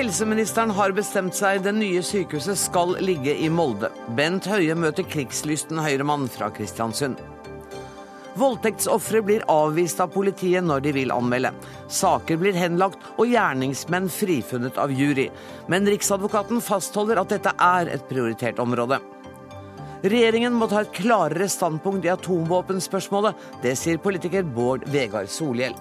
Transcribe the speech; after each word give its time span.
Helseministeren 0.00 0.70
har 0.72 0.94
bestemt 0.96 1.34
seg. 1.36 1.58
Det 1.60 1.74
nye 1.76 2.00
sykehuset 2.00 2.56
skal 2.56 2.94
ligge 3.04 3.34
i 3.36 3.50
Molde. 3.52 3.90
Bent 4.16 4.46
Høie 4.48 4.72
møter 4.72 5.04
krigslysten 5.04 5.76
høyremann 5.76 6.24
fra 6.32 6.48
Kristiansund. 6.56 7.18
Voldtektsofre 8.40 9.20
blir 9.26 9.44
avvist 9.52 10.00
av 10.00 10.08
politiet 10.14 10.64
når 10.64 10.86
de 10.86 10.94
vil 10.96 11.12
anmelde. 11.12 11.50
Saker 11.92 12.40
blir 12.40 12.56
henlagt 12.56 13.04
og 13.18 13.28
gjerningsmenn 13.28 14.08
frifunnet 14.08 14.80
av 14.80 14.96
jury. 14.96 15.28
Men 15.68 15.92
Riksadvokaten 15.92 16.64
fastholder 16.64 17.20
at 17.20 17.36
dette 17.36 17.52
er 17.60 17.92
et 17.92 18.08
prioritert 18.08 18.64
område. 18.64 19.02
Regjeringen 20.00 20.56
må 20.56 20.70
ta 20.72 20.80
et 20.80 20.96
klarere 20.96 21.52
standpunkt 21.52 22.08
i 22.08 22.14
atomvåpenspørsmålet. 22.16 23.36
Det 23.60 23.76
sier 23.76 24.00
politiker 24.00 24.48
Bård 24.48 24.88
Vegar 24.88 25.28
Solhjell. 25.28 25.76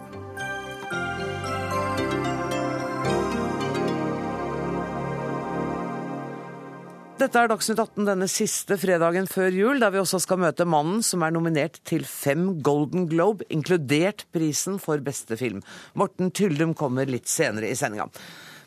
Dette 7.20 7.36
er 7.36 7.50
Dagsnytt 7.52 7.80
18 7.82 8.06
denne 8.08 8.28
siste 8.32 8.78
fredagen 8.80 9.26
før 9.28 9.52
jul, 9.52 9.82
der 9.82 9.92
vi 9.92 10.00
også 10.00 10.22
skal 10.24 10.40
møte 10.40 10.64
mannen 10.64 11.02
som 11.04 11.26
er 11.26 11.34
nominert 11.36 11.82
til 11.84 12.06
fem 12.08 12.62
Golden 12.64 13.10
Globe, 13.12 13.44
inkludert 13.52 14.24
prisen 14.32 14.78
for 14.80 15.04
beste 15.04 15.36
film. 15.36 15.60
Morten 16.00 16.32
Tyldum 16.32 16.72
kommer 16.80 17.10
litt 17.12 17.28
senere 17.28 17.68
i 17.68 17.76
sendinga. 17.76 18.08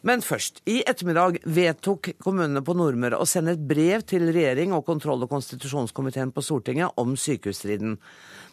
Men 0.05 0.21
først. 0.21 0.61
I 0.69 0.83
ettermiddag 0.85 1.39
vedtok 1.49 2.11
kommunene 2.21 2.61
på 2.67 2.75
Nordmøre 2.77 3.23
å 3.23 3.29
sende 3.31 3.55
et 3.57 3.65
brev 3.71 4.05
til 4.05 4.29
regjering 4.29 4.77
og 4.77 4.85
kontroll- 4.85 5.25
og 5.25 5.33
konstitusjonskomiteen 5.33 6.35
på 6.37 6.45
Stortinget 6.45 6.93
om 7.01 7.17
sykehusstriden. 7.17 7.97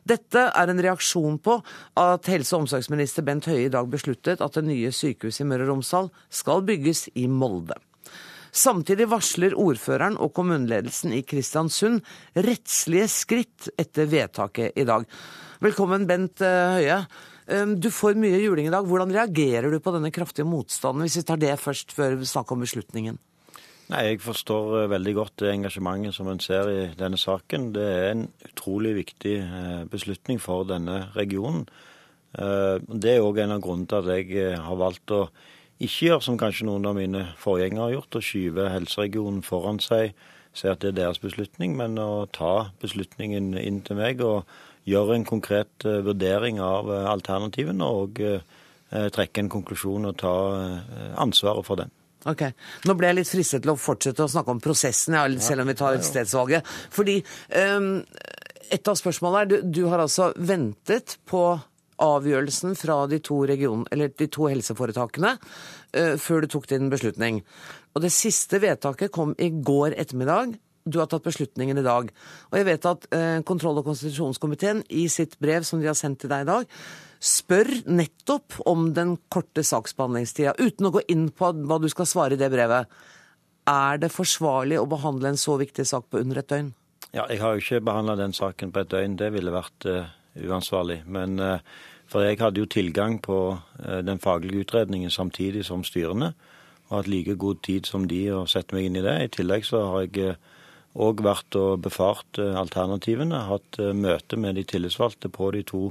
Dette 0.07 0.45
er 0.47 0.71
en 0.71 0.79
reaksjon 0.79 1.41
på 1.43 1.57
at 1.99 2.31
helse- 2.31 2.55
og 2.55 2.69
omsorgsminister 2.69 3.27
Bent 3.27 3.51
Høie 3.51 3.67
i 3.67 3.75
dag 3.75 3.91
besluttet 3.91 4.39
at 4.39 4.55
det 4.55 4.63
nye 4.69 4.95
sykehuset 4.95 5.43
i 5.43 5.51
Møre 5.51 5.67
og 5.67 5.73
Romsdal 5.73 6.11
skal 6.31 6.63
bygges 6.71 7.09
i 7.19 7.27
Molde. 7.27 7.75
Samtidig 8.49 9.09
varsler 9.11 9.53
ordføreren 9.57 10.17
og 10.17 10.33
kommuneledelsen 10.37 11.13
i 11.13 11.21
Kristiansund 11.27 12.01
rettslige 12.33 13.09
skritt 13.11 13.69
etter 13.77 14.09
vedtaket 14.09 14.77
i 14.79 14.85
dag. 14.89 15.05
Velkommen, 15.61 16.07
Bent 16.09 16.41
eh, 16.45 16.79
Høie. 16.79 17.01
Du 17.81 17.89
får 17.89 18.13
mye 18.21 18.37
juling 18.43 18.67
i 18.69 18.73
dag. 18.73 18.85
Hvordan 18.85 19.09
reagerer 19.09 19.73
du 19.73 19.79
på 19.81 19.93
denne 19.95 20.11
kraftige 20.13 20.45
motstanden, 20.45 21.01
hvis 21.01 21.17
vi 21.17 21.25
tar 21.25 21.39
det 21.41 21.55
først, 21.57 21.95
før 21.97 22.13
vi 22.19 22.29
snakker 22.29 22.53
om 22.53 22.61
beslutningen? 22.61 23.17
Nei, 23.89 24.03
Jeg 24.05 24.21
forstår 24.21 24.83
eh, 24.83 24.89
veldig 24.95 25.13
godt 25.17 25.35
det 25.43 25.53
engasjementet 25.53 26.17
som 26.17 26.29
en 26.29 26.41
ser 26.41 26.73
i 26.73 26.81
denne 26.97 27.17
saken. 27.21 27.71
Det 27.77 27.85
er 27.85 28.09
en 28.11 28.27
utrolig 28.49 28.95
viktig 29.03 29.37
eh, 29.45 29.85
beslutning 29.89 30.41
for 30.41 30.65
denne 30.69 31.07
regionen. 31.17 31.69
Det 32.29 33.09
er 33.09 33.23
òg 33.25 33.39
en 33.41 33.55
av 33.55 33.61
grunnene 33.63 33.89
til 33.89 34.03
at 34.05 34.09
jeg 34.13 34.59
har 34.61 34.75
valgt 34.77 35.09
å 35.15 35.23
ikke 35.79 36.09
gjør 36.09 36.23
som 36.23 36.37
kanskje 36.39 36.67
noen 36.67 36.87
av 36.89 36.97
mine 36.97 37.23
forgjengere 37.39 37.85
har 37.87 37.95
gjort, 37.97 38.19
å 38.19 38.23
skyve 38.23 38.69
helseregionen 38.73 39.43
foran 39.45 39.79
seg, 39.83 40.15
si 40.55 40.67
at 40.67 40.81
det 40.83 40.91
er 40.91 40.97
deres 40.97 41.21
beslutning, 41.23 41.77
men 41.79 41.95
å 42.01 42.25
ta 42.35 42.69
beslutningen 42.81 43.53
inn 43.61 43.79
til 43.85 43.99
meg 43.99 44.23
og 44.25 44.49
gjøre 44.89 45.19
en 45.19 45.27
konkret 45.27 45.85
uh, 45.85 45.99
vurdering 46.03 46.59
av 46.63 46.89
uh, 46.89 47.05
alternativene 47.11 47.85
og 47.85 48.19
uh, 48.25 48.41
trekke 48.89 49.43
en 49.43 49.51
konklusjon 49.53 50.09
og 50.09 50.15
ta 50.17 50.33
ansvaret 51.21 51.67
for 51.67 51.77
den. 51.77 51.91
Ok. 52.27 52.41
Nå 52.89 52.95
ble 52.97 53.11
jeg 53.11 53.17
litt 53.19 53.29
fristet 53.29 53.61
til 53.61 53.75
å 53.75 53.79
fortsette 53.79 54.25
å 54.25 54.31
snakke 54.31 54.51
om 54.51 54.61
prosessen, 54.63 55.13
ja, 55.13 55.27
selv 55.39 55.61
om 55.61 55.69
vi 55.69 55.75
tar 55.77 55.99
stedsvalget. 56.03 56.65
Fordi 56.91 57.19
um, 57.53 58.01
et 58.73 58.89
av 58.89 58.97
spørsmålene 58.97 59.43
er 59.43 59.51
du, 59.51 59.55
du 59.77 59.83
har 59.91 60.01
altså 60.01 60.31
ventet 60.35 61.19
på 61.29 61.43
avgjørelsen 62.03 62.77
fra 62.79 63.01
de 63.11 63.19
to, 63.23 63.41
region, 63.49 63.85
de 63.91 64.29
to 64.31 64.47
helseforetakene 64.51 65.35
uh, 65.35 66.15
før 66.21 66.45
du 66.45 66.53
tok 66.55 66.69
din 66.71 66.89
beslutning. 66.91 67.43
Og 67.95 68.03
det 68.05 68.13
siste 68.15 68.61
vedtaket 68.63 69.13
kom 69.15 69.35
i 69.37 69.51
går 69.51 69.97
ettermiddag. 69.99 70.57
Du 70.89 70.97
har 71.01 71.09
tatt 71.11 71.27
beslutningen 71.27 71.77
i 71.77 71.85
dag. 71.85 72.09
Og 72.49 72.57
jeg 72.57 72.67
vet 72.69 72.89
at 72.89 73.05
uh, 73.13 73.41
kontroll- 73.47 73.81
og 73.81 73.89
konstitusjonskomiteen 73.91 74.83
i 74.89 75.07
sitt 75.11 75.37
brev 75.43 75.67
som 75.67 75.81
de 75.81 75.89
har 75.91 75.97
sendt 75.97 76.23
til 76.23 76.31
deg 76.31 76.45
i 76.45 76.49
dag, 76.49 76.73
spør 77.19 77.67
nettopp 77.91 78.61
om 78.69 78.89
den 78.95 79.17
korte 79.31 79.63
saksbehandlingstida, 79.67 80.55
uten 80.59 80.87
å 80.87 80.93
gå 80.95 81.03
inn 81.11 81.27
på 81.35 81.51
hva 81.67 81.79
du 81.83 81.89
skal 81.91 82.07
svare 82.07 82.37
i 82.37 82.39
det 82.39 82.51
brevet. 82.53 82.87
Er 83.69 83.99
det 84.01 84.09
forsvarlig 84.13 84.79
å 84.79 84.87
behandle 84.89 85.33
en 85.33 85.39
så 85.39 85.57
viktig 85.59 85.85
sak 85.85 86.07
på 86.09 86.23
under 86.23 86.39
et 86.41 86.49
døgn? 86.49 86.71
Ja, 87.11 87.25
Jeg 87.29 87.41
har 87.41 87.53
jo 87.53 87.61
ikke 87.63 87.81
behandla 87.81 88.15
den 88.15 88.33
saken 88.33 88.71
på 88.71 88.83
et 88.83 88.89
døgn. 88.91 89.17
Det 89.17 89.31
ville 89.33 89.53
vært 89.53 89.85
uh, 89.89 90.09
uansvarlig. 90.47 91.01
Men 91.07 91.39
uh, 91.39 91.57
for 92.09 92.25
jeg 92.25 92.39
hadde 92.41 92.63
jo 92.63 92.69
tilgang 92.69 93.19
på 93.21 93.37
eh, 93.85 94.01
den 94.05 94.19
faglige 94.19 94.65
utredningen 94.65 95.13
samtidig 95.13 95.65
som 95.67 95.85
styrene, 95.85 96.33
og 96.89 96.95
hatt 96.97 97.09
like 97.11 97.35
god 97.37 97.61
tid 97.65 97.85
som 97.85 98.07
de 98.09 98.23
å 98.33 98.47
sette 98.49 98.73
meg 98.73 98.87
inn 98.87 98.97
i 98.97 99.03
det. 99.05 99.17
I 99.21 99.33
tillegg 99.35 99.67
så 99.67 99.83
har 99.91 100.07
jeg 100.07 100.37
òg 100.97 101.21
eh, 101.21 101.25
vært 101.27 101.57
og 101.59 101.83
befart 101.85 102.41
eh, 102.41 102.55
alternativene, 102.57 103.43
hatt 103.51 103.77
møte 103.93 104.41
med 104.41 104.57
de 104.57 104.65
tillitsvalgte 104.65 105.29
på 105.29 105.51
de 105.53 105.61
to 105.69 105.83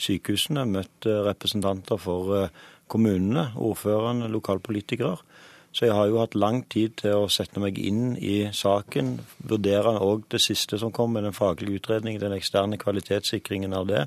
sykehusene, 0.00 0.64
møtt 0.68 1.08
representanter 1.28 2.00
for 2.00 2.48
kommunene, 2.88 3.50
ordførerne, 3.56 4.30
lokalpolitikere. 4.32 5.16
Så 5.76 5.84
jeg 5.84 5.92
har 5.92 6.08
jo 6.08 6.22
hatt 6.22 6.34
lang 6.38 6.62
tid 6.72 6.94
til 7.02 7.26
å 7.26 7.28
sette 7.28 7.60
meg 7.60 7.76
inn 7.76 8.14
i 8.16 8.46
saken, 8.56 9.18
vurdere 9.44 9.98
òg 10.00 10.24
det 10.32 10.40
siste 10.40 10.78
som 10.80 10.92
kom 10.94 11.12
med 11.12 11.26
den 11.28 11.36
faglige 11.36 11.82
utredningen, 11.82 12.22
den 12.22 12.36
eksterne 12.38 12.78
kvalitetssikringen 12.80 13.76
av 13.76 13.90
det 13.90 14.06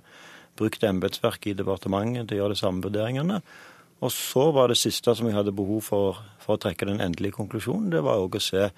brukt 0.59 0.83
embetsverket 0.83 1.53
i 1.53 1.59
departementet 1.59 2.27
til 2.27 2.39
å 2.39 2.43
gjøre 2.43 2.55
de 2.55 2.61
samme 2.63 2.83
vurderingene. 2.83 3.41
Og 3.99 4.11
så 4.15 4.45
var 4.55 4.71
det 4.71 4.79
siste 4.79 5.11
som 5.15 5.27
jeg 5.27 5.35
hadde 5.35 5.53
behov 5.55 5.83
for, 5.83 6.19
for 6.39 6.55
å 6.55 6.61
trekke 6.63 6.87
den 6.87 7.01
endelige 7.03 7.35
konklusjonen, 7.35 7.91
det 7.91 8.01
var 8.05 8.21
òg 8.23 8.37
å 8.39 8.43
se 8.43 8.69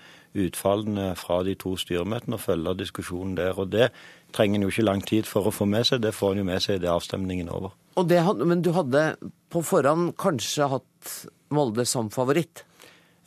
utfallene 0.41 1.12
fra 1.19 1.41
de 1.46 1.53
to 1.62 1.75
styremøtene 1.78 2.40
og 2.40 2.41
følge 2.41 2.73
diskusjonen 2.79 3.35
der. 3.38 3.53
Og 3.56 3.69
det 3.72 3.91
trenger 4.34 4.58
en 4.58 4.66
jo 4.66 4.72
ikke 4.73 4.88
lang 4.88 5.03
tid 5.06 5.29
for 5.29 5.47
å 5.47 5.53
få 5.53 5.68
med 5.69 5.85
seg, 5.88 6.02
det 6.02 6.16
får 6.18 6.34
en 6.34 6.41
jo 6.41 6.47
med 6.50 6.66
seg 6.66 6.81
idet 6.81 6.90
avstemningen 6.91 7.52
er 7.52 7.59
over. 7.59 7.78
Det, 8.08 8.19
men 8.44 8.66
du 8.66 8.72
hadde 8.73 9.06
på 9.52 9.62
forhånd 9.68 10.16
kanskje 10.19 10.72
hatt 10.72 11.13
Molde 11.52 11.84
som 11.84 12.08
favoritt? 12.08 12.63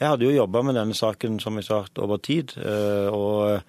Jeg 0.00 0.10
hadde 0.10 0.26
jo 0.26 0.34
jobba 0.34 0.62
med 0.66 0.76
denne 0.78 0.94
saken 0.94 1.38
som 1.40 1.56
jeg 1.60 1.68
sagt, 1.68 1.98
over 2.02 2.18
tid. 2.22 2.56
Eh, 2.58 3.08
og 3.14 3.62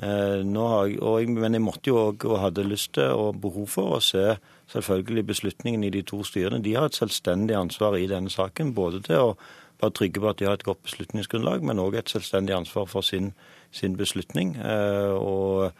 Eh, 0.00 0.40
jeg, 0.40 1.02
og, 1.02 1.28
men 1.28 1.54
jeg 1.54 1.62
måtte 1.62 1.90
jo 1.90 1.98
òg, 2.00 2.24
og 2.24 2.40
hadde 2.40 2.64
lyst 2.64 2.94
til 2.96 3.12
og 3.12 3.40
behov 3.42 3.68
for, 3.68 3.98
å 3.98 4.00
se 4.00 4.38
selvfølgelig 4.72 5.26
beslutningen 5.28 5.84
i 5.84 5.92
de 5.92 6.02
to 6.08 6.22
styrene. 6.24 6.62
De 6.64 6.74
har 6.78 6.88
et 6.88 6.96
selvstendig 6.96 7.56
ansvar 7.58 7.98
i 8.00 8.08
denne 8.08 8.32
saken. 8.32 8.72
Både 8.74 9.02
til 9.04 9.20
å 9.20 9.34
være 9.82 9.96
trygge 9.98 10.22
på 10.22 10.30
at 10.30 10.40
de 10.40 10.48
har 10.48 10.56
et 10.56 10.64
godt 10.64 10.82
beslutningsgrunnlag, 10.86 11.64
men 11.66 11.82
òg 11.82 11.98
et 12.00 12.12
selvstendig 12.12 12.56
ansvar 12.56 12.88
for 12.88 13.04
sin, 13.04 13.34
sin 13.70 13.98
beslutning. 14.00 14.56
Eh, 14.56 15.12
og 15.12 15.70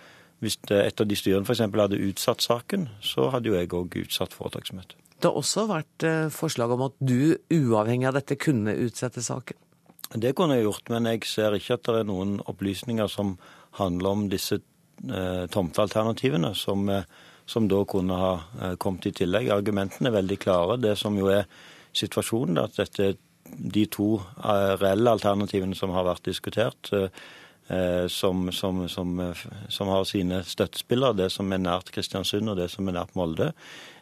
hvis 0.44 0.58
et 0.74 1.00
av 1.00 1.08
de 1.08 1.16
styrene 1.16 1.48
f.eks. 1.48 1.64
hadde 1.64 2.04
utsatt 2.10 2.44
saken, 2.44 2.88
så 3.00 3.30
hadde 3.32 3.48
jo 3.48 3.56
jeg 3.56 3.72
òg 3.72 3.96
utsatt 4.04 4.36
foretaksmøtet. 4.36 4.98
Det 5.22 5.30
har 5.30 5.38
også 5.38 5.68
vært 5.70 6.04
forslag 6.34 6.72
om 6.74 6.88
at 6.88 6.96
du, 6.98 7.36
uavhengig 7.54 8.08
av 8.10 8.16
dette, 8.18 8.36
kunne 8.42 8.74
utsette 8.74 9.22
saken? 9.22 9.54
Det 10.14 10.34
kunne 10.36 10.58
jeg 10.58 10.66
gjort, 10.66 10.90
men 10.92 11.08
jeg 11.08 11.24
ser 11.28 11.56
ikke 11.56 11.78
at 11.78 11.88
det 11.88 12.00
er 12.02 12.08
noen 12.08 12.36
opplysninger 12.50 13.08
som 13.08 13.36
handler 13.78 14.10
om 14.10 14.24
disse 14.32 14.58
eh, 14.60 15.44
tomtealternativene, 15.52 16.52
som, 16.58 16.88
eh, 16.92 17.06
som, 17.48 17.68
da 17.70 17.80
kunne 17.88 18.18
ha 18.20 18.32
eh, 18.60 18.74
kommet 18.82 19.08
i 19.08 19.14
tillegg. 19.22 19.48
Argumentene 19.54 20.10
er 20.10 20.18
veldig 20.18 20.38
klare. 20.42 20.80
Det 20.82 20.96
som 21.00 21.16
jo 21.16 21.30
er 21.32 21.46
situasjonen, 21.96 22.58
er 22.58 22.68
at 22.68 22.80
dette 22.82 23.06
er 23.08 23.20
de 23.52 23.86
to 23.92 24.14
eh, 24.20 24.74
reelle 24.80 25.16
alternativene 25.16 25.76
som 25.78 25.94
har 25.96 26.06
vært 26.08 26.28
diskutert. 26.28 26.92
Eh, 26.92 27.08
som, 28.12 28.50
som, 28.52 28.82
som, 28.90 29.12
som, 29.70 29.88
har 29.88 30.02
sine 30.04 30.42
støttespillere, 30.44 31.16
det 31.16 31.28
som 31.32 31.52
er 31.54 31.62
nært 31.62 31.92
Kristiansund 31.94 32.50
og 32.50 32.58
det 32.58 32.66
som 32.68 32.90
er 32.90 32.96
nært 32.98 33.14
Molde, 33.16 33.52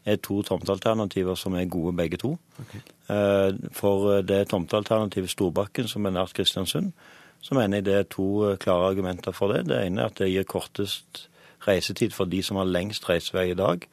er 0.08 0.18
to 0.24 0.40
tomtealternativer 0.42 1.36
som 1.38 1.54
er 1.54 1.68
gode 1.70 1.92
begge 1.94 2.18
to. 2.18 2.32
Okay. 2.64 2.80
For 3.76 4.24
det 4.26 4.40
tomtealternativet 4.50 5.30
Storbakken, 5.30 5.86
som 5.92 6.08
er 6.08 6.16
nært 6.16 6.34
Kristiansund, 6.34 6.90
så 7.40 7.56
mener 7.56 7.80
jeg 7.80 7.88
det 7.88 7.96
er 7.96 8.08
to 8.12 8.28
eh, 8.48 8.58
klare 8.60 8.90
argumenter 8.92 9.34
for 9.36 9.52
det. 9.52 9.66
Det 9.70 9.80
ene 9.86 10.04
er 10.04 10.12
at 10.12 10.20
det 10.20 10.30
gir 10.30 10.46
kortest 10.48 11.26
reisetid 11.66 12.14
for 12.16 12.28
de 12.30 12.42
som 12.44 12.60
har 12.60 12.68
lengst 12.68 13.08
reisevei 13.08 13.50
i 13.52 13.58
dag. 13.58 13.86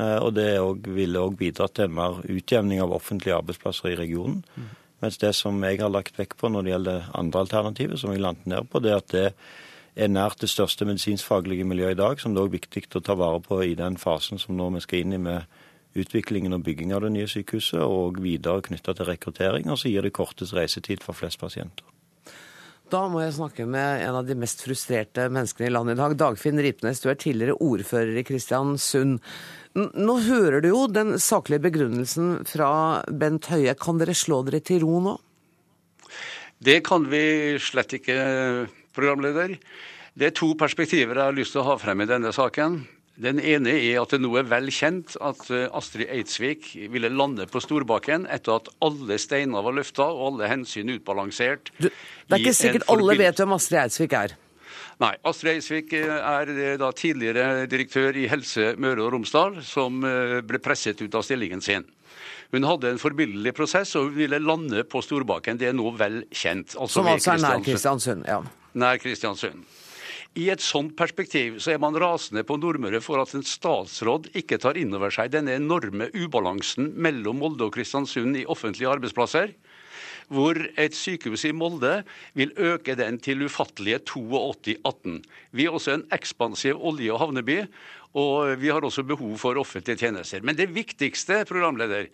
Eh, 0.00 0.16
og 0.16 0.32
det 0.36 0.48
ville 0.96 1.22
òg 1.22 1.36
bidratt 1.40 1.76
til 1.76 1.88
en 1.88 1.96
mer 1.98 2.20
utjevning 2.24 2.82
av 2.84 2.94
offentlige 2.96 3.36
arbeidsplasser 3.36 3.92
i 3.92 4.00
regionen. 4.00 4.42
Mens 5.04 5.18
det 5.20 5.34
som 5.36 5.58
jeg 5.64 5.80
har 5.82 5.92
lagt 5.92 6.18
vekt 6.18 6.38
på 6.40 6.48
når 6.48 6.64
det 6.64 6.72
gjelder 6.72 7.08
andre 7.18 7.42
alternativer, 7.44 8.00
som 8.00 8.12
jeg 8.14 8.22
landet 8.24 8.46
ned 8.48 8.68
på, 8.72 8.80
det 8.80 8.92
er 8.92 9.02
at 9.02 9.12
det 9.12 9.26
er 9.96 10.12
nært 10.12 10.40
det 10.40 10.50
største 10.52 10.84
medisinskfaglige 10.88 11.64
miljøet 11.68 11.96
i 11.96 12.00
dag, 12.00 12.20
som 12.20 12.34
det 12.36 12.44
er 12.44 12.54
viktig 12.56 12.84
å 12.96 13.04
ta 13.04 13.16
vare 13.16 13.40
på 13.44 13.62
i 13.64 13.74
den 13.76 13.96
fasen 14.00 14.40
som 14.40 14.56
nå 14.56 14.68
vi 14.76 14.84
skal 14.84 15.04
inn 15.04 15.16
i 15.16 15.22
med 15.28 15.44
utviklingen 15.96 16.52
og 16.52 16.64
bygging 16.64 16.92
av 16.92 17.06
det 17.06 17.14
nye 17.14 17.28
sykehuset, 17.28 17.80
og 17.80 18.20
videre 18.20 18.64
knytta 18.64 18.92
til 18.96 19.08
rekruttering. 19.08 19.70
Og 19.72 19.80
så 19.80 19.92
gir 19.92 20.04
det 20.04 20.12
kortest 20.16 20.56
reisetid 20.56 21.04
for 21.04 21.16
flest 21.16 21.40
pasienter. 21.40 21.95
Da 22.92 23.00
må 23.10 23.18
jeg 23.18 23.34
snakke 23.34 23.64
med 23.66 24.04
en 24.06 24.16
av 24.20 24.28
de 24.28 24.36
mest 24.38 24.60
frustrerte 24.62 25.24
menneskene 25.32 25.66
i 25.66 25.72
landet 25.74 25.96
i 25.96 25.98
dag. 25.98 26.12
Dagfinn 26.20 26.60
Ripnes, 26.62 27.00
du 27.02 27.08
er 27.10 27.18
tidligere 27.18 27.56
ordfører 27.58 28.20
i 28.20 28.22
Kristiansund. 28.26 29.18
Nå 29.74 30.14
hører 30.28 30.62
du 30.62 30.70
jo 30.70 30.84
den 30.86 31.16
saklige 31.22 31.64
begrunnelsen 31.66 32.44
fra 32.46 33.02
Bent 33.10 33.50
Høie. 33.50 33.74
Kan 33.74 33.98
dere 33.98 34.14
slå 34.14 34.44
dere 34.46 34.62
til 34.62 34.84
ro 34.86 35.00
nå? 35.02 35.16
Det 36.62 36.78
kan 36.86 37.10
vi 37.10 37.58
slett 37.60 37.98
ikke, 37.98 38.16
programleder. 38.96 39.58
Det 40.16 40.30
er 40.30 40.36
to 40.38 40.54
perspektiver 40.56 41.18
jeg 41.18 41.32
har 41.32 41.36
lyst 41.36 41.56
til 41.56 41.64
å 41.64 41.72
ha 41.72 41.80
frem 41.82 42.06
i 42.06 42.08
denne 42.08 42.30
saken. 42.32 42.84
Den 43.16 43.38
ene 43.40 43.72
er 43.72 44.02
at 44.02 44.12
det 44.12 44.20
nå 44.20 44.30
er 44.36 44.48
vel 44.48 44.68
kjent 44.74 45.14
at 45.24 45.46
eh, 45.48 45.68
Astrid 45.76 46.10
Eidsvik 46.12 46.68
ville 46.92 47.08
lande 47.08 47.46
på 47.48 47.62
Storbakken 47.64 48.26
etter 48.32 48.58
at 48.58 48.68
alle 48.84 49.16
steiner 49.20 49.64
var 49.64 49.76
løfta 49.78 50.10
og 50.10 50.24
alle 50.32 50.50
hensyn 50.52 50.92
utbalansert. 50.92 51.72
Du, 51.78 51.88
det 51.88 52.36
er 52.36 52.44
ikke 52.44 52.58
sikkert 52.58 52.90
alle 52.92 53.16
vet 53.16 53.40
hvem 53.40 53.56
Astrid 53.56 53.80
Eidsvik 53.86 54.16
er? 54.20 54.34
Nei. 55.00 55.14
Astrid 55.28 55.54
Eidsvik 55.54 55.94
eh, 55.96 56.12
er 56.12 56.52
eh, 56.52 56.74
da 56.82 56.90
tidligere 56.96 57.64
direktør 57.72 58.20
i 58.20 58.26
Helse 58.28 58.74
Møre 58.76 59.06
og 59.06 59.14
Romsdal, 59.16 59.62
som 59.64 60.04
ble 60.04 60.60
presset 60.60 61.00
ut 61.00 61.16
av 61.16 61.24
stillingen 61.24 61.64
sin. 61.64 61.88
Hun 62.52 62.68
hadde 62.68 62.92
en 62.92 63.00
forbilledlig 63.00 63.54
prosess 63.56 63.96
og 63.98 64.10
hun 64.10 64.20
ville 64.20 64.38
lande 64.44 64.84
på 64.84 65.00
Storbakken. 65.02 65.56
Det 65.58 65.70
er 65.70 65.74
nå 65.76 65.88
vel 65.96 66.20
kjent. 66.28 66.76
Altså 66.76 67.00
som 67.00 67.10
altså 67.10 67.32
er 67.32 67.42
nær 67.42 67.64
Kristiansund? 67.64 68.28
Ja. 68.28 68.42
Nær 68.76 69.00
Kristiansund. 69.00 69.64
I 70.36 70.50
et 70.52 70.60
sånt 70.60 70.92
perspektiv 70.98 71.54
så 71.64 71.72
er 71.72 71.78
man 71.80 71.96
rasende 71.96 72.42
på 72.44 72.58
Nordmøre 72.60 73.00
for 73.00 73.22
at 73.22 73.32
en 73.32 73.44
statsråd 73.46 74.28
ikke 74.36 74.58
tar 74.60 74.76
inn 74.76 74.92
over 74.92 75.14
seg 75.14 75.30
denne 75.32 75.54
enorme 75.56 76.10
ubalansen 76.12 76.90
mellom 76.92 77.40
Molde 77.40 77.64
og 77.64 77.72
Kristiansund 77.72 78.36
i 78.36 78.44
offentlige 78.44 78.90
arbeidsplasser. 78.92 79.54
Hvor 80.28 80.58
et 80.76 80.96
sykehus 80.98 81.46
i 81.48 81.54
Molde 81.56 82.02
vil 82.36 82.52
øke 82.52 82.98
den 82.98 83.16
til 83.22 83.46
ufattelige 83.46 84.02
82-18. 84.10 85.22
Vi 85.56 85.64
er 85.64 85.78
også 85.78 85.94
en 85.94 86.04
ekspansiv 86.12 86.84
olje- 86.84 87.14
og 87.14 87.22
havneby, 87.22 87.62
og 88.16 88.60
vi 88.60 88.68
har 88.72 88.84
også 88.84 89.06
behov 89.08 89.38
for 89.40 89.56
offentlige 89.60 90.02
tjenester. 90.04 90.44
Men 90.44 90.58
det 90.58 90.68
viktigste, 90.74 91.44
programleder, 91.48 92.10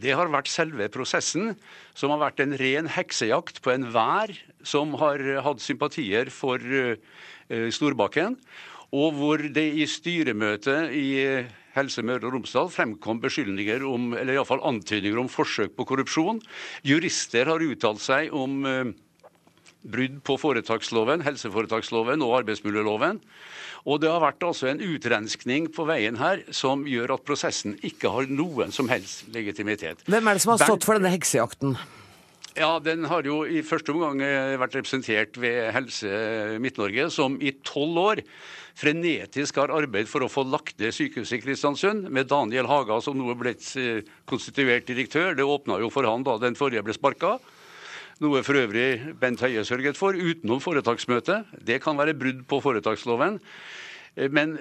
det 0.00 0.16
har 0.16 0.32
vært 0.32 0.48
selve 0.52 0.88
prosessen, 0.92 1.56
som 1.92 2.14
har 2.14 2.24
vært 2.24 2.40
en 2.44 2.56
ren 2.56 2.88
heksejakt 2.96 3.60
på 3.64 3.74
enhver 3.74 4.32
som 4.64 4.94
har 5.00 5.20
hatt 5.44 5.64
sympatier 5.64 6.32
for 6.32 6.60
Eh, 6.60 6.96
Storbakken. 7.48 8.38
Og 8.94 9.16
hvor 9.18 9.42
det 9.42 9.66
i 9.74 9.86
styremøtet 9.90 10.92
i 10.94 11.06
eh, 11.24 11.48
Helse 11.76 12.04
Møre 12.06 12.28
og 12.28 12.36
Romsdal 12.36 12.70
fremkom 12.72 13.18
beskyldninger 13.20 13.82
om, 13.84 14.12
eller 14.16 14.36
iallfall 14.36 14.62
antydninger 14.64 15.18
om 15.20 15.28
forsøk 15.28 15.74
på 15.76 15.84
korrupsjon. 15.90 16.38
Jurister 16.86 17.50
har 17.50 17.64
uttalt 17.66 18.00
seg 18.04 18.32
om 18.36 18.62
eh, 18.68 18.94
brudd 19.86 20.22
på 20.26 20.38
foretaksloven, 20.40 21.26
helseforetaksloven 21.26 22.24
og 22.24 22.38
arbeidsmiljøloven. 22.40 23.20
Og 23.86 24.00
det 24.02 24.10
har 24.10 24.22
vært 24.22 24.42
altså 24.42 24.70
en 24.70 24.80
utrenskning 24.82 25.68
på 25.74 25.84
veien 25.86 26.16
her 26.18 26.40
som 26.54 26.86
gjør 26.90 27.18
at 27.18 27.26
prosessen 27.26 27.76
ikke 27.86 28.10
har 28.10 28.30
noen 28.30 28.74
som 28.74 28.90
helst 28.90 29.28
legitimitet. 29.34 30.02
Hvem 30.10 30.26
er 30.26 30.38
det 30.38 30.42
som 30.42 30.56
har 30.56 30.64
stått 30.64 30.86
for 30.86 30.98
denne 30.98 31.12
heksejakten? 31.14 31.76
Ja, 32.56 32.78
Den 32.80 33.04
har 33.04 33.26
jo 33.28 33.42
i 33.44 33.60
første 33.60 33.92
omgang 33.92 34.22
eh, 34.24 34.54
vært 34.56 34.78
representert 34.78 35.36
ved 35.36 35.74
Helse 35.76 36.08
Midt-Norge, 36.64 37.10
som 37.12 37.34
i 37.36 37.52
tolv 37.60 38.00
år 38.00 38.22
frenetisk 38.76 39.58
har 39.60 39.74
arbeidet 39.76 40.08
for 40.08 40.24
å 40.24 40.30
få 40.32 40.46
lagt 40.48 40.80
ned 40.80 40.96
sykehuset 40.96 41.36
i 41.36 41.42
Kristiansund, 41.42 42.08
med 42.08 42.30
Daniel 42.32 42.68
Haga 42.70 42.96
som 43.04 43.18
nå 43.18 43.28
er 43.28 43.40
blitt 43.42 43.68
eh, 43.76 44.08
konstituert 44.24 44.88
direktør. 44.88 45.36
Det 45.36 45.44
åpna 45.44 45.82
jo 45.84 45.92
for 45.92 46.08
han 46.08 46.24
da 46.24 46.38
den 46.40 46.56
forrige 46.56 46.86
ble 46.86 46.96
sparka. 46.96 47.36
Noe 48.24 48.40
for 48.40 48.56
øvrig 48.56 49.18
Bent 49.20 49.44
Høie 49.44 49.60
sørget 49.68 50.00
for, 50.00 50.16
utenom 50.16 50.64
foretaksmøtet. 50.64 51.52
Det 51.60 51.82
kan 51.84 52.00
være 52.00 52.16
brudd 52.16 52.46
på 52.48 52.64
foretaksloven. 52.64 53.36
Eh, 54.16 54.32
men 54.32 54.56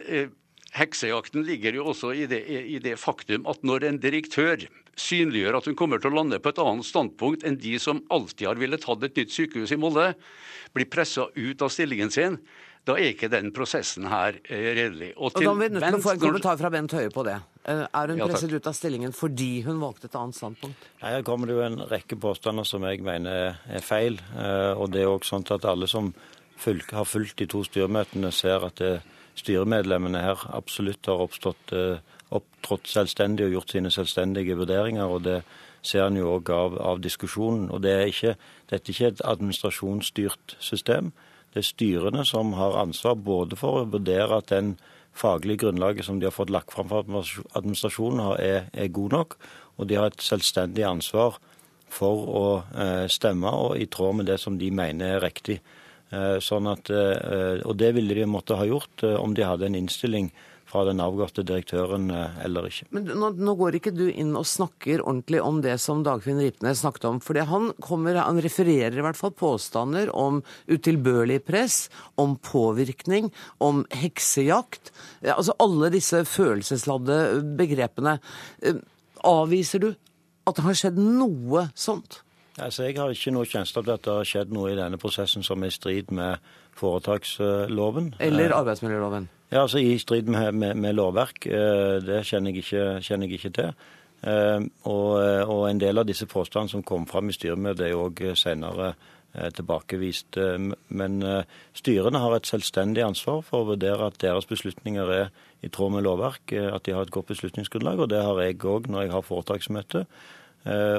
heksejakten 0.75 1.47
ligger 1.47 1.79
jo 1.79 1.93
også 1.93 2.11
i 2.11 2.27
det, 2.27 2.43
i 2.43 2.81
det 2.83 2.99
faktum 2.99 3.47
at 3.47 3.63
når 3.63 3.87
en 3.87 4.03
direktør 4.03 4.67
synliggjør 4.99 5.59
at 5.59 5.69
hun 5.69 5.77
kommer 5.77 6.01
til 6.01 6.13
å 6.13 6.19
lande 6.19 6.39
på 6.39 6.51
et 6.51 6.61
annet 6.63 6.87
standpunkt 6.87 7.43
enn 7.47 7.59
de 7.59 7.75
som 7.81 8.03
alltid 8.13 8.47
har 8.49 8.59
villet 8.59 8.87
hatt 8.87 9.03
et 9.03 9.19
nytt 9.19 9.33
sykehus 9.35 9.73
i 9.75 9.79
Molde, 9.79 10.13
blir 10.75 10.87
pressa 10.91 11.27
ut 11.35 11.63
av 11.63 11.71
stillingen 11.71 12.11
sin, 12.11 12.39
da 12.85 12.95
er 12.99 13.15
ikke 13.15 13.31
den 13.33 13.49
prosessen 13.55 14.05
her 14.11 14.37
eh, 14.43 14.69
redelig. 14.77 15.11
Og, 15.15 15.31
og 15.31 15.41
Da 15.41 15.51
er 15.51 15.57
vi 15.57 15.69
nødt 15.73 15.87
til 15.87 15.97
å 15.97 16.03
få 16.03 16.13
en 16.13 16.21
kommentar 16.21 16.59
fra 16.59 16.69
Bent 16.73 16.93
Høie 16.93 17.09
på 17.13 17.23
det. 17.25 17.39
Eh, 17.65 17.81
er 17.81 18.13
hun 18.13 18.21
ja, 18.21 18.27
presset 18.29 18.53
ut 18.53 18.69
av 18.69 18.77
stillingen 18.77 19.15
fordi 19.15 19.49
hun 19.65 19.81
valgte 19.81 20.09
et 20.09 20.17
annet 20.19 20.37
standpunkt? 20.37 20.85
Her 21.01 21.25
kommer 21.25 21.49
det 21.49 21.57
jo 21.57 21.63
en 21.65 21.79
rekke 21.89 22.19
påstander 22.21 22.67
som 22.67 22.85
jeg 22.85 23.01
mener 23.05 23.57
er 23.65 23.85
feil. 23.85 24.19
Eh, 24.37 24.73
og 24.77 24.93
det 24.93 25.01
er 25.01 25.09
òg 25.09 25.25
sånn 25.25 25.47
at 25.55 25.65
alle 25.65 25.89
som 25.89 26.13
har 26.61 27.09
fulgt 27.09 27.41
de 27.41 27.49
to 27.51 27.65
styremøtene, 27.65 28.29
ser 28.31 28.63
at 28.69 28.79
styremedlemmene 29.35 30.21
her 30.23 30.45
absolutt 30.55 31.09
har 31.09 31.25
oppstått 31.25 31.73
opptrådt 32.33 32.89
selvstendig 32.89 33.45
og 33.45 33.51
gjort 33.57 33.75
sine 33.75 33.91
selvstendige 33.91 34.57
vurderinger. 34.57 35.05
og 35.05 35.23
det 35.23 35.43
ser 35.85 36.07
en 36.07 36.17
jo 36.17 36.31
òg 36.37 36.49
av, 36.49 36.77
av, 36.81 36.99
diskusjonen. 37.03 37.69
Og 37.69 37.83
det 37.85 37.93
er 37.93 38.09
ikke, 38.09 38.35
Dette 38.69 38.89
er 38.89 38.95
ikke 38.95 39.11
et 39.13 39.23
administrasjonsstyrt 39.23 40.57
system. 40.59 41.11
Det 41.53 41.61
er 41.61 41.69
styrene 41.69 42.25
som 42.25 42.53
har 42.57 42.77
ansvar 42.81 43.15
både 43.15 43.55
for 43.59 43.81
å 43.81 43.89
vurdere 43.93 44.41
at 44.41 44.49
den 44.49 44.75
faglige 45.15 45.63
grunnlaget 45.63 46.07
som 46.07 46.19
de 46.19 46.27
har 46.27 46.35
fått 46.35 46.51
lagt 46.51 46.73
fram 46.73 46.89
for 46.89 47.05
administrasjonen, 47.55 48.33
er, 48.39 48.65
er 48.73 48.91
god 48.91 49.13
nok, 49.15 49.37
og 49.77 49.87
de 49.87 49.95
har 49.95 50.11
et 50.11 50.25
selvstendig 50.25 50.83
ansvar 50.83 51.37
for 51.87 52.27
å 52.27 52.45
eh, 52.75 53.05
stemme 53.07 53.47
og 53.47 53.77
i 53.79 53.87
tråd 53.87 54.19
med 54.19 54.27
det 54.27 54.39
som 54.41 54.57
de 54.59 54.71
mener 54.73 55.15
er 55.15 55.23
riktig. 55.23 55.61
Eh, 56.11 56.37
sånn 56.43 56.67
at, 56.67 56.91
eh, 56.91 57.61
og 57.63 57.77
det 57.79 57.93
ville 57.95 58.17
de 58.17 58.27
måtte 58.27 58.57
ha 58.59 58.67
gjort 58.67 59.05
eh, 59.07 59.15
om 59.15 59.33
de 59.37 59.45
hadde 59.47 59.69
en 59.69 59.79
innstilling 59.79 60.33
fra 60.65 60.83
den 60.87 61.01
avgåtte 61.03 61.43
direktøren 61.45 62.09
eh, 62.13 62.39
eller 62.45 62.67
ikke. 62.69 62.87
Men 62.95 63.09
nå, 63.13 63.31
nå, 63.37 63.55
går 63.59 63.77
ikke 63.79 63.93
du 63.95 64.05
inn 64.09 64.33
og 64.37 64.47
snakker 64.49 65.03
ordentlig 65.03 65.41
om 65.45 65.61
det 65.65 65.77
som 65.83 66.01
Dagfinn 66.05 66.41
Ripnes 66.41 66.81
snakket 66.81 67.07
om. 67.09 67.21
For 67.23 67.37
han, 67.37 67.69
kommer, 67.83 68.17
han 68.21 68.41
refererer 68.43 68.97
i 68.97 69.05
hvert 69.05 69.19
fall 69.19 69.35
påstander 69.37 70.11
om 70.15 70.41
utilbørlig 70.71 71.41
press, 71.45 71.85
om 72.21 72.37
påvirkning, 72.41 73.31
om 73.63 73.85
heksejakt. 73.93 74.91
Altså 75.21 75.55
alle 75.61 75.93
disse 75.93 76.25
følelsesladde 76.29 77.19
begrepene. 77.59 78.17
Eh, 78.65 78.81
avviser 79.25 79.85
du 79.85 79.91
at 80.45 80.57
det 80.57 80.65
har 80.65 80.77
skjedd 80.77 81.01
noe 81.01 81.69
sånt? 81.77 82.21
Altså, 82.55 82.85
jeg 82.87 82.95
har 82.95 83.11
ikke 83.11 83.33
noe 83.35 83.47
kjennskap 83.49 83.83
til 83.83 83.97
at 83.97 84.03
det 84.05 84.13
har 84.15 84.27
skjedd 84.27 84.53
noe 84.55 84.69
i 84.71 84.77
denne 84.77 84.99
prosessen 84.99 85.43
som 85.43 85.63
er 85.65 85.73
i 85.73 85.75
strid 85.75 86.11
med 86.15 86.39
foretaksloven. 86.79 88.13
Eller 88.23 88.49
eh, 88.49 88.57
arbeidsmiljøloven? 88.57 89.27
Ja, 89.51 89.61
altså 89.61 89.77
I 89.77 89.97
strid 90.01 90.29
med, 90.31 90.53
med, 90.53 90.75
med 90.75 90.95
lovverk. 90.97 91.45
Eh, 91.45 91.97
det 92.03 92.23
kjenner 92.25 92.51
jeg 92.51 92.63
ikke, 92.65 92.85
kjenner 93.05 93.29
jeg 93.29 93.39
ikke 93.39 93.53
til. 93.57 93.83
Eh, 94.25 94.63
og, 94.89 95.11
og, 95.21 95.67
en 95.69 95.81
del 95.81 96.01
av 96.01 96.07
disse 96.09 96.25
påstandene 96.29 96.73
som 96.73 96.85
kom 96.85 97.05
fram 97.09 97.29
i 97.29 97.35
styremøtet, 97.35 97.89
er 97.89 97.99
òg 97.99 98.23
senere 98.39 98.95
tilbakevist. 99.51 100.37
Men 100.95 101.17
styrene 101.75 102.21
har 102.23 102.37
et 102.37 102.47
selvstendig 102.47 103.01
ansvar 103.03 103.41
for 103.43 103.65
å 103.65 103.73
vurdere 103.73 104.07
at 104.07 104.21
deres 104.23 104.47
beslutninger 104.47 105.11
er 105.11 105.33
i 105.59 105.67
tråd 105.67 105.91
med 105.91 106.05
lovverk, 106.05 106.53
at 106.55 106.85
de 106.87 106.93
har 106.95 107.03
et 107.03 107.11
godt 107.11 107.33
beslutningsgrunnlag. 107.33 107.99
Og 107.99 108.13
det 108.13 108.21
har 108.23 108.39
jeg 108.39 108.61
òg 108.63 108.87
når 108.87 109.03
jeg 109.03 109.11
har 109.11 109.25
foretaksmøte. 109.27 110.05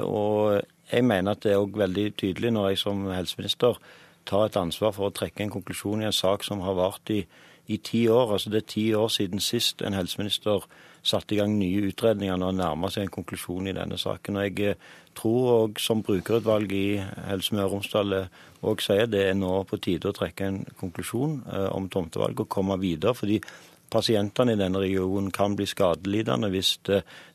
Og 0.05 0.61
jeg 0.91 1.07
mener 1.09 1.33
at 1.33 1.41
det 1.47 1.55
er 1.55 1.63
òg 1.63 1.81
veldig 1.81 2.05
tydelig 2.21 2.53
når 2.53 2.69
jeg 2.69 2.83
som 2.83 3.01
helseminister 3.09 3.81
tar 4.29 4.45
et 4.45 4.61
ansvar 4.61 4.93
for 4.93 5.09
å 5.09 5.15
trekke 5.17 5.41
en 5.43 5.55
konklusjon 5.57 6.05
i 6.05 6.09
en 6.11 6.15
sak 6.15 6.45
som 6.45 6.61
har 6.61 6.77
vart 6.77 7.09
i 7.09 7.23
i 7.67 7.77
ti 7.77 8.07
år. 8.07 8.33
Altså 8.33 8.49
det 8.49 8.61
er 8.61 8.71
ti 8.73 8.93
år 8.95 9.07
siden 9.07 9.39
sist 9.43 9.81
en 9.81 9.93
helseminister 9.97 10.67
satte 11.07 11.35
i 11.35 11.39
gang 11.39 11.55
nye 11.57 11.87
utredninger 11.87 12.43
og 12.43 12.55
nærmer 12.57 12.91
seg 12.91 13.05
en 13.05 13.13
konklusjon 13.19 13.69
i 13.69 13.75
denne 13.75 13.99
saken. 13.99 14.39
Og 14.39 14.47
Jeg 14.47 14.71
eh, 14.71 14.81
tror 15.15 15.51
òg 15.53 15.79
som 15.81 16.03
brukerutvalget 16.03 16.77
i 16.77 17.29
Helse 17.29 17.55
Møre 17.55 17.69
og 17.69 17.77
Romsdal 17.77 18.17
òg 18.17 18.75
eh, 18.75 18.83
sier, 18.83 19.07
det 19.11 19.23
er 19.29 19.37
nå 19.37 19.53
på 19.69 19.79
tide 19.83 20.09
å 20.11 20.15
trekke 20.15 20.49
en 20.49 20.59
konklusjon 20.79 21.39
eh, 21.53 21.69
om 21.75 21.89
tomtevalg 21.89 22.43
og 22.43 22.51
komme 22.51 22.79
videre. 22.81 23.15
fordi 23.15 23.41
pasientene 23.89 24.53
i 24.53 24.59
denne 24.59 24.81
regionen 24.83 25.31
kan 25.31 25.55
bli 25.55 25.65
skadelidende 25.65 26.49
hvis 26.51 26.73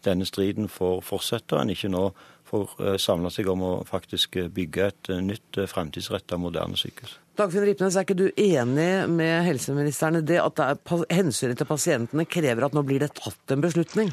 denne 0.05 0.27
striden 0.29 0.69
får 0.69 1.01
fortsette, 1.01 1.57
og 1.57 1.63
en 1.63 1.73
ikke 1.73 1.89
nå 1.89 2.11
får 2.45 2.99
samla 3.01 3.33
seg 3.33 3.49
om 3.49 3.65
å 3.65 3.73
faktisk 3.89 4.37
bygge 4.53 4.85
et 4.85 5.15
nytt 5.25 5.63
fremtidsretta 5.73 6.37
moderne 6.37 6.77
sykehus. 6.77 7.22
Dagfinn 7.33 7.65
Ripnes, 7.65 7.95
er 7.97 8.05
ikke 8.05 8.19
du 8.19 8.27
enig 8.37 8.91
med 9.09 9.47
helseministeren 9.47 10.19
i 10.19 10.27
det 10.29 10.37
at 10.43 10.61
hensynet 11.09 11.57
til 11.57 11.69
pasientene 11.69 12.27
krever 12.29 12.67
at 12.67 12.75
nå 12.77 12.83
blir 12.85 13.01
det 13.01 13.15
tatt 13.17 13.55
en 13.55 13.63
beslutning? 13.65 14.11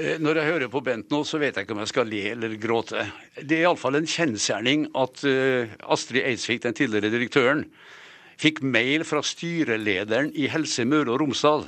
Eh, 0.00 0.16
når 0.16 0.40
jeg 0.40 0.48
hører 0.48 0.70
på 0.72 0.80
Bent 0.80 1.12
nå, 1.12 1.20
så 1.28 1.36
vet 1.42 1.58
jeg 1.58 1.66
ikke 1.66 1.74
om 1.76 1.82
jeg 1.82 1.90
skal 1.90 2.08
le 2.08 2.22
eller 2.30 2.54
gråte. 2.60 3.04
Det 3.36 3.58
er 3.58 3.66
iallfall 3.66 3.98
en 3.98 4.08
kjensgjerning 4.08 4.86
at 4.96 5.20
eh, 5.28 5.74
Astrid 5.92 6.24
Eidsvik, 6.24 6.62
den 6.64 6.78
tidligere 6.78 7.12
direktøren, 7.12 7.66
fikk 8.40 8.62
mail 8.64 9.04
fra 9.04 9.20
styrelederen 9.20 10.32
i 10.32 10.48
Helse 10.48 10.86
Møre 10.88 11.12
og 11.12 11.20
Romsdal, 11.20 11.66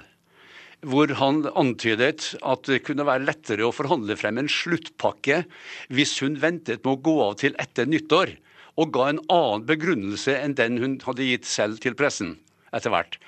hvor 0.89 1.13
han 1.21 1.45
antydet 1.53 2.31
at 2.41 2.65
det 2.71 2.81
kunne 2.89 3.05
være 3.05 3.27
lettere 3.29 3.69
å 3.69 3.75
forhandle 3.77 4.17
frem 4.17 4.41
en 4.41 4.49
sluttpakke 4.49 5.43
hvis 5.93 6.17
hun 6.25 6.41
ventet 6.41 6.81
med 6.81 6.97
å 6.97 7.05
gå 7.05 7.19
av 7.29 7.37
til 7.45 7.61
etter 7.61 7.89
nyttår 7.89 8.33
og 8.81 8.95
ga 8.95 9.09
en 9.11 9.21
annen 9.31 9.67
begrunnelse 9.69 10.35
enn 10.39 10.57
den 10.59 10.81
hun 10.83 10.97
hadde 11.05 11.29
gitt 11.29 11.49
selv 11.49 11.81
til 11.83 11.97
pressen 11.99 12.37
etter 12.75 12.91
hvert. 12.91 13.19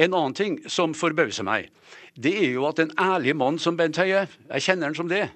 En 0.00 0.14
annen 0.14 0.36
ting 0.36 0.60
som 0.72 0.94
forbauser 0.96 1.44
meg, 1.46 1.68
det 2.16 2.32
er 2.40 2.54
jo 2.54 2.64
at 2.68 2.80
en 2.80 2.94
ærlig 3.00 3.34
mann 3.36 3.60
som 3.60 3.76
Bent 3.76 3.98
Høie, 4.00 4.24
jeg 4.24 4.64
kjenner 4.64 4.88
han 4.88 4.96
som 4.96 5.10
det, 5.10 5.26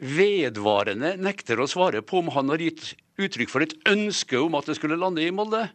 vedvarende 0.00 1.14
nekter 1.20 1.60
å 1.60 1.68
svare 1.70 2.02
på 2.02 2.22
om 2.22 2.32
han 2.34 2.50
har 2.50 2.62
gitt 2.64 2.94
uttrykk 3.20 3.52
for 3.52 3.64
et 3.64 3.76
ønske 3.90 4.38
om 4.40 4.56
at 4.58 4.70
det 4.70 4.78
skulle 4.78 4.98
lande 4.98 5.22
i 5.22 5.34
Molde. 5.34 5.66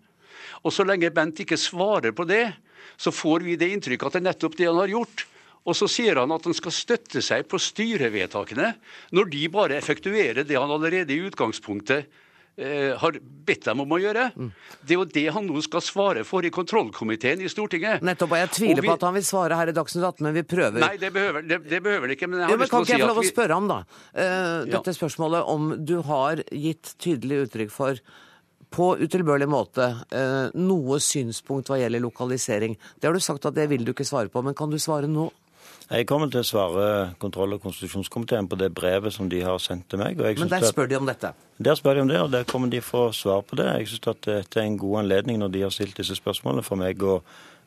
Og 0.66 0.74
så 0.74 0.84
lenge 0.88 1.14
Bent 1.14 1.40
ikke 1.44 1.60
svarer 1.62 2.16
på 2.16 2.26
det, 2.28 2.50
så 2.98 3.14
får 3.14 3.46
vi 3.46 3.58
det 3.60 3.70
inntrykket 3.72 4.08
at 4.08 4.18
det 4.18 4.22
er 4.24 4.28
nettopp 4.32 4.58
det 4.58 4.68
han 4.68 4.82
har 4.82 4.92
gjort. 4.92 5.26
Og 5.66 5.78
så 5.78 5.88
sier 5.90 6.20
han 6.22 6.34
at 6.34 6.46
han 6.46 6.58
skal 6.58 6.74
støtte 6.74 7.22
seg 7.26 7.48
på 7.50 7.60
styrevedtakene, 7.62 8.74
når 9.16 9.32
de 9.32 9.48
bare 9.54 9.78
effektuerer 9.80 10.46
det 10.46 10.58
han 10.58 10.74
allerede 10.74 11.14
i 11.14 11.24
utgangspunktet 11.26 12.10
har 12.56 13.18
bedt 13.20 13.66
dem 13.68 13.82
om 13.84 13.92
å 13.92 13.98
gjøre. 14.00 14.30
Mm. 14.32 14.52
Det 14.80 14.96
er 14.96 15.00
jo 15.02 15.06
det 15.18 15.24
han 15.36 15.48
nå 15.50 15.60
skal 15.66 15.82
svare 15.84 16.24
for 16.28 16.46
i 16.48 16.52
kontrollkomiteen 16.56 17.44
i 17.44 17.50
Stortinget. 17.52 18.06
Nettopp, 18.06 18.32
og 18.32 18.40
Jeg 18.40 18.52
tviler 18.56 18.80
vi... 18.80 18.88
på 18.88 18.96
at 18.96 19.04
han 19.04 19.18
vil 19.18 19.26
svare 19.28 19.58
her 19.60 19.72
i 19.72 19.76
Dagsnytt 19.76 20.06
18, 20.08 20.24
men 20.24 20.38
vi 20.38 20.46
prøver. 20.48 20.80
Nei, 20.86 20.94
det 21.02 21.12
behøver, 21.16 21.44
det, 21.50 21.60
det 21.68 21.82
behøver 21.84 22.16
ikke. 22.16 22.30
Men 22.32 22.46
jo, 22.46 22.60
men 22.62 22.72
kan 22.72 22.86
ikke 22.86 22.96
jeg 22.96 23.04
få 23.04 23.12
lov 23.12 23.20
å 23.20 23.28
spørre 23.28 23.60
ham, 23.60 23.68
da? 23.72 23.82
Uh, 24.16 24.62
dette 24.72 24.94
ja. 24.94 25.00
spørsmålet 25.02 25.52
om 25.56 25.74
du 25.84 25.98
har 26.08 26.46
gitt 26.48 26.96
tydelig 27.04 27.44
uttrykk 27.50 27.76
for 27.76 28.00
på 28.76 28.90
utilbørlig 29.00 29.48
måte 29.50 29.86
eh, 30.12 30.50
noe 30.60 31.00
synspunkt 31.04 31.70
hva 31.72 31.80
gjelder 31.80 32.04
lokalisering. 32.04 32.76
Det 33.00 33.08
har 33.08 33.16
du 33.16 33.24
sagt 33.24 33.48
at 33.48 33.56
det 33.56 33.70
vil 33.72 33.86
du 33.88 33.94
ikke 33.94 34.08
svare 34.08 34.32
på, 34.32 34.42
men 34.44 34.58
kan 34.58 34.72
du 34.72 34.78
svare 34.82 35.08
nå? 35.08 35.30
Jeg 35.86 36.08
kommer 36.10 36.32
til 36.34 36.42
å 36.42 36.48
svare 36.48 36.86
kontroll- 37.22 37.54
og 37.54 37.62
konstitusjonskomiteen 37.62 38.48
på 38.50 38.58
det 38.58 38.72
brevet 38.74 39.14
som 39.14 39.30
de 39.30 39.44
har 39.46 39.60
sendt 39.62 39.86
til 39.92 40.02
meg. 40.02 40.18
Men 40.18 40.50
der 40.50 40.66
spør 40.66 40.90
de 40.90 40.98
om 40.98 41.06
dette? 41.06 41.34
Der 41.62 41.78
spør 41.78 42.00
de 42.00 42.02
om 42.02 42.10
det, 42.10 42.22
og 42.24 42.32
der 42.34 42.48
kommer 42.50 42.72
de 42.74 42.82
få 42.82 43.12
svar 43.14 43.44
på 43.46 43.60
det. 43.60 43.68
Jeg 43.70 43.92
syns 43.92 44.06
dette 44.08 44.60
er 44.60 44.66
en 44.66 44.80
god 44.82 45.04
anledning 45.04 45.44
når 45.44 45.54
de 45.54 45.66
har 45.68 45.74
stilt 45.74 45.98
disse 46.02 46.18
spørsmålene 46.18 46.66
for 46.66 46.82
meg 46.82 47.04
å, 47.06 47.20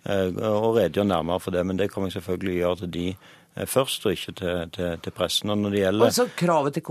eh, 0.04 0.34
å 0.34 0.72
redegjøre 0.75 1.12
nærmere 1.12 1.40
for 1.44 1.54
det. 1.54 1.62
Men 1.64 1.78
det 1.78 1.92
kommer 1.92 2.10
jeg 2.10 2.18
selvfølgelig 2.18 2.56
å 2.56 2.58
gjøre 2.64 2.80
til 2.80 2.90
de 2.96 3.04
eh, 3.14 3.68
først, 3.70 4.06
og 4.06 4.16
ikke 4.18 4.34
til, 4.40 4.64
til, 4.75 4.98
til 5.04 5.14
pressen. 5.14 5.54
Og 5.54 5.62
når 5.62 5.76
det 5.76 5.84
gjelder... 5.84 6.10
Altså 6.10 6.26
Kravet 6.42 6.75
til 6.75 6.87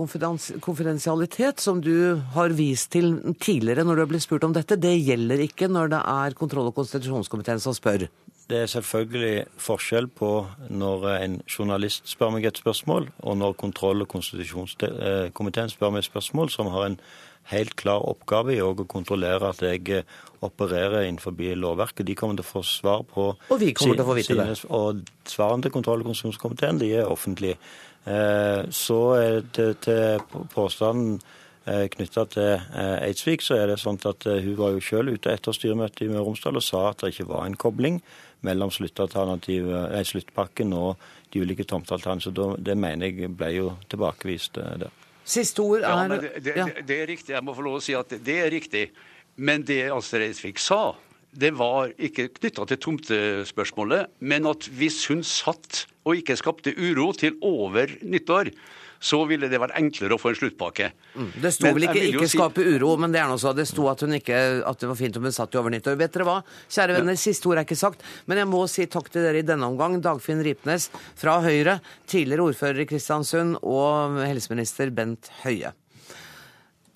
konfidensialitet 0.64 1.60
som 1.60 1.82
du 1.84 2.24
har 2.38 2.56
vist 2.56 2.94
til 2.96 3.36
tidligere 3.36 3.84
når 3.84 4.00
du 4.00 4.06
har 4.06 4.14
blitt 4.16 4.24
spurt 4.24 4.48
om 4.48 4.56
dette, 4.56 4.80
det 4.80 4.96
gjelder 4.96 5.44
ikke 5.50 5.68
når 5.68 5.92
det 5.92 6.02
er 6.16 6.40
kontroll- 6.40 6.72
og 6.72 6.80
konstitusjonskomiteen 6.80 7.60
som 7.60 7.76
spør? 7.76 8.08
Det 8.48 8.62
er 8.64 8.70
selvfølgelig 8.72 9.46
forskjell 9.60 10.06
på 10.16 10.30
når 10.72 11.08
en 11.18 11.34
journalist 11.52 12.06
spør 12.08 12.32
meg 12.32 12.46
et 12.48 12.60
spørsmål, 12.62 13.10
og 13.20 13.38
når 13.38 13.58
kontroll- 13.60 14.06
og 14.06 14.08
konstitusjonskomiteen 14.14 15.74
spør 15.74 15.92
meg 15.92 16.06
et 16.06 16.08
spørsmål 16.08 16.52
som 16.54 16.70
har 16.72 16.86
en 16.86 17.00
helt 17.52 17.76
klar 17.80 18.06
oppgave 18.08 18.56
i 18.56 18.62
å 18.64 18.72
kontrollere 18.88 19.52
at 19.52 19.64
jeg 19.64 19.84
eh, 19.92 20.16
opererer 20.44 21.08
innenfor 21.08 21.36
lovverket. 21.36 22.06
De 22.08 22.16
kommer 22.16 22.40
til 22.40 22.46
å 22.46 22.52
få 22.52 22.64
svar 22.64 23.04
på 23.08 23.34
Og 23.36 23.60
vi 23.60 23.74
kommer 23.76 23.96
til 23.96 24.06
å 24.06 24.08
få 24.08 24.16
vite 24.16 24.38
det. 24.40 24.48
Og 24.70 25.04
svarene 25.28 25.64
til 25.64 25.74
kontroll- 25.76 26.04
og 26.04 26.12
konstitusjonskomiteen 26.12 26.80
de 26.80 26.94
er 27.02 27.12
offentlige. 27.12 27.58
Så 28.08 28.72
så 28.72 29.00
til, 29.52 29.74
til 29.84 30.22
påstanden 30.54 31.20
eh, 31.66 31.90
knytta 31.92 32.24
til 32.32 32.54
Eidsvik, 33.04 33.44
så 33.44 33.58
er 33.60 33.68
det 33.68 33.82
sånn 33.82 34.00
at 34.08 34.24
hun 34.24 34.56
var 34.56 34.72
jo 34.72 34.80
selv 34.80 35.12
ute 35.12 35.34
etter 35.34 35.52
styremøtet 35.52 36.06
i 36.06 36.08
Møre 36.08 36.24
og 36.24 36.30
Romsdal 36.30 36.56
og 36.56 36.64
sa 36.64 36.86
at 36.94 37.04
det 37.04 37.12
ikke 37.12 37.28
var 37.34 37.44
en 37.44 37.60
kobling 37.60 38.00
mellom 38.46 38.72
sluttpakken 38.72 40.76
og 40.78 41.02
de 41.34 41.44
ulike 41.44 41.66
tomtealternativene. 41.68 42.24
Så 42.24 42.32
det 42.62 42.78
mener 42.80 43.12
jeg 43.12 43.34
ble 43.38 43.52
jo 43.56 43.74
tilbakevist 43.92 44.60
eh, 44.62 44.78
der. 44.86 44.92
Siste 45.28 45.64
ord 45.64 45.84
er 45.84 45.84
ja, 45.84 46.08
det, 46.08 46.32
det, 46.44 46.54
ja. 46.56 46.68
det, 46.80 47.02
er 47.02 47.10
riktig. 47.10 47.34
Jeg 47.36 47.44
må 47.44 47.56
få 47.56 47.66
lov 47.66 47.82
å 47.82 47.84
si 47.84 47.94
at 47.98 48.16
det 48.24 48.38
er 48.46 48.54
riktig. 48.54 48.86
Men 49.38 49.66
det 49.68 49.84
Astrid 49.94 50.30
Eidsvik 50.30 50.62
sa, 50.62 50.96
det 51.38 51.52
var 51.60 51.92
ikke 52.00 52.30
knytta 52.40 52.66
til 52.70 52.80
tomtespørsmålet, 52.82 54.10
men 54.26 54.48
at 54.50 54.70
hvis 54.80 55.04
hun 55.12 55.22
satt 55.28 55.86
og 56.08 56.22
ikke 56.22 56.38
skapte 56.40 56.74
uro 56.74 57.12
til 57.14 57.36
over 57.46 57.92
nyttår, 58.02 58.50
så 59.00 59.20
ville 59.30 59.50
det 59.52 59.60
vært 59.62 59.76
enklere 59.78 60.16
å 60.16 60.22
få 60.22 60.32
en 60.32 60.40
sluttpakke. 60.40 60.92
Mm. 61.16 61.30
Det 61.44 61.52
sto 61.54 61.72
vel 61.76 61.88
ikke 61.88 62.04
'ikke 62.04 62.28
si... 62.28 62.38
skape 62.38 62.66
uro', 62.66 62.98
men 62.98 63.14
det 63.14 63.22
er 63.22 63.32
noe 63.32 63.42
så. 63.42 63.54
Det 63.54 63.68
sto 63.70 63.88
at, 63.92 64.02
ikke, 64.02 64.42
at 64.66 64.80
det 64.80 64.92
var 64.92 65.00
fint 65.00 65.18
om 65.18 65.28
hun 65.28 65.36
satt 65.36 65.54
i 65.54 65.62
over 65.62 65.74
nyttår. 65.74 65.98
Vet 66.00 66.14
dere 66.14 66.28
hva, 66.28 66.38
kjære 66.70 67.00
venner, 67.00 67.16
siste 67.20 67.50
ord 67.50 67.62
er 67.62 67.68
ikke 67.68 67.80
sagt, 67.80 68.06
men 68.26 68.42
jeg 68.42 68.50
må 68.50 68.66
si 68.72 68.86
takk 68.86 69.10
til 69.14 69.26
dere 69.26 69.44
i 69.44 69.48
denne 69.48 69.68
omgang. 69.70 70.00
Dagfinn 70.02 70.44
Ripnes 70.46 70.90
fra 71.16 71.40
Høyre, 71.46 71.80
tidligere 72.08 72.50
ordfører 72.52 72.86
i 72.86 72.90
Kristiansund, 72.90 73.60
og 73.64 74.22
helseminister 74.26 74.94
Bent 74.94 75.32
Høie. 75.44 75.74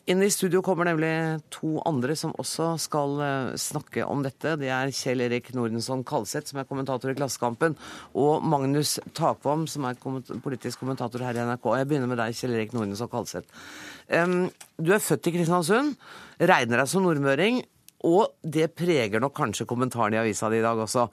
Inn 0.09 0.23
i 0.25 0.31
studio 0.33 0.63
kommer 0.65 0.87
nemlig 0.87 1.11
to 1.53 1.75
andre 1.85 2.15
som 2.17 2.31
også 2.41 2.71
skal 2.81 3.19
eh, 3.21 3.51
snakke 3.61 4.01
om 4.09 4.23
dette. 4.25 4.55
Det 4.57 4.71
er 4.73 4.93
Kjell 4.97 5.21
Erik 5.27 5.51
Nordensson 5.53 6.01
Kalseth, 6.07 6.49
som 6.49 6.57
er 6.57 6.65
kommentator 6.69 7.11
i 7.11 7.17
Klassekampen, 7.19 7.75
og 8.17 8.41
Magnus 8.41 8.95
Takvam, 9.17 9.67
som 9.69 9.85
er 9.85 9.99
politisk 10.41 10.81
kommentator 10.81 11.21
her 11.21 11.37
i 11.37 11.45
NRK. 11.45 11.69
Jeg 11.77 11.89
begynner 11.91 12.09
med 12.09 12.17
deg, 12.23 12.33
Kjell 12.33 12.57
Erik 12.57 12.73
Nordensson 12.73 13.11
Kalseth. 13.13 13.61
Du 14.81 14.89
er 14.89 15.05
født 15.05 15.29
i 15.29 15.35
Kristiansund, 15.37 15.93
regner 16.41 16.81
deg 16.81 16.89
som 16.89 17.05
nordmøring. 17.05 17.61
Og 18.09 18.33
det 18.41 18.71
preger 18.73 19.21
nok 19.21 19.35
kanskje 19.37 19.69
kommentaren 19.69 20.17
i 20.17 20.21
avisa 20.23 20.49
di 20.49 20.57
i 20.57 20.65
dag 20.65 20.79
også. 20.81 21.05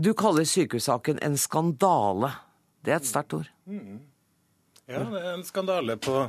Du 0.00 0.14
kaller 0.16 0.48
sykehussaken 0.48 1.20
en 1.20 1.36
skandale. 1.36 2.32
Det 2.80 2.94
er 2.94 3.02
et 3.02 3.08
sterkt 3.08 3.36
ord. 3.36 3.50
Mm. 3.68 4.00
Ja, 4.88 5.04
det 5.04 5.20
er 5.20 5.34
en 5.36 5.44
skandale 5.46 6.00
på, 6.00 6.22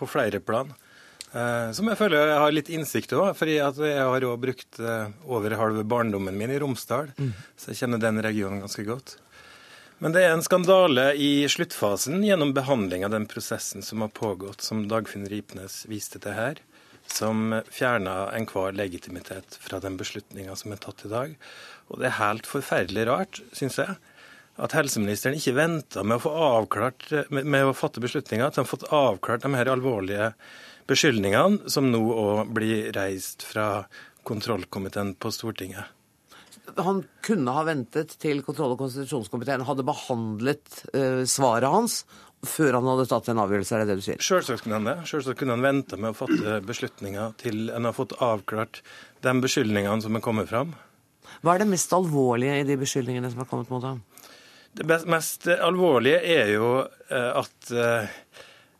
på 0.00 0.08
flere 0.08 0.40
plan. 0.40 0.72
Eh, 1.32 1.70
som 1.76 1.88
jeg 1.90 1.98
føler 2.00 2.30
jeg 2.30 2.40
har 2.40 2.54
litt 2.54 2.70
innsikt 2.72 3.12
i. 3.12 3.22
fordi 3.36 3.58
jeg 3.58 3.96
har 4.00 4.24
jo 4.24 4.36
brukt 4.40 4.78
eh, 4.80 5.10
over 5.28 5.56
halve 5.60 5.84
barndommen 5.84 6.36
min 6.38 6.52
i 6.54 6.58
Romsdal, 6.58 7.10
mm. 7.18 7.32
så 7.56 7.72
jeg 7.72 7.82
kjenner 7.82 8.00
den 8.00 8.22
regionen 8.24 8.62
ganske 8.64 8.84
godt. 8.88 9.18
Men 9.98 10.14
det 10.14 10.22
er 10.24 10.32
en 10.32 10.44
skandale 10.46 11.10
i 11.18 11.42
sluttfasen 11.50 12.22
gjennom 12.22 12.54
behandling 12.54 13.04
av 13.04 13.10
den 13.10 13.26
prosessen 13.26 13.82
som 13.82 14.04
har 14.04 14.14
pågått, 14.14 14.62
som 14.62 14.86
Dagfinn 14.88 15.26
Ripnes 15.28 15.82
viste 15.90 16.20
til 16.22 16.36
her, 16.36 16.60
som 17.10 17.56
fjerna 17.72 18.28
enhver 18.36 18.76
legitimitet 18.78 19.58
fra 19.60 19.80
den 19.82 19.98
beslutninga 19.98 20.54
som 20.56 20.72
er 20.72 20.80
tatt 20.84 21.02
i 21.04 21.10
dag. 21.10 21.34
Og 21.90 21.98
det 21.98 22.08
er 22.08 22.20
helt 22.20 22.46
forferdelig 22.46 23.08
rart, 23.08 23.42
syns 23.56 23.80
jeg, 23.82 23.98
at 24.58 24.74
helseministeren 24.74 25.36
ikke 25.38 25.56
venta 25.58 26.04
med 26.06 26.22
med, 26.22 27.44
med 27.44 27.66
å 27.66 27.74
fatte 27.76 28.02
beslutninga, 28.02 28.48
at 28.48 28.56
han 28.56 28.66
har 28.66 28.70
fått 28.70 28.88
avklart 28.94 29.42
de 29.42 29.54
her 29.54 29.70
alvorlige 29.72 30.32
beskyldningene 30.88 31.70
som 31.70 31.90
nå 31.92 32.00
òg 32.00 32.52
blir 32.56 32.90
reist 32.96 33.44
fra 33.46 33.86
kontrollkomiteen 34.28 35.14
på 35.20 35.32
Stortinget. 35.32 35.94
Han 36.76 37.02
kunne 37.24 37.52
ha 37.56 37.64
ventet 37.64 38.12
til 38.20 38.42
kontroll- 38.44 38.74
og 38.74 38.82
konstitusjonskomiteen 38.82 39.64
hadde 39.66 39.86
behandlet 39.88 40.82
uh, 40.92 41.24
svaret 41.28 41.70
hans 41.72 42.02
før 42.46 42.76
han 42.76 42.86
hadde 42.86 43.08
tatt 43.10 43.30
en 43.32 43.40
avgjørelse, 43.42 43.74
er 43.74 43.82
det 43.82 43.88
det 43.88 43.96
du 43.98 44.04
sier? 44.04 44.20
Selvsagt 44.22 44.62
kunne 44.62 44.76
han 44.78 44.86
det. 44.86 44.96
Selvsagt 45.10 45.40
kunne 45.40 45.56
han 45.56 45.64
vente 45.64 45.98
med 45.98 46.12
å 46.12 46.18
fatte 46.20 46.60
beslutninger 46.68 47.32
til 47.40 47.72
en 47.74 47.88
har 47.88 47.96
fått 47.96 48.14
avklart 48.22 48.78
de 49.26 49.32
beskyldningene 49.42 50.04
som 50.04 50.14
er 50.14 50.22
kommet 50.22 50.50
fram. 50.50 50.76
Hva 51.42 51.56
er 51.56 51.64
det 51.64 51.72
mest 51.72 51.90
alvorlige 51.96 52.60
i 52.60 52.68
de 52.68 52.76
beskyldningene 52.78 53.32
som 53.32 53.42
er 53.42 53.50
kommet 53.50 53.72
mot 53.74 53.82
ham? 53.82 54.04
Det 54.78 54.86
mest 55.10 55.48
alvorlige 55.50 56.20
er 56.30 56.52
jo 56.52 56.70
eh, 56.84 57.40
at 57.42 57.72
Eh, 57.74 58.06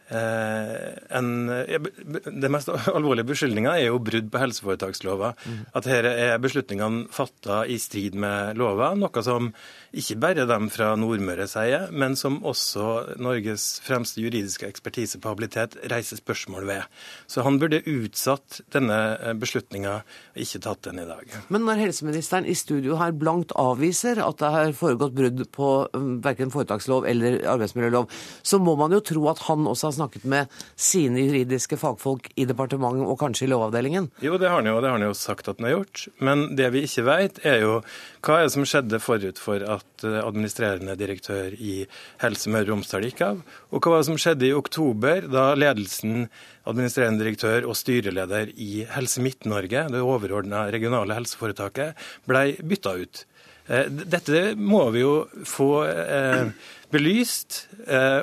en, 0.08 1.28
det 1.48 2.50
mest 2.52 2.70
alvorlige 2.70 3.28
beskyldninga 3.28 3.74
er 3.76 3.90
jo 3.90 4.00
brudd 4.00 4.30
på 4.32 4.40
helseforetakslova. 4.40 5.34
Mm. 5.44 5.58
At 5.76 5.88
her 5.90 6.08
er 6.08 6.40
beslutningene 6.42 7.06
fatta 7.12 7.64
i 7.68 7.76
strid 7.82 8.16
med 8.18 8.56
lova, 8.60 8.94
noe 8.96 9.24
som 9.26 9.52
ikke 9.97 10.18
bare 10.21 10.45
dem 10.49 10.66
fra 10.68 10.90
Nordmøre 11.00 11.47
sier, 11.49 11.87
men 11.88 12.16
som 12.18 12.42
også 12.47 13.16
Norges 13.23 13.78
fremste 13.85 14.21
juridiske 14.21 14.68
ekspertise 14.68 15.21
på 15.23 15.30
habilitet 15.33 15.78
reiser 15.88 16.21
spørsmål 16.21 16.66
ved. 16.68 16.99
Så 17.30 17.45
han 17.47 17.57
burde 17.61 17.80
utsatt 17.88 18.61
denne 18.75 18.99
beslutninga, 19.40 19.95
og 20.35 20.42
ikke 20.45 20.61
tatt 20.66 20.83
den 20.90 21.00
i 21.00 21.07
dag. 21.09 21.33
Men 21.49 21.64
når 21.64 21.80
helseministeren 21.87 22.45
i 22.45 22.57
studio 22.59 22.99
her 23.00 23.14
blankt 23.16 23.54
avviser 23.57 24.21
at 24.21 24.42
det 24.42 24.52
har 24.52 24.76
foregått 24.76 25.16
brudd 25.16 25.45
på 25.57 25.71
um, 25.97 26.18
verken 26.25 26.52
foretakslov 26.52 27.09
eller 27.09 27.40
arbeidsmiljølov, 27.49 28.12
så 28.42 28.61
må 28.61 28.76
man 28.76 28.92
jo 28.92 29.00
tro 29.00 29.25
at 29.33 29.40
han 29.49 29.64
også 29.71 29.88
har 29.88 29.97
snakket 30.02 30.28
med 30.28 30.61
sine 30.76 31.25
juridiske 31.25 31.80
fagfolk 31.80 32.28
i 32.37 32.45
departementet 32.49 33.09
og 33.09 33.18
kanskje 33.21 33.49
i 33.49 33.50
Lovavdelingen? 33.54 34.11
Jo, 34.21 34.37
det 34.37 34.52
har 34.52 34.61
han 34.61 34.68
jo, 34.68 34.76
det 34.83 34.92
har 34.92 34.99
han 34.99 35.09
jo 35.09 35.16
sagt 35.16 35.49
at 35.49 35.57
han 35.57 35.71
har 35.71 35.78
gjort. 35.78 36.07
Men 36.21 36.47
det 36.61 36.68
vi 36.76 36.85
ikke 36.85 37.09
vet, 37.09 37.40
er 37.49 37.62
jo 37.64 37.80
hva 38.25 38.38
er 38.38 38.48
det 38.48 38.54
som 38.54 38.66
skjedde 38.66 38.98
forut 39.02 39.38
for 39.40 39.62
at 39.62 40.04
eh, 40.06 40.18
administrerende 40.25 40.96
direktør 40.98 41.54
i 41.54 41.84
Helse 42.22 42.50
Møre 42.50 42.66
og 42.66 42.72
Romsdal 42.72 43.06
gikk 43.06 43.22
av? 43.25 43.42
Og 43.70 43.82
hva 43.82 43.92
var 43.92 44.02
det 44.02 44.08
som 44.08 44.18
skjedde 44.18 44.48
i 44.48 44.54
oktober, 44.56 45.28
da 45.30 45.52
ledelsen, 45.58 46.26
administrerende 46.68 47.22
direktør 47.22 47.68
og 47.68 47.78
styreleder 47.78 48.50
i 48.54 48.84
Helse 48.90 49.22
Midt-Norge, 49.25 49.87
det 49.92 50.02
overordna 50.02 50.66
regionale 50.75 51.18
helseforetaket, 51.18 52.08
ble 52.28 52.42
bytta 52.58 52.96
ut? 52.98 53.22
Eh, 53.68 53.87
dette 53.87 54.42
må 54.58 54.82
vi 54.94 55.04
jo 55.04 55.14
få 55.46 55.70
eh, 55.87 56.50
belyst. 56.90 57.66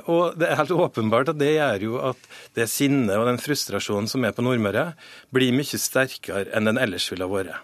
Og 0.10 0.36
det 0.40 0.50
er 0.50 0.60
helt 0.60 0.74
åpenbart 0.74 1.32
at 1.32 1.40
det 1.40 1.54
gjør 1.54 1.86
jo 1.86 2.02
at 2.12 2.28
det 2.58 2.68
sinnet 2.70 3.16
og 3.16 3.30
den 3.30 3.40
frustrasjonen 3.42 4.10
som 4.12 4.26
er 4.26 4.36
på 4.36 4.44
Nordmøre, 4.44 4.90
blir 5.34 5.56
mye 5.56 5.80
sterkere 5.80 6.50
enn 6.52 6.68
den 6.68 6.82
ellers 6.82 7.08
ville 7.14 7.30
ha 7.30 7.32
vært. 7.32 7.64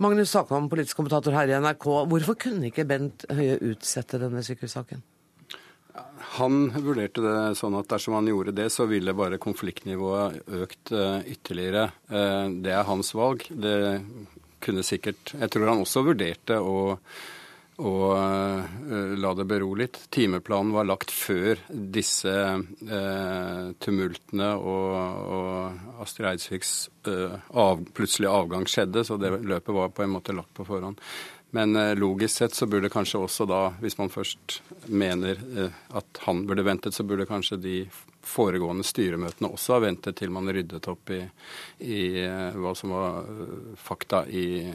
Magnus 0.00 0.30
Sakvam, 0.32 0.70
politisk 0.72 0.96
kommentator 0.96 1.34
her 1.36 1.50
i 1.50 1.56
NRK. 1.60 1.86
Hvorfor 2.08 2.36
kunne 2.40 2.70
ikke 2.70 2.86
Bent 2.88 3.26
Høie 3.36 3.58
utsette 3.68 4.16
denne 4.22 4.40
sykehussaken? 4.46 5.02
Han 6.38 6.70
vurderte 6.72 7.20
det 7.20 7.34
sånn 7.58 7.76
at 7.76 7.90
dersom 7.90 8.16
han 8.16 8.30
gjorde 8.30 8.54
det, 8.56 8.70
så 8.72 8.86
ville 8.88 9.12
bare 9.16 9.40
konfliktnivået 9.42 10.40
økt 10.62 10.94
ytterligere. 10.94 11.90
Det 12.08 12.72
er 12.72 12.88
hans 12.88 13.12
valg. 13.12 13.44
Det 13.50 13.74
kunne 14.64 14.84
sikkert 14.84 15.34
Jeg 15.36 15.52
tror 15.52 15.68
han 15.68 15.84
også 15.84 16.04
vurderte 16.06 16.56
å 16.60 16.96
uh, 17.80 19.16
la 19.16 19.32
det 19.34 19.44
bero 19.48 19.72
litt. 19.74 19.96
Timeplanen 20.12 20.72
var 20.74 20.84
lagt 20.84 21.10
før 21.14 21.60
disse 21.68 22.30
uh, 22.30 23.66
tumultene 23.80 24.48
og, 24.58 24.94
og 25.36 26.00
Astrid 26.04 26.28
Eidsviks 26.32 26.72
uh, 27.08 27.38
av, 27.48 27.80
plutselige 27.96 28.32
avgang 28.32 28.66
skjedde, 28.68 29.04
så 29.06 29.16
det 29.20 29.32
løpet 29.40 29.76
var 29.76 29.94
på 29.96 30.04
en 30.04 30.12
måte 30.12 30.36
lagt 30.36 30.52
på 30.56 30.66
forhånd. 30.68 31.00
Men 31.56 31.74
logisk 31.98 32.36
sett 32.36 32.54
så 32.54 32.68
burde 32.70 32.92
kanskje 32.92 33.24
også 33.24 33.42
da, 33.50 33.72
hvis 33.82 33.96
man 33.98 34.12
først 34.12 34.60
mener 34.86 35.40
at 35.98 36.20
han 36.22 36.44
burde 36.46 36.62
ventet, 36.62 36.94
så 36.94 37.02
burde 37.02 37.26
kanskje 37.26 37.58
de 37.58 37.72
foregående 38.22 38.86
styremøtene 38.86 39.50
også 39.50 39.74
ha 39.74 39.80
ventet 39.82 40.20
til 40.20 40.30
man 40.30 40.46
ryddet 40.46 40.86
opp 40.92 41.10
i, 41.10 41.18
i 41.82 42.22
hva 42.54 42.70
som 42.78 42.94
var 42.94 43.26
fakta 43.82 44.22
i, 44.30 44.70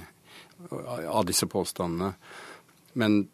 av 0.68 1.24
disse 1.32 1.48
påstandene. 1.48 2.12
Men 2.96 3.25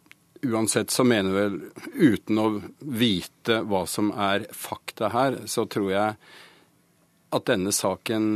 uansett 0.41 0.91
så 0.91 1.06
mener 1.06 1.36
vel, 1.36 1.60
uten 1.94 2.39
å 2.41 2.48
vite 2.80 3.62
hva 3.68 3.86
som 3.88 4.10
er 4.12 4.48
fakta 4.51 5.12
her, 5.13 5.44
så 5.46 5.68
tror 5.70 5.91
jeg 5.94 6.15
at 7.32 7.48
denne 7.48 7.72
saken 7.72 8.32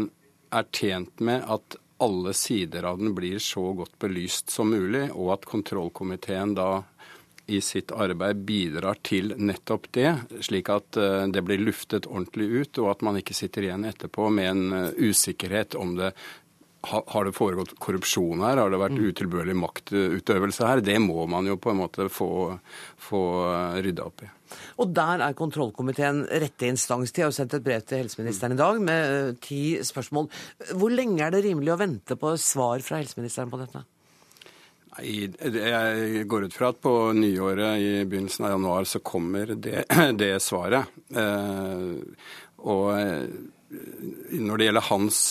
er 0.56 0.70
tjent 0.72 1.20
med 1.26 1.44
at 1.50 1.80
alle 1.98 2.34
sider 2.36 2.84
av 2.84 3.00
den 3.00 3.16
blir 3.16 3.40
så 3.40 3.72
godt 3.74 3.98
belyst 4.00 4.52
som 4.54 4.70
mulig, 4.70 5.08
og 5.16 5.34
at 5.38 5.48
kontrollkomiteen 5.50 6.54
da 6.58 6.84
i 7.46 7.62
sitt 7.62 7.92
arbeid 7.94 8.42
bidrar 8.46 8.98
til 9.06 9.34
nettopp 9.38 9.88
det, 9.94 10.12
slik 10.42 10.70
at 10.74 10.98
eh, 10.98 11.26
det 11.30 11.44
blir 11.46 11.62
luftet 11.62 12.08
ordentlig 12.10 12.48
ut, 12.50 12.80
og 12.82 12.90
at 12.96 13.06
man 13.06 13.20
ikke 13.20 13.38
sitter 13.38 13.68
igjen 13.68 13.86
etterpå 13.86 14.32
med 14.34 14.50
en 14.50 14.64
eh, 14.74 15.12
usikkerhet 15.12 15.78
om 15.78 15.94
det 16.00 16.12
har 16.86 17.28
det 17.28 17.36
foregått 17.36 17.76
korrupsjon 17.82 18.44
her? 18.46 18.62
Har 18.62 18.72
det 18.74 18.82
vært 18.82 18.98
mm. 18.98 19.04
utilbørlig 19.10 19.58
maktutøvelse 19.60 20.70
her? 20.70 20.84
Det 20.86 20.98
må 21.04 21.26
man 21.32 21.48
jo 21.50 21.60
på 21.62 21.74
en 21.74 21.82
måte 21.84 22.10
få, 22.14 22.30
få 23.10 23.22
rydda 23.86 24.08
opp 24.08 24.26
i. 24.26 24.32
Og 24.82 24.92
der 24.96 25.24
er 25.26 25.38
kontrollkomiteen 25.38 26.24
rette 26.44 26.70
instans. 26.70 27.14
De 27.14 27.24
har 27.24 27.32
jo 27.32 27.38
sendt 27.38 27.56
et 27.58 27.66
brev 27.66 27.84
til 27.88 28.04
helseministeren 28.04 28.56
i 28.56 28.60
dag 28.60 28.80
med 28.84 29.16
eh, 29.16 29.34
ti 29.42 29.64
spørsmål. 29.86 30.30
Hvor 30.78 30.94
lenge 30.94 31.26
er 31.26 31.36
det 31.36 31.44
rimelig 31.48 31.74
å 31.74 31.82
vente 31.82 32.18
på 32.20 32.36
svar 32.42 32.84
fra 32.86 33.02
helseministeren 33.02 33.52
på 33.52 33.62
dette? 33.62 33.84
Nei, 34.96 35.28
Jeg 35.58 36.28
går 36.32 36.48
ut 36.48 36.56
fra 36.56 36.72
at 36.72 36.82
på 36.84 36.96
nyåret 37.18 37.82
i 37.84 37.92
begynnelsen 38.08 38.48
av 38.48 38.56
januar 38.56 38.88
så 38.90 39.02
kommer 39.04 39.56
det, 39.56 39.86
det 40.22 40.34
svaret. 40.44 40.92
Eh, 41.16 42.34
og 42.66 42.92
eh, 42.96 43.26
når 44.36 44.60
det 44.60 44.68
gjelder 44.70 44.92
hans 44.92 45.24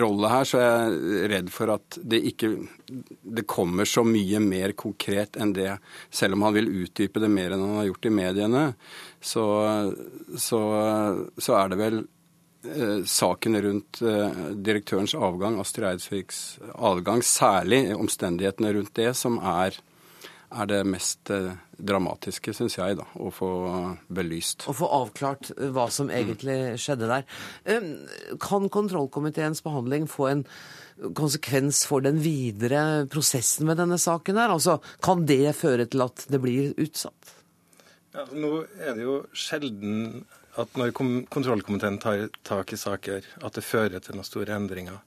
rolle 0.00 0.30
her, 0.30 0.46
så 0.46 0.60
er 0.62 0.66
jeg 0.66 1.30
redd 1.32 1.48
for 1.50 1.72
at 1.74 1.98
det 1.98 2.20
ikke 2.30 2.52
det 2.86 3.46
kommer 3.50 3.88
så 3.88 4.04
mye 4.06 4.40
mer 4.42 4.76
konkret 4.78 5.38
enn 5.40 5.54
det. 5.56 5.72
Selv 6.10 6.36
om 6.36 6.46
han 6.46 6.54
vil 6.54 6.70
utdype 6.84 7.22
det 7.22 7.30
mer 7.32 7.54
enn 7.54 7.64
han 7.64 7.80
har 7.80 7.88
gjort 7.88 8.06
i 8.06 8.14
mediene, 8.14 8.66
så, 9.20 9.46
så, 10.38 10.60
så 11.34 11.58
er 11.58 11.72
det 11.72 11.80
vel 11.80 11.98
eh, 12.70 13.02
saken 13.10 13.60
rundt 13.66 14.02
eh, 14.06 14.40
direktørens 14.54 15.16
avgang, 15.18 15.58
Astrid 15.62 15.90
Eidsviks 15.90 16.40
avgang, 16.74 17.24
særlig 17.26 17.88
omstendighetene 17.96 18.74
rundt 18.78 18.94
det, 18.98 19.12
som 19.18 19.40
er 19.42 19.80
er 20.56 20.70
det 20.70 20.80
mest 20.88 21.30
eh, 21.34 21.52
dramatiske, 21.76 22.54
syns 22.56 22.78
jeg, 22.78 22.96
da, 22.98 23.06
å 23.20 23.30
få 23.34 23.50
belyst. 24.12 24.66
Å 24.70 24.74
få 24.76 24.88
avklart 25.02 25.52
eh, 25.56 25.68
hva 25.74 25.86
som 25.92 26.10
egentlig 26.12 26.56
mm. 26.62 26.80
skjedde 26.82 27.10
der. 27.12 27.28
Kan 28.42 28.70
kontrollkomiteens 28.72 29.62
behandling 29.66 30.08
få 30.10 30.30
en 30.32 30.44
konsekvens 31.16 31.82
for 31.88 32.04
den 32.04 32.22
videre 32.24 33.04
prosessen 33.12 33.68
med 33.68 33.80
denne 33.82 33.98
saken 34.00 34.40
her? 34.40 34.54
Altså, 34.54 34.78
kan 35.04 35.26
det 35.28 35.56
føre 35.58 35.88
til 35.90 36.06
at 36.06 36.24
det 36.32 36.40
blir 36.42 36.72
utsatt? 36.80 37.36
Ja, 38.16 38.24
nå 38.32 38.62
er 38.80 38.96
det 38.96 39.04
jo 39.04 39.20
sjelden 39.36 40.24
at 40.60 40.78
når 40.78 40.92
kontrollkomiteen 40.96 41.98
tar 42.00 42.26
tak 42.46 42.72
i 42.72 42.78
saker, 42.80 43.24
at 43.44 43.56
det 43.56 43.64
fører 43.64 44.00
til 44.02 44.16
noen 44.16 44.26
store 44.26 44.54
endringer. 44.56 44.98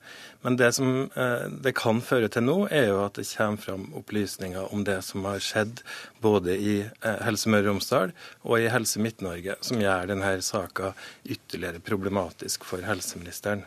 Men 0.46 0.58
det 0.60 0.72
som 0.78 1.10
eh, 1.10 1.46
det 1.50 1.74
kan 1.78 2.02
føre 2.06 2.30
til 2.32 2.46
nå, 2.46 2.58
er 2.72 2.92
jo 2.92 3.02
at 3.04 3.18
det 3.20 3.28
kommer 3.32 3.64
fram 3.64 3.88
opplysninger 4.00 4.74
om 4.74 4.86
det 4.88 5.00
som 5.08 5.26
har 5.28 5.42
skjedd 5.44 5.84
både 6.24 6.56
i 6.56 6.76
eh, 6.86 7.22
Helse 7.26 7.52
Møre 7.52 7.68
og 7.68 7.74
Romsdal 7.74 8.14
og 8.46 8.60
i 8.60 8.70
Helse 8.72 9.02
Midt-Norge, 9.04 9.58
som 9.66 9.82
gjør 9.82 10.12
denne 10.14 10.36
saka 10.46 10.94
ytterligere 11.26 11.82
problematisk 11.84 12.68
for 12.70 12.86
helseministeren. 12.86 13.66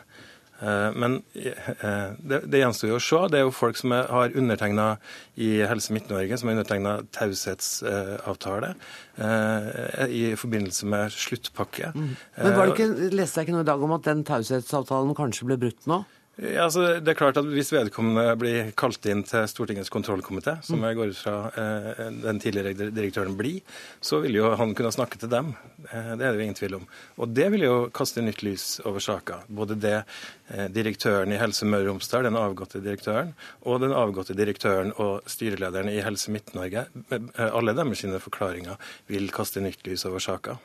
Eh, 0.63 0.89
men 0.95 1.19
eh, 1.35 2.13
det, 2.19 2.39
det 2.47 2.61
gjenstår 2.61 2.93
jo 2.93 2.97
å 2.99 3.03
se. 3.03 3.21
Det 3.31 3.39
er 3.39 3.45
jo 3.47 3.53
folk 3.55 3.79
som 3.79 3.93
har 3.93 4.35
undertegna 4.39 4.87
i 5.35 5.51
Helse 5.67 5.95
Midt-Norge, 5.95 6.39
som 6.39 6.49
har 6.49 6.57
undertegna 6.57 6.95
taushetsavtale 7.15 8.73
eh, 9.17 10.03
i 10.07 10.23
forbindelse 10.39 10.89
med 10.93 11.13
sluttpakke. 11.15 11.91
Mm. 11.95 12.11
Men 12.39 12.57
var 12.57 12.69
det 12.69 12.77
ikke, 12.77 13.11
Leste 13.13 13.41
jeg 13.41 13.49
ikke 13.49 13.57
noe 13.57 13.67
i 13.67 13.71
dag 13.73 13.87
om 13.87 13.95
at 13.97 14.07
den 14.07 14.25
taushetsavtalen 14.27 15.17
kanskje 15.17 15.49
ble 15.51 15.59
brutt 15.65 15.89
nå? 15.89 16.03
Ja, 16.41 16.63
altså, 16.65 16.97
det 16.97 17.11
er 17.11 17.17
klart 17.19 17.37
at 17.37 17.45
Hvis 17.45 17.69
vedkommende 17.69 18.31
blir 18.41 18.71
kalt 18.79 19.05
inn 19.05 19.21
til 19.27 19.45
Stortingets 19.45 19.91
kontrollkomité, 19.93 20.55
som 20.65 20.81
jeg 20.81 20.97
går 20.97 21.11
ut 21.13 21.19
fra 21.19 21.35
eh, 21.53 22.07
den 22.23 22.41
tidligere 22.41 22.89
direktøren 22.89 23.35
blir, 23.37 23.59
så 24.01 24.17
vil 24.23 24.39
jo 24.39 24.49
han 24.57 24.73
kunne 24.73 24.91
snakke 24.95 25.21
til 25.21 25.29
dem. 25.29 25.51
Eh, 25.91 26.15
det 26.17 26.25
er 26.25 26.33
det 26.33 26.39
jo 26.39 26.47
ingen 26.47 26.57
tvil 26.57 26.79
om. 26.79 26.89
Og 27.21 27.29
det 27.37 27.51
vil 27.53 27.67
jo 27.67 27.75
kaste 27.93 28.25
nytt 28.25 28.41
lys 28.41 28.65
over 28.81 29.05
saka. 29.05 29.43
Både 29.45 29.77
det 29.77 29.95
eh, 29.99 30.65
direktøren 30.73 31.35
i 31.35 31.37
Helse 31.37 31.69
Møre 31.69 31.85
og 31.85 31.91
Romsdal, 31.93 32.25
den 32.25 32.41
avgåtte 32.41 32.81
direktøren, 32.81 33.35
og 33.69 33.83
den 33.85 33.93
avgåtte 33.93 34.33
direktøren 34.33 34.89
og 34.97 35.29
styrelederen 35.29 35.93
i 35.93 36.01
Helse 36.01 36.33
Midt-Norge, 36.33 36.87
eh, 37.13 37.49
alle 37.51 37.77
deres 37.77 38.01
sine 38.01 38.17
forklaringer 38.17 38.81
vil 39.05 39.29
kaste 39.29 39.61
nytt 39.61 39.85
lys 39.85 40.09
over 40.09 40.23
saka. 40.23 40.57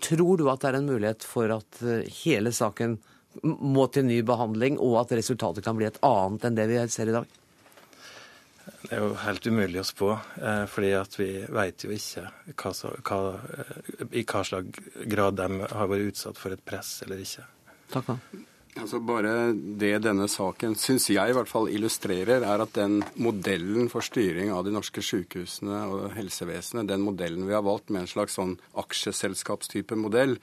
Tror 0.00 0.38
du 0.38 0.46
at 0.48 0.62
det 0.62 0.70
er 0.70 0.78
en 0.78 0.92
mulighet 0.94 1.26
for 1.26 1.50
at 1.58 1.82
eh, 1.82 2.06
hele 2.22 2.54
saken 2.54 3.00
må 3.42 3.86
til 3.92 4.06
ny 4.08 4.20
behandling, 4.26 4.78
og 4.82 5.00
at 5.04 5.14
resultatet 5.18 5.64
kan 5.64 5.78
bli 5.78 5.88
et 5.88 6.00
annet 6.06 6.46
enn 6.46 6.58
det 6.58 6.66
vi 6.70 6.80
ser 6.90 7.10
i 7.10 7.14
dag? 7.14 7.36
Det 8.80 8.96
er 8.96 9.02
jo 9.04 9.14
helt 9.22 9.46
umulig 9.46 9.80
å 9.80 9.86
spå, 9.86 10.10
eh, 10.40 10.64
fordi 10.70 10.90
at 10.98 11.16
vi 11.18 11.28
vet 11.52 11.84
jo 11.84 11.92
ikke 11.94 12.24
hva, 12.58 12.72
hva, 13.06 13.18
eh, 13.60 14.06
i 14.18 14.24
hva 14.24 14.42
slags 14.46 14.92
grad 15.10 15.36
de 15.38 15.48
har 15.70 15.90
vært 15.90 16.12
utsatt 16.12 16.40
for 16.40 16.54
et 16.54 16.64
press 16.64 17.00
eller 17.04 17.20
ikke. 17.22 17.44
Takk 17.92 18.12
da. 18.12 18.16
Altså 18.80 19.00
Bare 19.04 19.52
det 19.52 19.92
denne 20.06 20.26
saken 20.30 20.74
syns 20.80 21.10
jeg 21.12 21.30
i 21.30 21.36
hvert 21.36 21.50
fall 21.50 21.68
illustrerer, 21.72 22.44
er 22.46 22.64
at 22.64 22.74
den 22.78 23.00
modellen 23.20 23.90
for 23.92 24.04
styring 24.04 24.52
av 24.54 24.64
de 24.64 24.72
norske 24.74 25.04
sykehusene 25.04 25.82
og 25.92 26.06
helsevesenet, 26.16 26.88
den 26.88 27.04
modellen 27.04 27.44
vi 27.48 27.56
har 27.56 27.66
valgt 27.66 27.92
med 27.92 28.04
en 28.04 28.10
slags 28.10 28.38
sånn 28.38 28.56
aksjeselskapstype 28.80 29.98
modell, 30.00 30.38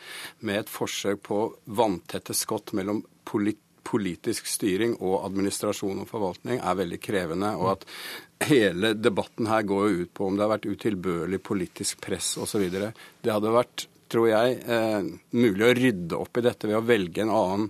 med 0.46 0.64
et 0.64 0.72
forsøk 0.72 1.24
på 1.28 1.40
vanntette 1.66 2.38
skott 2.38 2.76
mellom 2.78 3.04
politikk 3.28 3.64
politisk 3.88 4.48
styring 4.52 4.98
og 5.00 5.22
administrasjon 5.24 6.02
og 6.04 6.10
forvaltning 6.10 6.60
er 6.60 6.80
veldig 6.80 6.98
krevende. 7.04 7.54
Og 7.56 7.78
at 7.78 7.86
hele 8.50 8.94
debatten 9.00 9.48
her 9.48 9.64
går 9.68 10.02
ut 10.02 10.12
på 10.18 10.28
om 10.28 10.36
det 10.36 10.44
har 10.44 10.56
vært 10.58 10.68
utilbørlig 10.68 11.40
politisk 11.40 12.02
press 12.04 12.34
osv. 12.42 12.68
Det 12.68 13.32
hadde 13.32 13.54
vært 13.56 13.88
tror 14.12 14.30
jeg, 14.32 14.58
eh, 14.66 15.12
mulig 15.38 15.68
å 15.68 15.76
rydde 15.78 16.18
opp 16.18 16.40
i 16.40 16.46
dette 16.46 16.70
ved 16.70 16.80
å 16.80 16.86
velge 16.86 17.24
en 17.24 17.34
annen 17.34 17.70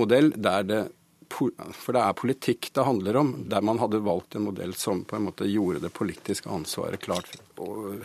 modell 0.00 0.32
der 0.36 0.68
det 0.68 0.84
for 1.28 1.92
det 1.92 2.00
er 2.00 2.14
politikk 2.16 2.70
det 2.74 2.84
handler 2.86 3.18
om, 3.20 3.32
der 3.52 3.64
man 3.64 3.78
hadde 3.78 4.00
valgt 4.04 4.36
en 4.38 4.46
modell 4.46 4.74
som 4.74 5.02
på 5.04 5.18
en 5.18 5.26
måte 5.28 5.48
gjorde 5.48 5.82
det 5.84 5.92
politiske 5.94 6.48
ansvaret 6.50 7.00
klart 7.04 7.28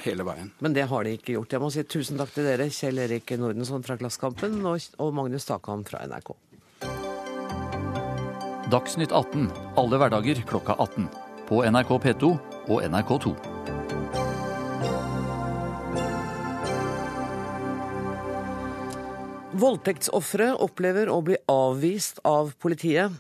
hele 0.04 0.26
veien. 0.28 0.52
Men 0.60 0.76
det 0.76 0.88
har 0.91 1.08
de 1.08 1.15
ikke 1.17 1.38
gjort. 1.38 1.56
Jeg 1.56 1.63
må 1.63 1.72
si 1.74 1.86
tusen 1.88 2.19
takk 2.19 2.34
til 2.36 2.48
dere, 2.48 2.69
Kjell 2.74 3.00
Erik 3.06 3.32
Nordensson 3.39 3.86
fra 3.86 3.98
Klassekampen 4.00 4.60
og 4.67 5.13
Magnus 5.15 5.48
Takam 5.50 5.86
fra 5.88 6.04
NRK. 6.10 6.36
Dagsnytt 8.74 9.12
18 9.13 9.50
alle 9.78 10.02
hverdager 10.02 10.43
klokka 10.50 10.78
18. 10.80 11.10
På 11.48 11.63
NRK 11.67 11.98
P2 12.08 12.36
og 12.72 12.80
NRK2. 12.82 13.83
Voldtektsofre 19.63 20.49
opplever 20.60 21.08
å 21.08 21.21
bli 21.23 21.38
avvist 21.47 22.17
av 22.28 22.49
politiet. 22.60 23.13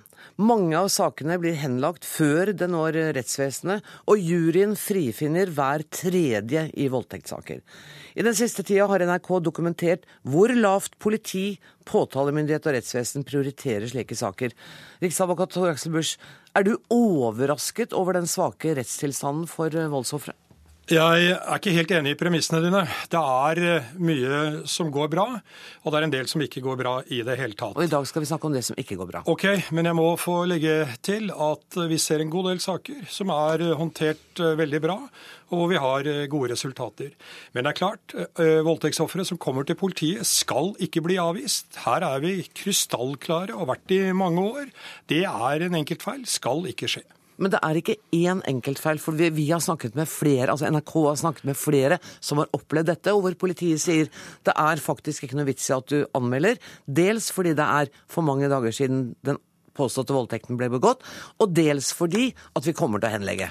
Mange 0.43 0.75
av 0.75 0.89
sakene 0.91 1.37
blir 1.39 1.55
henlagt 1.55 2.03
før 2.07 2.51
det 2.57 2.67
når 2.67 2.97
rettsvesenet, 3.15 3.85
og 4.11 4.19
juryen 4.19 4.73
frifinner 4.79 5.51
hver 5.55 5.85
tredje 5.93 6.65
i 6.75 6.89
voldtektssaker. 6.91 7.61
I 8.19 8.27
den 8.27 8.35
siste 8.35 8.65
tida 8.67 8.89
har 8.91 9.05
NRK 9.07 9.29
dokumentert 9.45 10.03
hvor 10.27 10.51
lavt 10.57 10.97
politi, 10.99 11.61
påtalemyndighet 11.87 12.67
og 12.67 12.75
rettsvesen 12.75 13.23
prioriterer 13.27 13.87
slike 13.93 14.17
saker. 14.19 14.51
Riksadvokat 15.05 15.55
Tor 15.55 15.71
Axel 15.71 15.95
Busch, 15.95 16.17
er 16.57 16.67
du 16.67 16.75
overrasket 16.91 17.95
over 17.95 18.19
den 18.19 18.27
svake 18.27 18.75
rettstilstanden 18.75 19.47
for 19.47 19.71
voldsofre? 19.71 20.35
Jeg 20.91 21.29
er 21.31 21.55
ikke 21.55 21.71
helt 21.77 21.91
enig 21.95 22.11
i 22.11 22.17
premissene 22.19 22.59
dine. 22.59 22.81
Det 23.07 23.19
er 23.19 23.59
eh, 23.63 23.85
mye 24.03 24.39
som 24.67 24.89
går 24.91 25.07
bra, 25.13 25.23
og 25.79 25.93
det 25.93 25.99
er 25.99 26.05
en 26.09 26.11
del 26.11 26.27
som 26.27 26.43
ikke 26.43 26.59
går 26.65 26.75
bra 26.81 26.97
i 27.07 27.21
det 27.23 27.37
hele 27.39 27.55
tatt. 27.55 27.77
Og 27.79 27.85
i 27.85 27.91
dag 27.91 28.03
skal 28.09 28.25
vi 28.25 28.27
snakke 28.27 28.49
om 28.49 28.57
det 28.57 28.65
som 28.67 28.75
ikke 28.75 28.97
går 28.99 29.07
bra. 29.07 29.21
Ok, 29.31 29.45
men 29.71 29.87
jeg 29.87 29.95
må 29.95 30.09
få 30.19 30.41
legge 30.51 30.81
til 30.99 31.31
at 31.31 31.79
vi 31.87 32.01
ser 32.03 32.19
en 32.19 32.33
god 32.33 32.51
del 32.51 32.59
saker 32.65 33.07
som 33.07 33.31
er 33.31 33.63
håndtert 33.79 34.43
eh, 34.43 34.57
veldig 34.59 34.83
bra, 34.83 34.99
og 35.53 35.55
hvor 35.55 35.71
vi 35.71 35.79
har 35.85 36.11
eh, 36.17 36.27
gode 36.27 36.51
resultater. 36.51 37.15
Men 37.55 37.63
det 37.63 37.71
er 37.71 37.79
klart, 37.79 38.19
voldtektsofre 38.67 39.23
som 39.23 39.39
kommer 39.39 39.63
til 39.63 39.79
politiet 39.79 40.27
skal 40.27 40.73
ikke 40.83 41.05
bli 41.07 41.15
avvist. 41.21 41.79
Her 41.87 42.03
er 42.11 42.27
vi 42.27 42.41
krystallklare 42.59 43.55
og 43.55 43.63
har 43.63 43.75
vært 43.77 43.95
i 43.95 44.03
mange 44.11 44.49
år. 44.51 44.71
Det 45.07 45.23
er 45.31 45.63
en 45.63 45.79
enkeltfeil, 45.79 46.27
skal 46.27 46.67
ikke 46.75 46.91
skje. 46.91 47.07
Men 47.37 47.53
det 47.53 47.61
er 47.65 47.79
ikke 47.79 47.97
én 48.15 48.43
enkeltfeil, 48.49 48.99
for 49.01 49.17
vi, 49.17 49.29
vi, 49.33 49.47
har 49.51 49.63
snakket 49.63 49.97
med 49.97 50.09
flere, 50.09 50.51
altså 50.53 50.69
NRK 50.69 50.93
har 51.07 51.19
snakket 51.21 51.47
med 51.49 51.59
flere 51.59 51.99
som 52.19 52.41
har 52.41 52.51
opplevd 52.53 52.91
dette, 52.91 53.13
og 53.13 53.25
hvor 53.25 53.37
politiet 53.45 53.81
sier 53.81 54.11
det 54.45 54.53
er 54.53 54.83
faktisk 54.83 55.25
ikke 55.25 55.39
noe 55.39 55.49
vits 55.49 55.69
i 55.69 55.75
at 55.77 55.89
du 55.89 56.03
anmelder. 56.17 56.61
Dels 56.85 57.31
fordi 57.33 57.55
det 57.57 57.65
er 57.65 57.91
for 58.11 58.25
mange 58.25 58.51
dager 58.51 58.75
siden 58.75 59.11
den 59.25 59.41
påståtte 59.73 60.13
voldtekten 60.13 60.57
ble 60.59 60.69
begått, 60.73 61.01
og 61.41 61.53
dels 61.55 61.91
fordi 61.97 62.29
at 62.53 62.67
vi 62.67 62.75
kommer 62.77 63.01
til 63.01 63.09
å 63.09 63.15
henlegge. 63.17 63.49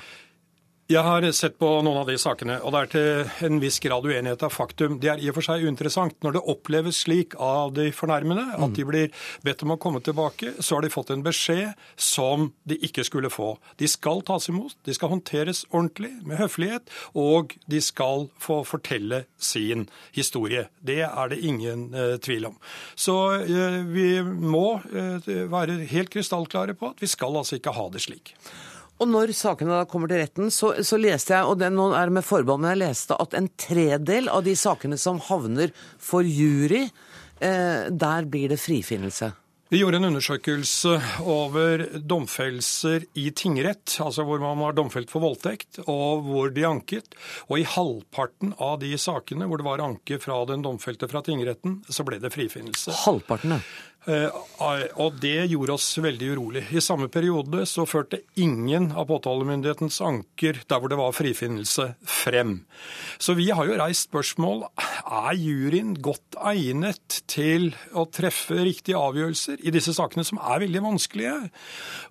Jeg 0.93 1.07
har 1.07 1.25
sett 1.33 1.55
på 1.57 1.69
noen 1.87 2.03
av 2.03 2.09
de 2.11 2.19
sakene, 2.21 2.59
og 2.61 2.75
det 2.75 2.81
er 2.83 2.89
til 2.93 3.47
en 3.47 3.61
viss 3.63 3.79
grad 3.81 4.05
uenighet 4.05 4.43
av 4.45 4.53
faktum. 4.53 4.99
Det 5.01 5.09
er 5.09 5.21
i 5.23 5.29
og 5.31 5.39
for 5.39 5.47
seg 5.47 5.63
uinteressant. 5.65 6.19
Når 6.21 6.35
det 6.37 6.43
oppleves 6.53 6.99
slik 7.07 7.37
av 7.41 7.71
de 7.77 7.87
fornærmede 7.97 8.43
at 8.59 8.75
de 8.77 8.85
blir 8.85 9.23
bedt 9.47 9.63
om 9.65 9.73
å 9.73 9.79
komme 9.81 10.03
tilbake, 10.05 10.51
så 10.59 10.77
har 10.77 10.85
de 10.85 10.91
fått 10.93 11.13
en 11.15 11.23
beskjed 11.25 11.71
som 11.97 12.51
de 12.69 12.77
ikke 12.85 13.07
skulle 13.09 13.31
få. 13.33 13.55
De 13.81 13.89
skal 13.89 14.21
tas 14.29 14.51
imot, 14.53 14.75
de 14.85 14.97
skal 14.97 15.15
håndteres 15.15 15.63
ordentlig, 15.71 16.11
med 16.29 16.43
høflighet, 16.43 16.93
og 17.17 17.55
de 17.73 17.81
skal 17.81 18.29
få 18.43 18.61
fortelle 18.69 19.23
sin 19.41 19.87
historie. 20.13 20.67
Det 20.85 21.01
er 21.07 21.33
det 21.33 21.41
ingen 21.41 21.87
eh, 21.95 22.19
tvil 22.21 22.51
om. 22.51 22.59
Så 22.99 23.17
eh, 23.39 23.81
vi 23.89 24.11
må 24.27 24.67
eh, 24.93 25.33
være 25.49 25.81
helt 25.95 26.13
krystallklare 26.13 26.77
på 26.77 26.93
at 26.93 27.01
vi 27.01 27.09
skal 27.09 27.41
altså 27.41 27.57
ikke 27.57 27.77
ha 27.79 27.89
det 27.95 28.05
slik. 28.05 28.35
Og 29.03 29.09
når 29.11 29.33
sakene 29.35 29.81
da 29.81 29.87
kommer 29.91 30.11
til 30.11 30.23
retten, 30.23 30.51
så, 30.55 30.77
så 30.87 30.99
leste 31.01 31.35
jeg, 31.35 31.47
og 31.49 31.59
det 31.59 31.73
nå 31.75 31.89
er 31.99 32.13
med 32.15 32.23
forbehold, 32.23 32.63
men 32.63 32.77
jeg 32.77 32.85
leste 32.85 33.19
at 33.19 33.35
en 33.35 33.51
tredel 33.59 34.31
av 34.31 34.45
de 34.47 34.55
sakene 34.59 34.99
som 35.01 35.19
havner 35.27 35.75
for 35.99 36.23
jury, 36.23 36.85
eh, 37.43 37.89
der 37.91 38.29
blir 38.31 38.53
det 38.53 38.63
frifinnelse. 38.63 39.33
Vi 39.73 39.79
gjorde 39.81 39.97
en 39.97 40.05
undersøkelse 40.05 40.99
over 41.33 41.87
domfellelser 41.97 43.07
i 43.17 43.31
tingrett, 43.33 43.95
altså 44.05 44.27
hvor 44.29 44.43
man 44.43 44.59
var 44.61 44.75
domfelt 44.77 45.09
for 45.09 45.25
voldtekt, 45.25 45.79
og 45.87 46.27
hvor 46.27 46.53
de 46.53 46.67
anket. 46.69 47.17
Og 47.49 47.63
i 47.63 47.65
halvparten 47.65 48.53
av 48.61 48.83
de 48.83 48.91
sakene 49.01 49.49
hvor 49.49 49.63
det 49.63 49.67
var 49.71 49.81
anke 49.81 50.19
fra 50.21 50.43
den 50.51 50.61
domfelte 50.67 51.09
fra 51.09 51.25
tingretten, 51.25 51.79
så 51.89 52.05
ble 52.05 52.21
det 52.21 52.35
frifinnelse. 52.37 52.93
Halvparten, 53.07 53.57
ja. 53.57 53.63
Eh, 54.11 54.35
og 54.99 55.19
det 55.23 55.47
gjorde 55.53 55.77
oss 55.77 55.87
veldig 56.03 56.33
urolig. 56.35 56.63
I 56.75 56.83
samme 56.83 57.07
periode 57.13 57.63
så 57.71 57.85
førte 57.87 58.23
ingen 58.35 58.91
av 58.99 59.07
påtalemyndighetens 59.11 60.01
anker 60.03 60.59
der 60.67 60.83
hvor 60.83 60.91
det 60.91 60.99
var 60.99 61.15
frifinnelse, 61.15 61.93
frem. 62.03 62.65
Så 63.23 63.37
vi 63.39 63.49
har 63.55 63.69
jo 63.69 63.79
reist 63.79 64.09
spørsmål 64.09 64.65
er 64.83 65.39
juryen 65.39 65.95
godt 66.03 66.39
egnet 66.51 67.21
til 67.31 67.71
å 67.95 68.09
treffe 68.11 68.59
riktige 68.67 68.99
avgjørelser 68.99 69.63
i 69.63 69.75
disse 69.75 69.95
sakene 69.95 70.27
som 70.27 70.41
er 70.43 70.65
veldig 70.65 70.83
vanskelige. 70.83 71.39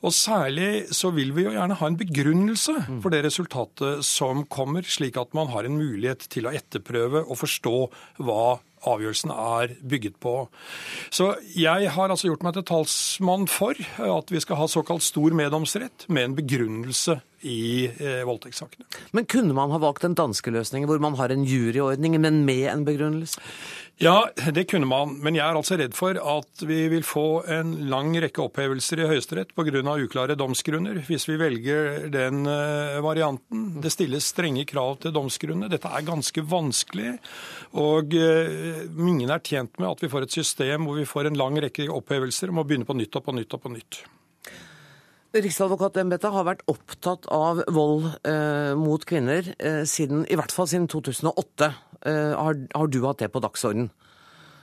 Og 0.05 0.15
særlig 0.15 0.87
så 0.95 1.11
vil 1.15 1.35
vi 1.35 1.47
jo 1.47 1.55
gjerne 1.57 1.75
ha 1.79 1.91
en 1.91 1.99
begrunnelse 1.99 2.77
for 3.03 3.11
det 3.11 3.25
resultatet 3.27 4.05
som 4.07 4.45
kommer, 4.47 4.87
slik 4.87 5.19
at 5.19 5.35
man 5.37 5.51
har 5.51 5.67
en 5.67 5.79
mulighet 5.79 6.29
til 6.31 6.47
å 6.47 6.55
etterprøve 6.55 7.25
og 7.25 7.41
forstå 7.43 7.77
hva 8.23 8.43
avgjørelsen 8.87 9.33
er 9.33 9.75
bygget 9.81 10.17
på. 10.21 10.35
Så 11.13 11.33
jeg 11.55 11.91
har 11.93 12.09
altså 12.09 12.29
gjort 12.29 12.45
meg 12.45 12.55
til 12.57 12.65
talsmann 12.67 13.47
for 13.51 13.77
at 14.01 14.33
vi 14.33 14.41
skal 14.43 14.59
ha 14.61 14.69
såkalt 14.71 15.05
stor 15.05 15.35
meddomsrett 15.37 16.07
med 16.09 16.29
en 16.29 16.37
begrunnelse 16.39 17.19
i 17.47 17.87
eh, 17.89 18.21
voldtektssakene. 18.27 18.85
Men 19.17 19.27
kunne 19.29 19.55
man 19.57 19.73
ha 19.73 19.81
valgt 19.81 20.05
den 20.05 20.17
danske 20.17 20.53
løsningen, 20.53 20.89
hvor 20.89 21.01
man 21.01 21.17
har 21.17 21.33
en 21.33 21.45
juryordning, 21.47 22.19
men 22.21 22.43
med 22.45 22.67
en 22.73 22.85
begrunnelse? 22.85 23.41
Ja, 24.01 24.29
det 24.33 24.63
kunne 24.71 24.87
man. 24.89 25.11
Men 25.21 25.35
jeg 25.37 25.43
er 25.45 25.57
altså 25.57 25.75
redd 25.77 25.93
for 25.93 26.17
at 26.17 26.63
vi 26.65 26.79
vil 26.89 27.03
få 27.05 27.43
en 27.53 27.75
lang 27.91 28.15
rekke 28.23 28.41
opphevelser 28.41 29.03
i 29.03 29.09
Høyesterett 29.11 29.51
pga. 29.53 29.83
uklare 30.01 30.33
domsgrunner, 30.33 31.03
hvis 31.05 31.27
vi 31.29 31.37
velger 31.37 32.07
den 32.09 32.47
eh, 32.49 32.97
varianten. 33.05 33.67
Det 33.81 33.91
stilles 33.93 34.25
strenge 34.33 34.65
krav 34.65 34.97
til 35.03 35.13
domsgrunnene. 35.13 35.69
Dette 35.69 35.91
er 35.91 36.07
ganske 36.07 36.41
vanskelig. 36.41 37.13
Og 37.77 38.15
uh, 38.17 38.81
ingen 38.89 39.29
er 39.29 39.45
tjent 39.45 39.77
med 39.77 39.91
at 39.91 40.01
vi 40.01 40.09
får 40.09 40.25
et 40.25 40.33
system 40.33 40.89
hvor 40.89 40.97
vi 40.97 41.05
får 41.05 41.29
en 41.29 41.37
lang 41.37 41.61
rekke 41.61 41.85
opphevelser 41.93 42.49
og 42.49 42.57
må 42.57 42.65
begynne 42.65 42.89
på 42.89 42.97
nytt 42.97 43.15
og 43.15 43.27
på 43.27 43.37
nytt 43.37 43.53
og 43.53 43.61
på 43.61 43.73
nytt. 43.75 44.01
Riksadvokatembetet 45.31 46.33
har 46.33 46.43
vært 46.43 46.65
opptatt 46.67 47.29
av 47.31 47.61
vold 47.71 48.09
eh, 48.27 48.73
mot 48.75 49.05
kvinner 49.07 49.45
eh, 49.55 49.83
siden, 49.87 50.25
i 50.27 50.35
hvert 50.35 50.51
fall 50.51 50.67
siden 50.67 50.89
2008. 50.91 51.69
Eh, 52.05 52.33
har, 52.37 52.57
har, 52.73 52.87
du 52.87 53.01
hatt 53.05 53.21
det 53.21 53.29
på 53.33 53.41
dagsorden? 53.43 53.89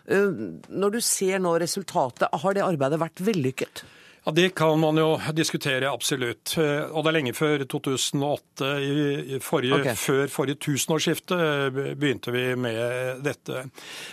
Eh, 0.09 0.31
når 0.69 0.97
du 0.97 1.01
ser 1.05 1.39
nå 1.43 1.55
resultatet, 1.63 2.29
har 2.33 2.57
det 2.57 2.67
arbeidet 2.67 3.01
vært 3.03 3.23
vellykket? 3.23 3.85
Ja, 4.29 4.33
Det 4.33 4.49
kan 4.49 4.81
man 4.81 4.97
jo 5.01 5.15
diskutere, 5.33 5.89
absolutt. 5.89 6.53
Eh, 6.59 6.85
og 6.93 7.01
det 7.01 7.09
er 7.09 7.15
lenge 7.17 7.33
før 7.33 7.63
2008. 7.65 8.67
I 8.85 9.39
forrige, 9.41 9.79
okay. 9.79 9.97
Før 9.97 10.29
forrige 10.29 10.59
tusenårsskifte 10.67 11.39
eh, 11.47 11.79
begynte 11.97 12.35
vi 12.35 12.43
med 12.61 13.23
dette. 13.25 13.63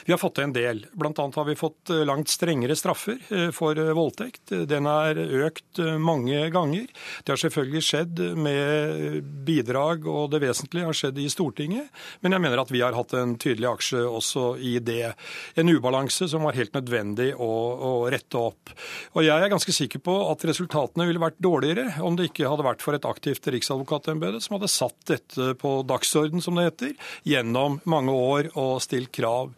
Vi 0.08 0.13
har 0.13 0.21
fått 0.21 0.38
til 0.38 0.45
en 0.47 0.54
del. 0.56 0.80
Blant 0.95 1.19
annet 1.19 1.36
har 1.36 1.47
vi 1.49 1.58
fått 1.60 1.91
eh, 1.91 2.06
langt 2.08 2.32
strengere 2.32 2.78
straffer 2.80 3.19
for 3.51 3.75
voldtekt. 3.97 4.54
Den 4.69 4.88
er 4.88 5.19
økt 5.19 5.84
mange 5.99 6.45
ganger. 6.54 6.88
Det 7.25 7.34
har 7.34 7.41
selvfølgelig 7.41 7.84
skjedd 7.84 8.23
med 8.39 9.19
bidrag, 9.43 10.08
og 10.08 10.32
det 10.32 10.45
vesentlige 10.45 10.88
har 10.88 10.95
skjedd 10.95 11.19
i 11.19 11.28
Stortinget. 11.34 11.91
Men 12.23 12.38
jeg 12.38 12.45
mener 12.45 12.63
at 12.63 12.71
vi 12.71 12.86
har 12.86 12.95
hatt 12.95 13.17
en 13.19 13.36
tydelig 13.36 13.67
aksje 13.73 14.06
også 14.08 14.45
i 14.63 14.78
det. 14.80 15.12
En 15.60 15.75
ubalanse 15.75 16.32
som 16.32 16.47
var 16.47 16.56
helt 16.56 16.80
nødvendig 16.80 17.34
å, 17.36 17.51
å 17.75 17.93
rette 18.08 18.39
opp. 18.39 18.71
Og 19.19 19.28
jeg 19.28 19.36
er 19.36 19.51
ganske 19.51 19.75
sikker 19.75 20.05
på 20.06 20.15
at 20.30 20.46
resultatene 20.48 21.08
ville 21.10 21.22
vært 21.22 21.39
dårligere 21.44 22.00
om 22.06 22.18
det 22.18 22.30
ikke 22.30 22.50
hadde 22.50 22.65
vært 22.68 22.84
for 22.86 22.98
et 22.98 23.08
aktivt 23.08 23.48
riksadvokatembete 23.52 24.41
som 24.44 24.58
hadde 24.58 24.72
satt 24.72 24.98
dette 25.10 25.54
på 25.62 25.78
dagsorden, 25.88 26.44
som 26.44 26.58
det 26.58 26.68
heter, 26.70 26.94
gjennom 27.28 27.80
mange 27.89 28.13
år 28.13 28.52
og 28.54 28.78
stilt 28.86 29.12
krav. 29.15 29.54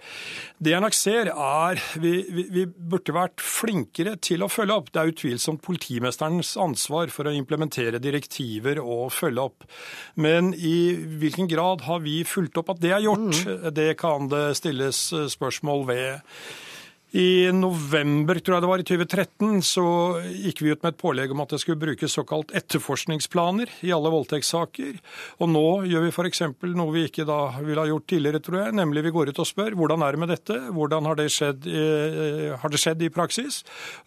Det 0.58 0.74
jeg 0.74 0.84
nok 0.84 0.98
ser, 0.98 1.32
er 1.32 1.82
vi, 2.02 2.14
vi, 2.34 2.48
vi 2.54 2.66
burde 2.68 3.16
vært 3.16 3.44
flinkere 3.44 4.16
til 4.24 4.46
å 4.46 4.52
følge 4.52 4.78
opp. 4.80 4.92
Det 4.94 5.02
er 5.02 5.12
utvilsomt 5.14 5.64
politimesterens 5.66 6.56
ansvar 6.62 7.12
for 7.14 7.30
å 7.30 7.36
implementere 7.36 8.02
direktiver 8.02 8.82
og 8.84 9.12
følge 9.16 9.50
opp. 9.50 9.68
Men 10.16 10.54
i 10.56 10.96
hvilken 11.22 11.50
grad 11.52 11.86
har 11.88 12.02
vi 12.06 12.22
fulgt 12.28 12.58
opp 12.62 12.74
at 12.74 12.82
det 12.84 12.96
er 12.96 13.06
gjort? 13.06 13.44
Mm. 13.44 13.68
Det 13.78 13.92
kan 14.00 14.32
det 14.32 14.46
stilles 14.60 15.04
spørsmål 15.34 15.86
ved. 15.92 16.40
I 17.16 17.48
november 17.56 18.36
tror 18.44 18.58
jeg 18.58 18.64
det 18.66 18.70
var 18.70 18.82
i 18.82 18.86
2013, 18.88 19.62
så 19.64 19.84
gikk 20.28 20.60
vi 20.60 20.74
ut 20.74 20.82
med 20.84 20.92
et 20.92 21.00
pålegg 21.00 21.32
om 21.32 21.40
at 21.40 21.54
det 21.54 21.62
skulle 21.62 21.80
brukes 21.80 22.12
såkalt 22.18 22.52
etterforskningsplaner 22.58 23.72
i 23.88 23.94
alle 23.96 24.12
voldtektssaker. 24.12 24.98
Og 25.40 25.48
nå 25.54 25.64
gjør 25.88 26.04
vi 26.04 26.12
f.eks. 26.12 26.44
noe 26.76 26.92
vi 26.92 27.06
ikke 27.08 27.24
da 27.28 27.40
ville 27.62 27.80
ha 27.80 27.88
gjort 27.88 28.10
tidligere, 28.12 28.42
tror 28.44 28.60
jeg. 28.60 28.76
Nemlig 28.82 29.06
vi 29.06 29.14
går 29.16 29.32
ut 29.32 29.40
og 29.40 29.48
spør 29.48 29.78
hvordan 29.80 30.04
er 30.04 30.18
det 30.18 30.22
med 30.24 30.32
dette? 30.34 30.58
Hvordan 30.76 31.08
har 31.08 31.20
det 31.22 31.30
skjedd, 31.32 31.70
eh, 31.72 32.58
har 32.60 32.76
det 32.76 32.82
skjedd 32.84 33.06
i 33.08 33.12
praksis? 33.16 33.62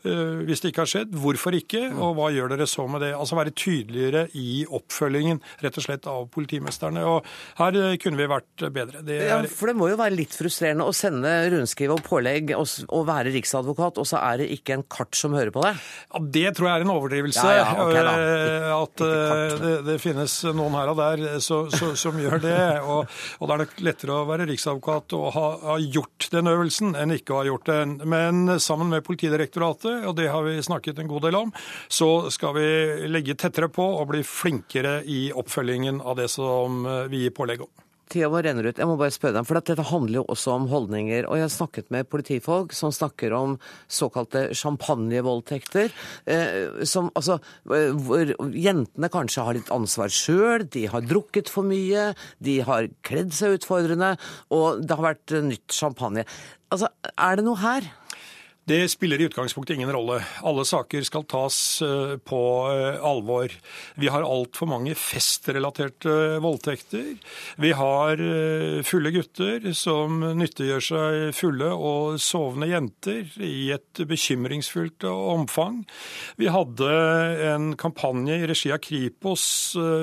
Eh, 0.05 0.45
hvis 0.45 0.61
det 0.61 0.75
ikke 0.75 0.85
har 0.85 0.93
skjedd, 0.93 1.17
hvorfor 1.25 1.57
ikke? 1.57 1.87
Og 1.97 2.19
hva 2.21 2.29
gjør 2.37 2.53
dere 2.53 2.69
så 2.69 2.85
med 2.85 3.01
det? 3.07 3.15
Altså 3.17 3.41
være 3.41 3.57
tydeligere 3.57 4.27
i 4.37 4.67
oppfølgingen 4.69 5.41
rett 5.65 5.81
og 5.81 5.89
slett 5.89 6.11
av 6.11 6.29
politimesterne. 6.37 7.07
Og 7.09 7.25
her 7.63 7.81
eh, 7.81 7.97
kunne 8.03 8.21
vi 8.21 8.29
vært 8.29 8.69
bedre. 8.77 9.01
Det 9.09 9.23
er... 9.23 9.33
ja, 9.33 9.41
for 9.49 9.73
det 9.73 9.79
må 9.81 9.89
jo 9.89 9.99
være 10.05 10.19
litt 10.21 10.37
frustrerende 10.37 10.85
å 10.85 10.93
sende 10.93 11.33
rundskriv 11.57 11.97
og 11.97 12.05
pålegg 12.05 12.53
og 12.61 12.69
å 13.01 13.07
være 13.09 13.33
riksadvokat, 13.35 13.99
og 14.01 14.07
så 14.09 14.21
er 14.21 14.43
det 14.43 14.49
ikke 14.55 14.77
en 14.77 14.85
kart 14.91 15.17
som 15.19 15.35
hører 15.37 15.53
på 15.55 15.63
det? 15.65 15.73
Ja, 16.11 16.23
Det 16.37 16.53
tror 16.57 16.69
jeg 16.69 16.81
er 16.81 16.87
en 16.87 16.93
overdrivelse. 16.95 17.45
Ja, 17.45 17.65
ja, 17.65 17.85
okay, 17.85 18.05
eh, 18.05 18.69
at 18.77 19.05
eh, 19.07 19.57
det, 19.63 19.73
det, 19.89 19.97
finnes 20.03 20.37
noen 20.57 20.77
her 20.79 20.93
og 20.93 21.01
der 21.01 21.41
så, 21.45 21.63
så, 21.73 21.93
som 21.99 22.19
gjør 22.21 22.39
det. 22.43 22.61
Og, 22.85 23.11
og, 23.39 23.45
det 23.47 23.57
er 23.57 23.63
nok 23.65 23.83
lettere 23.87 24.17
å 24.17 24.29
være 24.29 24.49
riksadvokat 24.51 25.17
og 25.19 25.27
ha, 25.37 25.47
ha, 25.67 25.77
gjort 25.81 26.31
den 26.33 26.51
øvelsen 26.53 26.95
enn 26.99 27.17
ikke 27.17 27.35
å 27.35 27.43
ha 27.43 27.49
gjort 27.51 27.69
den. 27.71 27.99
Men 28.05 28.57
sammen 28.63 28.93
med 28.93 29.05
Politidirektoratet, 29.07 30.07
og 30.09 30.17
det 30.21 30.31
har 30.31 30.47
vi 30.47 30.57
snakket 30.65 31.03
en 31.03 31.11
god 31.11 31.29
del 31.29 31.39
om, 31.41 31.55
så 31.89 32.31
skal 32.33 32.57
vi 32.57 32.71
legge 33.11 33.39
tettere 33.39 33.71
på 33.73 33.85
og 34.01 34.11
bli 34.13 34.25
flinkere 34.27 35.01
i 35.09 35.29
oppfølgingen 35.37 36.03
av 36.05 36.21
det 36.21 36.31
som 36.33 36.85
vi 37.11 37.25
gir 37.25 37.37
pålegg 37.37 37.65
om. 37.67 37.73
Tida 38.11 38.31
vår 38.33 38.47
renner 38.49 38.69
ut. 38.69 38.81
Jeg 38.81 38.89
må 38.91 38.97
bare 39.01 39.15
spørre 39.15 39.39
deg, 39.39 39.47
for 39.49 39.59
dette 39.59 39.89
handler 39.91 40.21
jo 40.21 40.27
også 40.35 40.55
om 40.57 40.69
holdninger. 40.71 41.29
Og 41.29 41.39
jeg 41.39 41.47
har 41.47 41.55
snakket 41.55 41.91
med 41.95 42.09
politifolk 42.11 42.75
som 42.77 42.95
snakker 42.95 43.35
om 43.37 43.57
såkalte 43.91 44.49
champagnevoldtekter. 44.59 45.95
Eh, 46.31 46.85
som 46.89 47.11
altså 47.15 47.39
eh, 47.71 47.95
Hvor 47.95 48.35
jentene 48.55 49.13
kanskje 49.13 49.47
har 49.47 49.59
litt 49.59 49.73
ansvar 49.75 50.13
sjøl, 50.13 50.67
de 50.71 50.87
har 50.91 51.07
drukket 51.07 51.53
for 51.53 51.67
mye, 51.67 52.11
de 52.43 52.61
har 52.67 52.91
kledd 53.07 53.35
seg 53.37 53.61
utfordrende, 53.61 54.17
og 54.55 54.83
det 54.85 54.97
har 54.97 55.11
vært 55.13 55.39
nytt 55.47 55.75
champagne. 55.75 56.27
Altså, 56.71 56.91
er 57.19 57.39
det 57.39 57.47
noe 57.47 57.59
her? 57.63 57.87
Det 58.71 58.89
spiller 58.89 59.21
i 59.21 59.25
utgangspunktet 59.25 59.75
ingen 59.75 59.93
rolle. 59.93 60.21
Alle 60.47 60.63
saker 60.65 61.03
skal 61.03 61.25
tas 61.27 61.57
eh, 61.83 62.13
på 62.23 62.41
eh, 62.71 63.01
alvor. 63.03 63.51
Vi 63.99 64.07
har 64.15 64.23
altfor 64.23 64.69
mange 64.71 64.93
festrelaterte 64.95 66.39
voldtekter. 66.39 67.17
Vi 67.59 67.73
har 67.75 68.23
eh, 68.23 68.77
fulle 68.87 69.11
gutter 69.11 69.67
som 69.75 70.21
nyttiggjør 70.39 70.87
seg 70.87 71.17
fulle 71.35 71.73
og 71.75 72.21
sovende 72.23 72.69
jenter 72.71 73.33
i 73.43 73.73
et 73.75 74.05
bekymringsfullt 74.07 75.09
omfang. 75.11 75.83
Vi 76.39 76.47
hadde 76.55 76.93
en 77.51 77.73
kampanje 77.75 78.39
i 78.39 78.47
regi 78.53 78.71
av 78.71 78.79
Kripos 78.87 79.49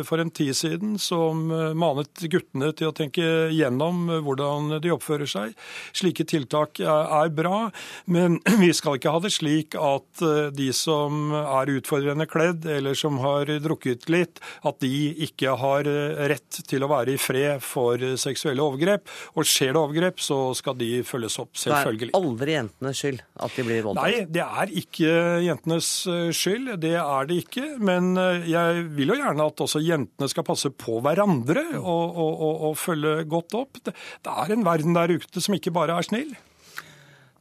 for 0.04 0.20
en 0.20 0.34
tid 0.36 0.52
siden 0.60 1.00
som 1.00 1.48
manet 1.48 2.28
guttene 2.28 2.74
til 2.76 2.92
å 2.92 2.98
tenke 3.00 3.48
gjennom 3.56 4.10
hvordan 4.28 4.76
de 4.84 4.92
oppfører 4.92 5.32
seg. 5.38 5.56
Slike 5.96 6.28
tiltak 6.28 6.84
er 6.84 7.32
bra, 7.32 7.70
men 8.12 8.42
vi 8.64 8.70
skal 8.74 8.98
ikke 8.98 9.12
ha 9.14 9.20
det 9.22 9.32
slik 9.36 9.76
at 9.78 10.22
eh, 10.26 10.50
de 10.56 10.68
som 10.76 11.32
er 11.38 11.72
utfordrende 11.78 12.28
kledd, 12.30 12.66
eller 12.78 12.98
som 12.98 13.20
har 13.22 13.50
drukket 13.64 14.08
litt, 14.12 14.42
at 14.68 14.80
de 14.84 15.12
ikke 15.28 15.56
har 15.62 15.90
eh, 15.90 16.24
rett 16.32 16.62
til 16.70 16.86
å 16.86 16.90
være 16.92 17.16
i 17.16 17.22
fred 17.22 17.64
for 17.66 18.02
seksuelle 18.20 18.64
overgrep. 18.64 19.06
Og 19.38 19.48
skjer 19.48 19.76
det 19.76 19.82
overgrep, 19.82 20.24
så 20.24 20.40
skal 20.58 20.78
de 20.80 21.04
følges 21.08 21.38
opp, 21.44 21.54
selvfølgelig. 21.60 22.12
Det 22.12 22.18
er 22.18 22.30
aldri 22.30 22.58
jentenes 22.58 23.04
skyld 23.04 23.22
at 23.48 23.60
de 23.60 23.68
blir 23.68 23.86
voldtatt? 23.86 24.08
Nei, 24.08 24.26
det 24.38 24.46
er 24.48 24.74
ikke 24.84 25.14
jentenes 25.46 25.92
eh, 26.12 26.26
skyld. 26.36 26.74
Det 26.84 26.96
er 27.04 27.30
det 27.30 27.42
ikke. 27.44 27.68
Men 27.78 28.16
jeg 28.48 28.88
vil 28.98 29.14
jo 29.14 29.20
gjerne 29.20 29.48
at 29.52 29.66
også 29.68 29.84
jentene 29.84 30.32
skal 30.32 30.46
passe 30.48 30.72
på 30.74 31.00
hverandre 31.06 31.64
og, 31.78 32.04
og, 32.08 32.34
og, 32.34 32.66
og 32.72 32.82
følge 32.82 33.16
godt 33.30 33.58
opp. 33.60 33.82
Det 33.86 33.94
er 34.34 34.54
en 34.54 34.66
verden 34.68 34.98
der 34.98 35.18
ute 35.18 35.44
som 35.44 35.56
ikke 35.58 35.76
bare 35.76 35.98
er 36.00 36.08
snill. 36.08 36.36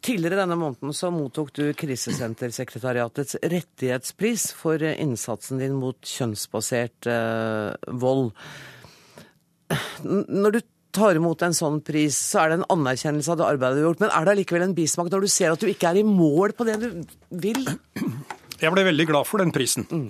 Tidligere 0.05 0.43
denne 0.43 0.59
måneden 0.59 0.95
så 0.95 1.11
mottok 1.15 1.53
du 1.57 1.65
Krisesentersekretariatets 1.79 3.39
rettighetspris 3.43 4.51
for 4.57 4.83
innsatsen 4.83 5.61
din 5.63 5.77
mot 5.81 5.99
kjønnsbasert 6.07 7.09
eh, 7.11 7.93
vold. 8.03 8.31
Når 10.05 10.57
du 10.57 10.61
tar 10.97 11.19
imot 11.19 11.43
en 11.45 11.57
sånn 11.57 11.81
pris, 11.85 12.17
så 12.17 12.45
er 12.45 12.53
det 12.53 12.61
en 12.61 12.71
anerkjennelse 12.77 13.33
av 13.35 13.41
det 13.41 13.49
arbeidet 13.49 13.79
du 13.79 13.83
har 13.83 13.89
gjort. 13.91 14.05
Men 14.05 14.15
er 14.15 14.27
det 14.27 14.35
allikevel 14.37 14.67
en 14.69 14.77
bismak 14.77 15.11
når 15.13 15.27
du 15.27 15.33
ser 15.33 15.53
at 15.53 15.63
du 15.63 15.69
ikke 15.71 15.91
er 15.91 16.01
i 16.01 16.07
mål 16.07 16.55
på 16.57 16.69
det 16.69 16.79
du 16.83 16.89
vil? 17.43 17.67
Jeg 18.57 18.73
ble 18.73 18.87
veldig 18.87 19.09
glad 19.11 19.29
for 19.29 19.43
den 19.43 19.53
prisen, 19.53 19.85
mm. 19.91 20.07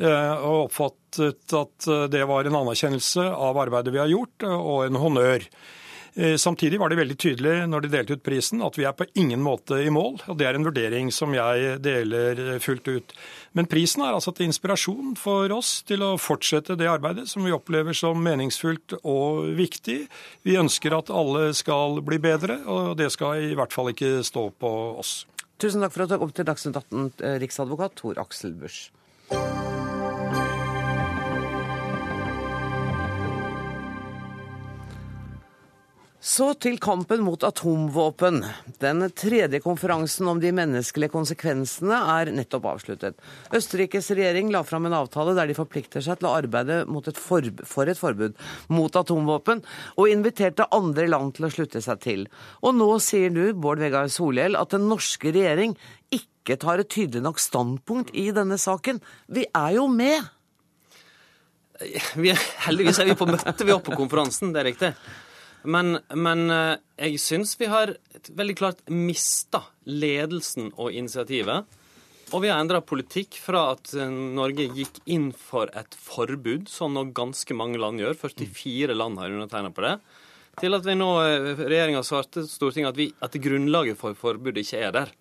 og 0.47 0.69
oppfattet 0.69 1.57
at 1.59 1.89
det 2.13 2.21
var 2.31 2.47
en 2.47 2.61
anerkjennelse 2.61 3.25
av 3.27 3.59
arbeidet 3.59 3.91
vi 3.91 3.99
har 3.99 4.13
gjort, 4.13 4.47
og 4.47 4.85
en 4.85 5.01
honnør. 5.03 5.49
Eh, 6.17 6.37
samtidig 6.37 6.79
var 6.81 6.89
det 6.89 6.97
veldig 6.97 7.15
tydelig 7.21 7.55
når 7.69 7.85
de 7.85 7.89
delte 7.93 8.15
ut 8.17 8.23
prisen 8.25 8.63
at 8.65 8.79
vi 8.79 8.87
er 8.89 8.95
på 8.97 9.05
ingen 9.21 9.43
måte 9.45 9.83
i 9.85 9.91
mål. 9.93 10.23
og 10.25 10.39
Det 10.41 10.47
er 10.49 10.57
en 10.57 10.65
vurdering 10.65 11.11
som 11.13 11.35
jeg 11.37 11.77
deler 11.85 12.57
fullt 12.65 12.89
ut. 12.89 13.13
Men 13.53 13.69
prisen 13.69 14.01
er 14.01 14.17
altså 14.17 14.33
til 14.33 14.49
inspirasjon 14.49 15.13
for 15.21 15.53
oss 15.53 15.83
til 15.85 16.01
å 16.01 16.15
fortsette 16.17 16.79
det 16.81 16.89
arbeidet 16.89 17.29
som 17.29 17.45
vi 17.45 17.53
opplever 17.53 17.93
som 17.93 18.17
meningsfullt 18.25 18.97
og 19.03 19.53
viktig. 19.61 19.99
Vi 20.49 20.57
ønsker 20.57 20.97
at 20.97 21.13
alle 21.13 21.51
skal 21.53 22.01
bli 22.01 22.17
bedre, 22.17 22.63
og 22.65 22.97
det 22.97 23.11
skal 23.13 23.51
i 23.51 23.55
hvert 23.59 23.77
fall 23.77 23.93
ikke 23.93 24.23
stå 24.25 24.49
på 24.57 24.73
oss. 24.97 25.27
Tusen 25.61 25.85
takk 25.85 25.93
for 25.93 26.07
at 26.07 26.17
du 26.17 26.21
kom 26.21 26.33
til 26.33 26.49
Dagsnytt 26.49 26.81
18, 26.81 27.13
eh, 27.21 27.37
riksadvokat 27.45 28.01
Tor 28.01 28.17
Aksel 28.25 28.57
Busch. 28.57 28.89
Så 36.27 36.49
til 36.59 36.75
kampen 36.83 37.21
mot 37.23 37.45
atomvåpen. 37.47 38.41
Den 38.83 39.05
tredje 39.15 39.61
konferansen 39.63 40.27
om 40.27 40.41
de 40.43 40.51
menneskelige 40.51 41.13
konsekvensene 41.13 41.99
er 42.17 42.33
nettopp 42.35 42.65
avsluttet. 42.73 43.21
Østerrikes 43.55 44.09
regjering 44.11 44.49
la 44.51 44.65
fram 44.67 44.89
en 44.89 44.97
avtale 44.99 45.37
der 45.39 45.47
de 45.47 45.55
forplikter 45.55 46.03
seg 46.03 46.19
til 46.19 46.27
å 46.27 46.33
arbeide 46.35 46.81
et 46.83 47.21
for 47.23 47.87
et 47.87 48.01
forbud 48.01 48.35
mot 48.75 48.99
atomvåpen, 48.99 49.63
og 49.95 50.11
inviterte 50.11 50.67
andre 50.75 51.05
land 51.07 51.37
til 51.37 51.47
å 51.47 51.51
slutte 51.55 51.83
seg 51.85 52.01
til. 52.03 52.25
Og 52.67 52.75
nå 52.75 52.89
sier 53.05 53.31
du, 53.31 53.45
Bård 53.55 53.79
Vegar 53.85 54.11
Solhjell, 54.11 54.59
at 54.59 54.75
den 54.75 54.89
norske 54.91 55.31
regjering 55.31 55.77
ikke 56.11 56.57
tar 56.59 56.83
et 56.83 56.91
tydelig 56.91 57.23
nok 57.23 57.39
standpunkt 57.39 58.11
i 58.19 58.33
denne 58.35 58.59
saken. 58.59 58.99
Vi 59.31 59.47
er 59.47 59.77
jo 59.79 59.87
med! 59.95 60.27
Vi 62.19 62.35
er, 62.35 62.43
heldigvis 62.67 62.99
er 62.99 63.13
vi 63.13 63.17
på 63.21 63.31
møte, 63.31 63.55
vi 63.63 63.77
er 63.77 63.87
på 63.87 63.95
konferansen, 63.95 64.51
det 64.51 64.65
er 64.65 64.69
riktig. 64.73 64.93
Men, 65.67 65.99
men 66.15 66.51
eh, 66.53 66.77
jeg 67.09 67.21
syns 67.23 67.57
vi 67.61 67.69
har 67.71 67.97
veldig 68.31 68.57
klart 68.59 68.85
mista 68.93 69.65
ledelsen 69.85 70.71
og 70.77 70.95
initiativet. 70.95 71.67
Og 72.35 72.43
vi 72.43 72.51
har 72.51 72.59
endra 72.59 72.81
politikk 72.83 73.39
fra 73.39 73.69
at 73.77 73.93
eh, 73.95 74.11
Norge 74.11 74.69
gikk 74.75 74.99
inn 75.05 75.29
for 75.37 75.71
et 75.79 75.95
forbud, 75.99 76.71
som 76.71 76.95
nå 76.95 77.09
ganske 77.17 77.59
mange 77.59 77.79
land 77.83 78.03
gjør, 78.03 78.17
44 78.19 78.97
land 78.97 79.21
har 79.23 79.35
undertegna 79.35 79.71
på 79.75 79.85
det, 79.85 79.95
til 80.59 80.75
at 80.79 80.89
vi 80.89 80.97
nå, 80.99 81.11
eh, 81.23 81.53
regjeringa 81.61 82.03
svarte 82.07 82.47
Stortinget 82.51 82.95
at, 82.95 82.99
vi, 82.99 83.11
at 83.23 83.39
grunnlaget 83.43 84.01
for 84.01 84.19
forbudet 84.19 84.65
ikke 84.65 84.83
er 84.89 84.97
der. 84.97 85.15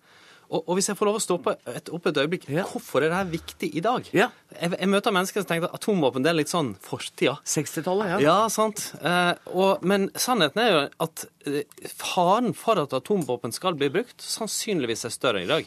Og, 0.46 0.60
og, 0.62 0.72
hvis 0.78 0.90
jeg 0.90 0.98
får 0.98 1.08
lov 1.08 1.18
å 1.18 1.22
stoppe 1.22 1.54
et, 1.72 1.90
opp 1.94 2.06
et 2.10 2.18
øyeblikk, 2.22 2.46
ja. 2.52 2.64
hvorfor 2.70 3.02
er 3.02 3.10
dette 3.10 3.32
viktig 3.32 3.70
i 3.74 3.82
dag? 3.84 4.06
Ja. 4.14 4.28
Jeg, 4.54 4.72
jeg, 4.76 4.90
møter 4.92 5.14
mennesker 5.14 5.42
som 5.42 5.48
tenker 5.50 5.68
at 5.68 5.78
atomvåpen 5.80 6.26
det 6.26 6.30
er 6.30 6.38
litt 6.38 6.52
sånn 6.52 6.72
fortida. 6.82 7.36
60-tallet, 7.48 8.14
ja. 8.14 8.20
Ja, 8.22 8.36
sant. 8.52 8.88
Eh, 9.00 9.32
og, 9.52 9.82
men 9.86 10.08
sannheten 10.14 10.62
er 10.62 10.70
jo 10.70 10.82
at 11.06 11.26
eh, 11.50 11.88
faren 11.98 12.54
for 12.56 12.82
at 12.82 12.94
atomvåpen 12.96 13.54
skal 13.56 13.78
bli 13.78 13.90
brukt, 13.98 14.20
sannsynligvis 14.22 15.08
er 15.08 15.14
større 15.14 15.42
i 15.42 15.50
dag. 15.50 15.66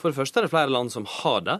For 0.00 0.12
det 0.12 0.18
første 0.20 0.40
er 0.40 0.48
det 0.48 0.54
flere 0.54 0.72
land 0.72 0.92
som 0.94 1.08
har 1.20 1.44
det. 1.44 1.58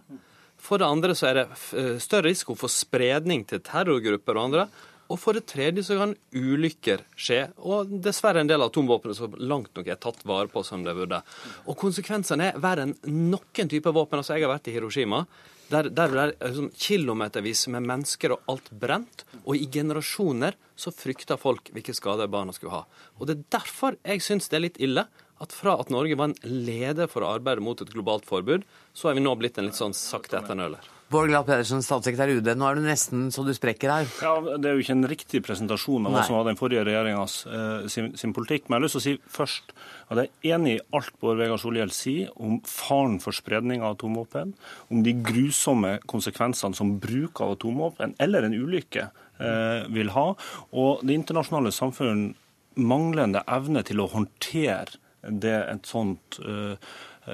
For 0.65 0.81
det 0.81 0.89
andre 0.89 1.15
så 1.17 1.29
er 1.31 1.43
det 1.43 1.47
eh, 1.77 1.95
større 2.01 2.31
risiko 2.31 2.57
for 2.57 2.73
spredning 2.73 3.45
til 3.51 3.61
terrorgrupper 3.65 4.39
og 4.39 4.49
andre. 4.49 4.69
Og 5.13 5.21
for 5.21 5.37
det 5.37 5.45
tredje 5.51 5.85
så 5.87 5.99
kan 5.99 6.15
ulykker 6.33 7.03
skje, 7.17 7.41
og 7.61 7.91
dessverre 8.05 8.41
en 8.41 8.51
del 8.51 8.65
atomvåpen 8.65 9.17
som 9.17 9.35
langt 9.39 9.75
nok 9.77 9.89
er 9.91 10.01
tatt 10.01 10.23
vare 10.29 10.49
på 10.53 10.63
som 10.67 10.85
det 10.87 10.95
burde. 10.97 11.21
Og 11.69 11.77
konsekvensene 11.81 12.53
er 12.53 12.63
verre 12.63 12.89
enn 12.89 12.95
noen 13.31 13.71
type 13.71 13.93
våpen. 13.93 14.21
Altså, 14.21 14.39
jeg 14.39 14.47
har 14.47 14.55
vært 14.55 14.71
i 14.73 14.77
Hiroshima. 14.77 15.25
Der, 15.71 15.89
der 15.89 16.13
det 16.13 16.23
er 16.23 16.33
liksom, 16.49 16.71
kilometervis 16.77 17.67
med 17.73 17.87
mennesker 17.89 18.37
og 18.37 18.49
alt 18.53 18.71
brent. 18.81 19.27
Og 19.45 19.59
i 19.59 19.69
generasjoner 19.73 20.57
så 20.77 20.93
frykter 20.95 21.41
folk 21.41 21.71
hvilke 21.75 21.95
skader 21.97 22.31
barna 22.33 22.55
skulle 22.57 22.81
ha. 22.81 23.05
Og 23.19 23.29
det 23.29 23.37
er 23.37 23.47
derfor 23.59 24.01
jeg 24.03 24.25
syns 24.25 24.51
det 24.51 24.59
er 24.59 24.67
litt 24.69 24.83
ille 24.83 25.07
at 25.43 25.53
fra 25.53 25.75
at 25.81 25.91
Norge 25.91 26.17
var 26.17 26.31
en 26.31 26.65
leder 26.65 27.09
for 27.11 27.25
å 27.25 27.35
arbeide 27.37 27.65
mot 27.65 27.81
et 27.83 27.91
globalt 27.91 28.27
forbud, 28.29 28.63
så 28.95 29.11
er 29.11 29.19
vi 29.19 29.25
nå 29.25 29.35
blitt 29.39 29.59
en 29.59 29.67
litt 29.69 29.79
sånn 29.79 29.97
sakte 29.97 30.39
etternøler. 30.39 30.85
Bård 31.15 31.29
Glad 31.31 31.47
Pedersen, 31.47 31.83
statssekretær 31.85 32.33
i 32.33 32.41
UD. 32.41 32.49
Nå 32.59 32.67
er 32.67 32.79
du 32.79 32.83
nesten 32.83 33.29
så 33.31 33.45
du 33.47 33.53
sprekker 33.55 33.93
her. 33.93 34.09
Ja, 34.25 34.33
Det 34.59 34.67
er 34.67 34.75
jo 34.75 34.83
ikke 34.83 34.97
en 34.97 35.07
riktig 35.07 35.41
presentasjon 35.47 36.09
av 36.09 36.17
hva 36.17 36.25
som 36.27 36.35
var 36.35 36.49
den 36.49 36.59
forrige 36.59 36.83
regjeringas 36.89 37.37
eh, 37.47 37.85
sin, 37.93 38.09
sin, 38.19 38.33
politikk. 38.35 38.67
Men 38.67 38.77
jeg 38.77 38.81
har 38.81 38.85
lyst 38.85 38.97
til 38.99 39.03
å 39.03 39.05
si 39.05 39.37
først 39.37 39.71
at 40.11 40.19
jeg 40.19 40.33
er 40.33 40.57
enig 40.57 40.73
i 40.75 40.83
alt 40.99 41.15
Bård 41.23 41.39
Vegar 41.39 41.63
Solhjell 41.63 41.95
sier 41.95 42.35
om 42.35 42.59
faren 42.67 43.21
for 43.23 43.37
spredning 43.37 43.85
av 43.85 43.95
atomvåpen, 43.95 44.57
om 44.91 45.07
de 45.07 45.15
grusomme 45.31 46.01
konsekvensene 46.11 46.75
som 46.75 46.97
bruk 46.99 47.45
av 47.47 47.55
atomvåpen 47.61 48.19
eller 48.27 48.49
en 48.49 48.59
ulykke 48.59 49.07
eh, 49.07 49.87
vil 49.95 50.11
ha, 50.19 50.29
og 50.75 51.07
det 51.07 51.21
internasjonale 51.21 51.71
samfunn 51.79 52.33
manglende 52.75 53.47
evne 53.55 53.87
til 53.87 54.03
å 54.03 54.11
håndtere 54.11 54.99
det 55.31 55.61
et 55.63 55.87
sånt 55.87 56.43
eh, 56.43 56.75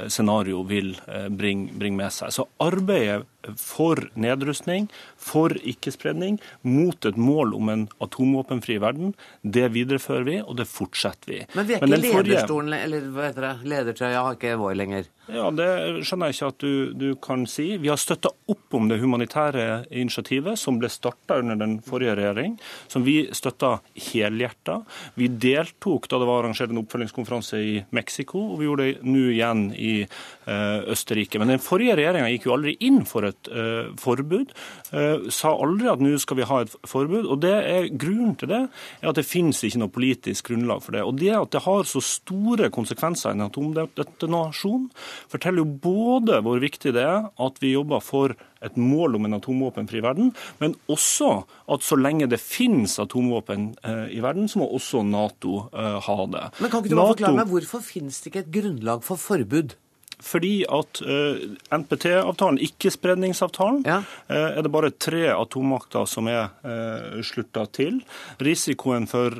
scenario 0.09 0.63
vil 0.63 0.93
eh, 1.07 1.29
bringe 1.29 1.75
bring 1.79 1.97
med 1.99 2.13
seg. 2.15 2.33
Så 2.35 2.47
arbeidet 2.63 3.40
for 3.57 4.09
nedrustning, 4.15 4.89
for 5.17 5.55
ikke-spredning, 5.61 6.41
mot 6.63 7.07
et 7.09 7.21
mål 7.21 7.55
om 7.59 7.73
en 7.73 7.87
atomvåpenfri 8.03 8.79
verden, 8.83 9.15
det 9.43 9.71
viderefører 9.77 10.27
vi, 10.29 10.37
og 10.43 10.59
det 10.61 10.69
fortsetter 10.71 11.35
vi. 11.35 11.41
Men 11.55 11.69
vi 11.69 11.77
er 11.77 11.87
ikke 11.87 12.01
i 12.01 12.27
lederstolen, 12.29 12.77
eller 12.77 13.09
hva 13.15 13.31
heter 13.31 13.49
det, 13.49 13.55
ledertrøya 13.75 14.27
har 14.27 14.39
ikke 14.39 14.59
vår 14.61 14.77
lenger? 14.81 15.11
Ja, 15.31 15.51
Det 15.55 16.03
skjønner 16.07 16.31
jeg 16.31 16.37
ikke 16.37 16.49
at 16.51 16.63
du, 16.63 16.73
du 16.97 17.09
kan 17.23 17.45
si. 17.49 17.67
Vi 17.79 17.91
har 17.91 17.99
støtta 18.01 18.33
opp 18.51 18.75
om 18.75 18.89
det 18.91 18.99
humanitære 19.03 19.85
initiativet 19.95 20.59
som 20.59 20.81
ble 20.81 20.91
starta 20.91 21.39
under 21.43 21.59
den 21.61 21.77
forrige 21.87 22.17
regjering, 22.19 22.57
som 22.91 23.05
vi 23.07 23.23
støtta 23.37 23.77
helhjerta. 24.11 24.81
Vi 25.15 25.31
deltok 25.31 26.09
da 26.11 26.19
det 26.21 26.29
var 26.29 26.43
arrangert 26.43 26.75
en 26.75 26.83
oppfølgingskonferanse 26.83 27.61
i 27.63 27.77
Mexico, 27.95 28.43
og 28.53 28.61
vi 28.61 28.67
gjorde 28.67 28.89
det 28.89 29.07
nå 29.07 29.25
igjen 29.31 29.65
i 29.77 29.93
uh, 30.03 30.91
Østerrike. 30.91 31.39
Men 31.43 31.55
den 31.55 31.63
forrige 31.63 31.99
regjeringa 32.01 32.33
gikk 32.33 32.49
jo 32.49 32.57
aldri 32.57 32.75
inn 32.89 33.05
for 33.09 33.29
et 33.29 33.30
uh, 33.51 33.91
forbud. 34.01 34.53
Uh, 34.93 35.29
sa 35.33 35.53
aldri 35.55 35.91
at 35.93 36.03
nå 36.03 36.17
skal 36.23 36.41
vi 36.41 36.49
ha 36.49 36.61
et 36.65 36.75
forbud. 36.89 37.27
og 37.27 37.41
det 37.45 37.55
er 37.55 37.89
Grunnen 37.91 38.37
til 38.39 38.51
det 38.53 38.61
er 38.67 39.11
at 39.11 39.19
det 39.19 39.27
finnes 39.29 39.61
ikke 39.67 39.83
noe 39.83 39.93
politisk 39.93 40.51
grunnlag 40.51 40.85
for 40.85 40.97
det. 40.97 41.05
Og 41.07 41.19
det 41.21 41.33
at 41.37 41.55
det 41.55 41.65
har 41.67 41.89
så 41.89 42.03
store 42.05 42.71
konsekvenser 42.73 43.33
i 43.33 43.39
en 43.39 43.47
atomdetonasjon, 43.49 44.89
forteller 45.31 45.65
jo 45.65 45.81
både 45.91 46.41
hvor 46.45 46.63
viktig 46.63 46.95
det 46.97 47.05
er 47.07 47.29
at 47.31 47.61
vi 47.63 47.75
jobber 47.75 48.03
for 48.05 48.37
et 48.65 48.77
mål 48.77 49.17
om 49.17 49.27
en 49.27 49.39
atomvåpenfri 49.39 50.03
verden, 50.05 50.33
men 50.61 50.77
også 50.93 51.31
at 51.73 51.85
så 51.85 51.97
lenge 51.97 52.29
det 52.31 52.41
finnes 52.43 52.99
atomvåpen 53.01 53.71
eh, 53.85 54.07
i 54.17 54.21
verden, 54.25 54.49
så 54.49 54.61
må 54.61 54.69
også 54.69 55.05
Nato 55.07 55.67
eh, 55.73 55.97
ha 56.05 56.19
det. 56.35 56.47
Men 56.61 56.73
Kan 56.73 56.85
ikke 56.85 56.93
du 56.93 56.99
NATO... 56.99 57.15
forklare 57.15 57.39
meg, 57.41 57.55
Hvorfor 57.55 57.85
finnes 57.85 58.21
det 58.21 58.33
ikke 58.33 58.45
et 58.45 58.53
grunnlag 58.61 59.07
for 59.07 59.21
forbud? 59.21 59.77
Fordi 60.21 60.63
at 60.69 61.01
eh, 61.01 61.41
NPT-avtalen, 61.73 62.61
ikkespredningsavtalen, 62.65 63.83
ja. 63.89 64.01
uh, 64.31 64.37
er 64.37 64.61
det 64.65 64.73
bare 64.73 64.93
tre 64.93 65.27
atommakter 65.33 66.07
som 66.09 66.29
er 66.31 66.51
eh, 66.67 67.21
slutta 67.27 67.65
til. 67.75 68.01
Risikoen 68.41 69.07
for 69.11 69.35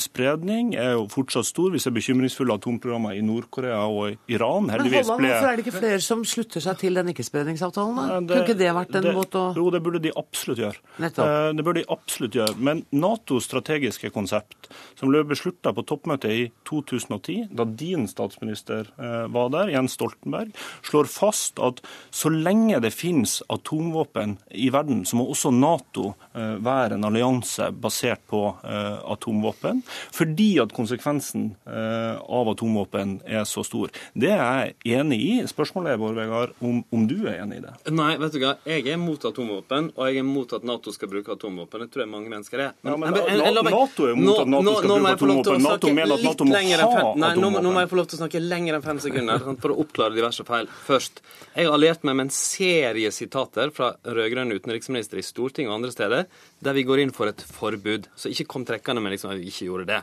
spredning 0.00 0.74
er 0.78 0.94
jo 0.94 1.06
fortsatt 1.10 1.46
stor. 1.46 1.70
Vi 1.74 1.80
ser 1.82 1.94
bekymringsfulle 1.94 2.56
atomprogrammer 2.58 3.16
i 3.16 3.22
Nord-Korea 3.24 3.80
og 3.90 4.30
Iran. 4.30 4.68
Heldigvis 4.72 5.10
Men 5.10 5.20
ble... 5.20 5.30
Hvorfor 5.30 5.48
er 5.48 5.58
det 5.58 5.64
ikke 5.64 5.76
flere 5.78 6.00
som 6.04 6.24
slutter 6.28 6.64
seg 6.64 6.78
til 6.80 6.98
den 6.98 7.10
ikke-spredningsavtalen? 7.12 8.28
Kunne 8.28 8.42
ikke 8.42 8.58
det 8.58 8.70
vært 8.76 8.98
en 9.00 9.08
måte 9.16 9.40
å 9.40 9.46
Jo, 9.58 9.68
det 9.74 9.82
burde 9.84 10.02
de 10.04 10.12
absolutt 10.18 10.62
gjøre. 10.62 10.80
det 10.98 11.64
burde 11.64 11.82
de 11.82 11.86
absolutt 11.92 12.38
gjøre. 12.38 12.56
Men 12.58 12.84
Natos 12.94 13.48
strategiske 13.48 14.10
konsept, 14.14 14.70
som 14.98 15.12
ble 15.12 15.24
beslutta 15.28 15.74
på 15.76 15.86
toppmøtet 15.88 16.34
i 16.34 16.44
2010, 16.68 17.50
da 17.54 17.66
din 17.68 18.08
statsminister 18.10 18.90
var 19.34 19.52
der, 19.54 19.72
Jens 19.74 19.96
Stoltenberg, 19.98 20.23
Stoltenberg 20.24 20.52
slår 20.82 21.04
fast 21.04 21.58
at 21.58 21.82
så 22.10 22.28
lenge 22.28 22.80
det 22.80 22.90
finnes 22.90 23.42
atomvåpen 23.48 24.38
i 24.50 24.70
verden, 24.70 25.04
så 25.04 25.16
må 25.16 25.28
også 25.28 25.50
Nato 25.50 26.14
eh, 26.34 26.56
være 26.64 26.94
en 26.94 27.04
allianse 27.04 27.70
basert 27.72 28.20
på 28.30 28.56
eh, 28.64 29.12
atomvåpen, 29.12 29.82
fordi 30.12 30.58
at 30.62 30.72
konsekvensen 30.72 31.54
eh, 31.66 32.16
av 32.18 32.48
atomvåpen 32.48 33.20
er 33.26 33.44
så 33.44 33.64
stor. 33.64 33.92
Det 34.14 34.32
er 34.32 34.74
jeg 34.84 35.00
enig 35.00 35.20
i. 35.20 35.32
Spørsmålet 35.48 35.94
er 35.94 36.00
Bård 36.00 36.16
Vegar, 36.18 36.54
om, 36.60 36.82
om, 36.90 37.06
du 37.08 37.26
er 37.28 37.42
enig 37.42 37.60
i 37.60 37.64
det? 37.66 37.74
Nei, 37.92 38.14
vet 38.20 38.34
du 38.34 38.40
hva. 38.42 38.54
Jeg 38.68 38.86
er 38.88 39.00
mot 39.00 39.20
atomvåpen, 39.20 39.92
og 39.96 40.08
jeg 40.08 40.22
er 40.22 40.28
mot 40.28 40.56
at 40.56 40.64
Nato 40.66 40.94
skal 40.94 41.10
bruke 41.12 41.34
atomvåpen. 41.34 41.84
Det 41.84 41.92
tror 41.92 42.06
jeg 42.06 42.12
mange 42.12 42.32
mennesker 42.32 42.66
er. 42.68 42.72
Men, 42.80 42.94
ja, 42.94 42.98
men, 42.98 43.18
men, 43.18 43.60
men, 43.60 43.72
Nato 43.74 44.08
er 44.08 44.18
mot 44.18 44.40
at 44.40 44.48
Nato 44.48 44.76
skal 44.78 44.94
bruke 44.94 45.14
atomvåpen. 45.18 45.64
Nato 45.64 45.92
mener 45.92 46.16
at 46.16 46.26
Nato 46.28 46.48
må 46.48 46.56
ha 46.56 46.64
atomvåpen. 46.80 47.24
Nå, 47.44 47.52
nå 47.60 47.74
må 47.74 47.84
jeg 47.84 47.92
få 47.92 48.00
lov 48.00 48.08
til 48.10 48.18
å 48.18 48.22
snakke 48.24 48.42
lenger 48.42 48.78
enn 48.78 48.84
fem 48.84 49.00
sekunder 49.02 49.44
for 49.62 49.74
å 49.74 49.78
oppklare 49.84 50.13
diverse 50.16 50.44
feil. 50.46 50.68
Først, 50.86 51.22
jeg 51.54 51.68
har 51.68 51.76
alliert 51.76 52.04
meg 52.06 52.18
med 52.18 52.28
en 52.28 52.34
serie 52.34 53.10
sitater 53.14 53.72
fra 53.74 53.92
rød-grønne 54.04 54.58
utenriksministre 54.58 55.20
i 55.20 55.26
Stortinget 55.26 55.72
og 55.72 55.78
andre 55.78 55.94
steder 55.94 56.28
der 56.64 56.76
vi 56.76 56.86
går 56.86 57.04
inn 57.04 57.14
for 57.14 57.30
et 57.30 57.44
forbud. 57.54 58.08
Så 58.16 58.32
ikke 58.32 58.48
kom 58.54 58.66
trekkende 58.68 59.02
med 59.04 59.14
liksom 59.14 59.34
at 59.34 59.40
vi 59.40 59.50
ikke 59.52 59.68
gjorde 59.70 59.88
det. 59.92 60.00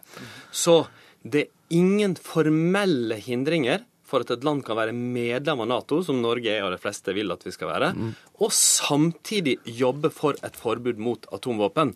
Så 0.51 0.83
det 1.21 1.45
er 1.45 1.77
ingen 1.77 2.15
formelle 2.17 3.17
hindringer 3.21 3.85
for 4.11 4.25
at 4.25 4.33
et 4.35 4.43
land 4.45 4.65
kan 4.67 4.77
være 4.77 4.95
medlem 4.95 5.63
av 5.63 5.69
Nato, 5.71 6.01
som 6.05 6.19
Norge 6.21 6.51
er 6.51 6.65
og 6.65 6.73
de 6.75 6.81
fleste 6.81 7.15
vil 7.15 7.31
at 7.33 7.45
vi 7.47 7.53
skal 7.55 7.71
være, 7.71 7.91
mm. 7.95 8.11
og 8.43 8.51
samtidig 8.55 9.57
jobbe 9.79 10.11
for 10.13 10.39
et 10.43 10.59
forbud 10.59 10.99
mot 11.01 11.27
atomvåpen. 11.31 11.95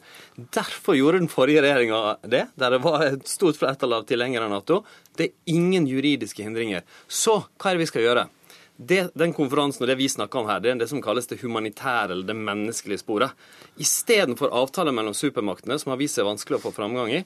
Derfor 0.56 0.97
gjorde 0.97 1.21
den 1.23 1.32
forrige 1.32 1.65
regjeringa 1.65 2.17
det, 2.23 2.45
der 2.56 2.78
det 2.78 2.82
var 2.86 3.04
et 3.10 3.28
stort 3.30 3.60
flertall 3.60 3.99
av 3.99 4.08
tilhengere 4.10 4.47
av 4.47 4.56
Nato. 4.56 4.82
Det 5.15 5.30
er 5.30 5.54
ingen 5.56 5.88
juridiske 5.89 6.45
hindringer. 6.45 6.88
Så 7.08 7.41
hva 7.43 7.71
er 7.71 7.78
det 7.78 7.86
vi 7.86 7.91
skal 7.91 8.08
gjøre? 8.08 8.28
Det, 8.75 9.06
den 9.15 9.32
konferansen 9.32 9.86
og 9.86 9.88
det 9.88 9.95
vi 9.95 10.10
snakker 10.12 10.41
om 10.41 10.49
her, 10.49 10.60
det 10.60 10.73
er 10.73 10.80
det 10.82 10.89
som 10.91 10.99
kalles 11.04 11.30
det 11.30 11.39
humanitære 11.39 12.12
eller 12.12 12.28
det 12.28 12.36
menneskelige 12.36 12.99
sporet. 13.06 13.32
Istedenfor 13.80 14.51
avtaler 14.51 14.95
mellom 14.95 15.15
supermaktene, 15.15 15.78
som 15.80 15.93
har 15.93 16.01
vist 16.01 16.19
seg 16.19 16.28
vanskelig 16.28 16.60
å 16.60 16.65
få 16.65 16.73
framgang 16.75 17.13
i, 17.15 17.21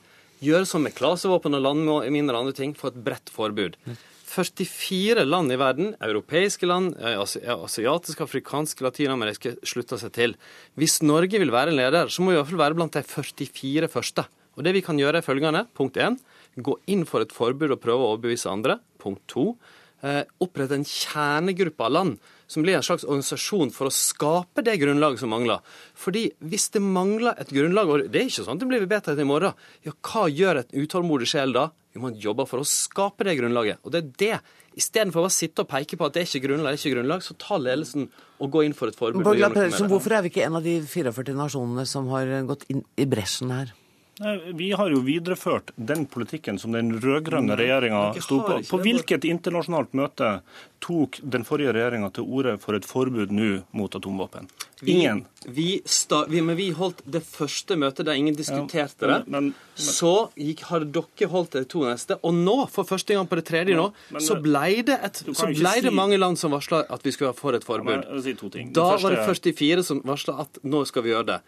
gjøre 0.46 0.68
som 0.70 0.86
med 0.86 0.94
klasevåpen 0.96 1.58
og 1.58 1.66
landminer 1.66 2.38
og 2.38 2.44
andre 2.44 2.56
ting, 2.56 2.76
få 2.78 2.94
et 2.94 3.02
bredt 3.08 3.34
forbud. 3.34 3.80
44 4.30 5.26
land 5.26 5.54
i 5.54 5.58
verden, 5.60 5.94
europeiske 6.06 6.68
land, 6.70 6.96
eh, 7.02 7.18
asiatiske, 7.18 8.24
afrikanske, 8.24 8.84
latinameriske, 8.86 9.56
slutta 9.66 9.98
seg 9.98 10.14
til. 10.14 10.36
Hvis 10.78 11.02
Norge 11.02 11.40
vil 11.42 11.52
være 11.52 11.74
en 11.74 11.80
leder, 11.80 12.10
så 12.10 12.22
må 12.22 12.32
vi 12.32 12.38
i 12.38 12.40
hvert 12.42 12.52
fall 12.52 12.64
være 12.66 12.78
blant 12.78 12.94
de 12.94 13.04
44 13.04 13.90
første. 13.90 14.26
Og 14.58 14.64
det 14.64 14.74
vi 14.76 14.82
kan 14.82 14.98
gjøre 15.00 15.18
er 15.22 15.26
følgende. 15.26 15.66
Punkt 15.74 15.98
1. 15.98 16.20
Gå 16.62 16.78
inn 16.88 17.06
for 17.06 17.22
et 17.22 17.34
forbud 17.34 17.72
og 17.72 17.82
prøve 17.82 18.04
å 18.04 18.14
overbevise 18.14 18.52
andre. 18.52 18.80
Punkt 19.00 19.24
2. 19.32 19.56
Eh, 20.04 20.24
opprette 20.40 20.76
en 20.76 20.86
kjernegruppe 20.86 21.84
av 21.84 21.92
land 21.92 22.20
som 22.50 22.66
blir 22.66 22.80
en 22.80 22.86
slags 22.86 23.06
organisasjon 23.06 23.74
for 23.74 23.90
å 23.90 23.94
skape 23.94 24.64
det 24.66 24.80
grunnlaget 24.82 25.22
som 25.22 25.30
mangler. 25.34 25.62
Fordi 25.98 26.26
hvis 26.42 26.70
det 26.74 26.82
mangler 26.82 27.38
et 27.38 27.52
grunnlag, 27.54 27.92
og 27.92 28.08
det 28.10 28.24
er 28.24 28.32
ikke 28.32 28.46
sånn 28.46 28.58
at 28.58 28.64
det 28.64 28.70
blir 28.72 28.88
bedre 28.90 29.14
til 29.14 29.22
i 29.22 29.28
morgen, 29.30 29.68
ja, 29.86 29.94
hva 30.10 30.26
gjør 30.34 30.64
et 30.64 30.74
utålmodig 30.74 31.30
sjel 31.30 31.54
da? 31.56 31.70
Jo, 31.94 32.02
man 32.04 32.18
jobber 32.22 32.50
for 32.50 32.62
å 32.62 32.68
skape 32.68 33.26
det 33.26 33.38
grunnlaget. 33.40 33.82
Og 33.86 33.94
det 33.94 34.02
er 34.02 34.10
det. 34.22 34.40
Istedenfor 34.80 35.26
å 35.26 35.34
sitte 35.34 35.66
og 35.66 35.70
peke 35.70 35.98
på 35.98 36.08
at 36.08 36.16
det 36.16 36.24
er 36.24 36.30
ikke 36.30 36.46
grunnlag, 36.48 36.74
det 36.74 36.80
er 36.80 36.84
ikke 36.84 36.96
grunnlag, 36.98 37.26
så 37.26 37.38
ta 37.42 37.58
ledelsen 37.62 38.10
og 38.40 38.54
gå 38.54 38.66
inn 38.66 38.78
for 38.78 38.90
et 38.90 38.98
forbud. 38.98 39.26
Hvorfor 39.26 40.18
er 40.18 40.26
vi 40.26 40.34
ikke 40.34 40.46
en 40.46 40.58
av 40.60 40.66
de 40.66 40.80
44 40.86 41.38
nasjonene 41.38 41.86
som 41.90 42.10
har 42.14 42.32
gått 42.50 42.66
inn 42.74 42.86
i 42.98 43.10
bresjen 43.10 43.54
her? 43.54 43.74
Vi 44.54 44.72
har 44.72 44.90
jo 44.92 45.00
videreført 45.00 45.72
den 45.76 46.06
politikken 46.06 46.60
som 46.60 46.74
den 46.76 46.92
rød-grønne 47.00 47.56
regjeringa 47.56 48.02
sto 48.20 48.42
på. 48.44 48.58
På 48.68 48.80
hvilket 48.84 49.24
internasjonalt 49.30 49.96
møte 49.96 50.40
tok 50.84 51.22
den 51.24 51.46
forrige 51.48 51.72
regjeringa 51.76 52.10
til 52.16 52.28
orde 52.28 52.58
for 52.60 52.76
et 52.76 52.88
forbud 52.88 53.32
nå 53.32 53.52
mot 53.72 53.96
atomvåpen? 53.96 54.50
Ingen. 54.82 55.26
Vi, 55.46 55.82
vi, 56.28 56.42
men 56.42 56.56
vi 56.56 56.70
holdt 56.76 57.02
det 57.08 57.22
første 57.28 57.76
møtet 57.80 58.08
der 58.08 58.16
ingen 58.20 58.36
diskuterte 58.36 59.08
ja, 59.08 59.18
men, 59.26 59.26
men, 59.26 59.48
men, 59.50 59.76
det. 59.76 59.84
Så 59.84 60.12
gikk, 60.40 60.64
har 60.70 60.84
dere 60.88 61.30
holdt 61.32 61.56
det 61.56 61.66
to 61.72 61.84
neste. 61.84 62.16
Og 62.24 62.36
nå, 62.36 62.56
for 62.72 62.88
første 62.88 63.16
gang 63.16 63.28
på 63.28 63.40
det 63.40 63.46
tredje 63.48 63.76
nå, 63.76 63.90
så 64.24 64.40
ble 64.44 64.82
det, 64.88 64.96
et, 65.04 65.22
så 65.32 65.50
ble 65.52 65.74
det 65.84 65.94
mange 65.96 66.20
land 66.20 66.40
som 66.40 66.56
varsla 66.56 66.86
at 66.88 67.04
vi 67.08 67.16
skulle 67.16 67.32
være 67.34 67.40
for 67.40 67.60
et 67.60 67.68
forbud. 67.68 68.08
Si 68.24 68.36
da 68.76 68.88
var 69.00 69.16
det 69.16 69.26
44 69.28 69.88
som 69.92 70.04
varsla 70.08 70.38
at 70.46 70.62
nå 70.64 70.84
skal 70.88 71.08
vi 71.08 71.14
gjøre 71.14 71.28
det. 71.34 71.40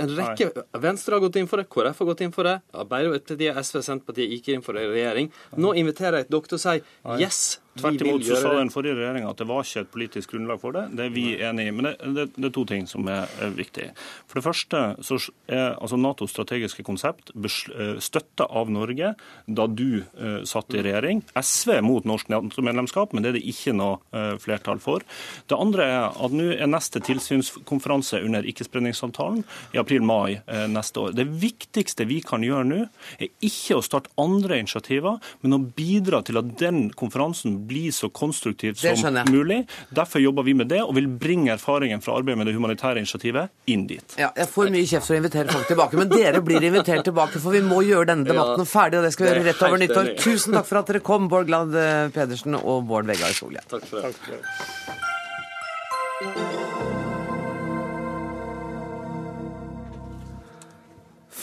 En 0.00 0.14
rekke 0.16 0.50
Venstre 0.80 1.16
har 1.16 1.24
gått 1.24 1.40
inn 1.40 1.48
for 1.48 1.60
det, 1.60 1.68
KrF 1.72 2.00
har 2.00 2.10
gått 2.12 2.13
inn 2.22 2.34
for 2.34 2.46
det, 2.46 2.58
Arbeiderpartiet, 2.76 3.58
SV 3.58 3.82
Senterpartiet 3.82 4.30
gikk 4.36 4.52
inn 4.54 4.64
for 4.64 4.76
det 4.76 4.86
i 4.86 4.92
regjering. 4.92 5.30
Nå 5.58 5.74
inviterer 5.80 6.22
jeg 6.22 6.30
dere 6.30 6.50
til 6.50 6.58
å 6.58 6.62
si 6.62 6.76
yes, 7.22 7.40
Tvert 7.74 8.02
imot 8.04 8.22
så 8.26 8.38
sa 8.38 8.52
den 8.54 8.70
forrige 8.70 8.94
regjeringa 8.98 9.30
at 9.32 9.40
det 9.40 9.46
var 9.50 9.64
ikke 9.66 9.82
et 9.82 9.90
politisk 9.90 10.34
grunnlag 10.34 10.60
for 10.62 10.76
det. 10.76 10.84
Det 10.94 11.08
er 11.08 11.14
vi 11.14 11.24
enig 11.42 11.66
i. 11.66 11.72
Men 11.74 11.88
det, 11.88 11.94
det, 12.04 12.26
det, 12.36 12.44
er 12.48 12.54
to 12.54 12.64
ting 12.70 12.86
som 12.90 13.08
er, 13.10 13.30
er 13.42 13.54
viktig. 13.56 13.88
For 14.30 14.38
det 14.38 14.44
første 14.46 14.82
så 15.02 15.18
er 15.50 15.74
altså 15.74 15.98
Natos 15.98 16.34
strategiske 16.34 16.84
konsept 16.86 17.32
eh, 17.34 17.96
støtta 18.02 18.46
av 18.46 18.70
Norge 18.72 19.14
da 19.46 19.66
du 19.66 20.02
uh, 20.02 20.42
satt 20.46 20.74
i 20.74 20.82
regjering. 20.84 21.22
SV 21.34 21.74
er 21.78 21.84
mot 21.84 22.06
norsk 22.06 22.30
NATO-medlemskap, 22.32 23.12
men 23.12 23.24
det 23.24 23.32
er 23.32 23.38
det 23.38 23.44
ikke 23.50 23.74
noe 23.76 23.98
uh, 24.14 24.34
flertall 24.40 24.80
for. 24.82 25.04
Det 25.50 25.58
andre 25.58 25.88
er 25.90 26.06
at 26.24 26.34
nå 26.34 26.48
er 26.54 26.70
neste 26.70 27.02
tilsynskonferanse 27.04 28.22
under 28.24 28.46
ikkespredningsavtalen 28.48 29.42
i 29.74 29.80
april-mai 29.82 30.38
uh, 30.46 30.64
neste 30.70 31.02
år. 31.02 31.16
Det 31.18 31.26
viktigste 31.42 32.06
vi 32.10 32.20
kan 32.24 32.44
gjøre 32.46 32.68
nå, 32.70 32.80
er 33.18 33.32
ikke 33.44 33.78
å 33.78 33.84
starte 33.84 34.12
andre 34.20 34.60
initiativer, 34.62 35.20
men 35.42 35.58
å 35.58 35.62
bidra 35.64 36.22
til 36.24 36.40
at 36.40 36.54
den 36.60 36.86
konferansen 36.94 37.63
bli 37.68 37.88
så 37.94 38.10
konstruktivt 38.14 38.80
som 38.80 39.18
mulig. 39.30 39.62
Derfor 39.94 40.22
jobber 40.22 40.46
vi 40.46 40.54
med 40.54 40.70
det, 40.72 40.82
og 40.84 40.94
vil 40.98 41.08
bringe 41.08 41.52
erfaringen 41.54 42.02
fra 42.04 42.18
arbeidet 42.18 42.40
med 42.40 42.50
det 42.50 42.56
humanitære 42.56 43.02
initiativet 43.02 43.52
inn 43.70 43.86
dit. 43.90 44.16
Ja, 44.20 44.30
jeg 44.36 44.50
får 44.52 44.72
mye 44.74 44.88
kjeft 44.88 45.08
for 45.08 45.16
å 45.16 45.20
invitere 45.22 45.52
folk 45.52 45.70
tilbake, 45.70 46.00
men 46.00 46.12
dere 46.12 46.42
blir 46.44 46.68
invitert 46.70 47.06
tilbake, 47.08 47.42
for 47.42 47.56
vi 47.56 47.62
må 47.64 47.82
gjøre 47.86 48.10
denne 48.12 48.28
debatten 48.28 48.68
ferdig, 48.68 49.00
og 49.00 49.08
det 49.08 49.14
skal 49.16 49.28
vi 49.28 49.32
gjøre 49.34 49.46
rett 49.50 49.64
over 49.68 49.84
nyttår. 49.84 50.12
Tusen 50.24 50.58
takk 50.58 50.70
for 50.70 50.82
at 50.82 50.92
dere 50.92 51.04
kom, 51.04 51.30
Bård 51.32 51.48
Glad 51.50 51.74
Pedersen 52.14 52.58
og 52.60 52.86
Bård 52.90 53.08
Vegar 53.10 53.34
Solhjell. 53.36 53.66
Takk 53.70 53.88
for 53.88 54.00
det. 54.00 54.12
Takk 54.12 54.28
for 54.28 54.38
det. 54.38 55.03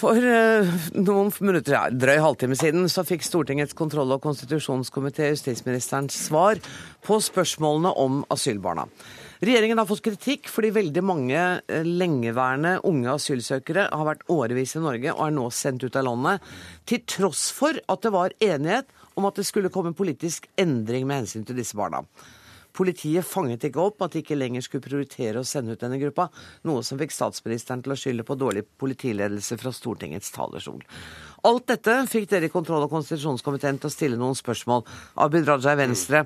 For 0.02 0.18
uh, 0.18 0.70
noen 0.98 1.28
minutter, 1.46 1.76
ja, 1.76 1.82
drøy 1.94 2.18
halvtime 2.24 2.56
siden 2.58 2.88
så 2.90 3.04
fikk 3.06 3.22
Stortingets 3.22 3.76
kontroll- 3.78 4.16
og 4.16 4.24
konstitusjonskomité 4.24 5.28
justisministerens 5.30 6.18
svar 6.26 6.58
på 7.06 7.20
spørsmålene 7.22 7.92
om 8.02 8.24
asylbarna. 8.34 8.88
Regjeringen 9.46 9.78
har 9.78 9.90
fått 9.90 10.02
kritikk 10.08 10.50
fordi 10.50 10.74
veldig 10.74 11.06
mange 11.06 11.38
uh, 11.38 11.86
lengeværende 11.86 12.80
unge 12.90 13.14
asylsøkere 13.14 13.92
har 13.94 14.10
vært 14.10 14.26
årevis 14.34 14.74
i 14.80 14.82
Norge 14.82 15.14
og 15.14 15.24
er 15.28 15.38
nå 15.38 15.48
sendt 15.54 15.86
ut 15.86 16.02
av 16.02 16.10
landet, 16.10 16.52
til 16.90 17.06
tross 17.06 17.52
for 17.54 17.78
at 17.78 18.02
det 18.02 18.16
var 18.18 18.38
enighet 18.42 18.90
om 19.14 19.30
at 19.30 19.38
det 19.38 19.46
skulle 19.46 19.70
komme 19.70 19.94
politisk 19.94 20.50
endring 20.58 21.06
med 21.06 21.22
hensyn 21.22 21.46
til 21.46 21.62
disse 21.62 21.78
barna. 21.78 22.02
Politiet 22.78 23.28
fanget 23.28 23.66
ikke 23.68 23.84
opp 23.84 24.06
at 24.06 24.16
de 24.16 24.22
ikke 24.24 24.38
lenger 24.38 24.64
skulle 24.66 24.86
prioritere 24.86 25.42
å 25.42 25.48
sende 25.48 25.76
ut 25.76 25.84
denne 25.84 26.00
gruppa, 26.02 26.30
noe 26.68 26.84
som 26.88 27.00
fikk 27.02 27.14
statsministeren 27.16 27.84
til 27.84 27.96
å 27.96 28.00
skylde 28.00 28.26
på 28.28 28.38
dårlig 28.40 28.64
politiledelse 28.82 29.58
fra 29.60 29.74
Stortingets 29.76 30.32
talerstol. 30.36 30.82
Alt 31.48 31.68
dette 31.74 31.98
fikk 32.10 32.30
dere 32.32 32.48
i 32.48 32.54
kontroll- 32.54 32.86
og 32.86 32.94
konstitusjonskomiteen 32.94 33.82
til 33.82 33.90
å 33.90 33.94
stille 33.94 34.20
noen 34.20 34.38
spørsmål. 34.38 34.86
Abid 35.26 35.50
Raja 35.50 35.74
i 35.74 35.82
Venstre. 35.82 36.26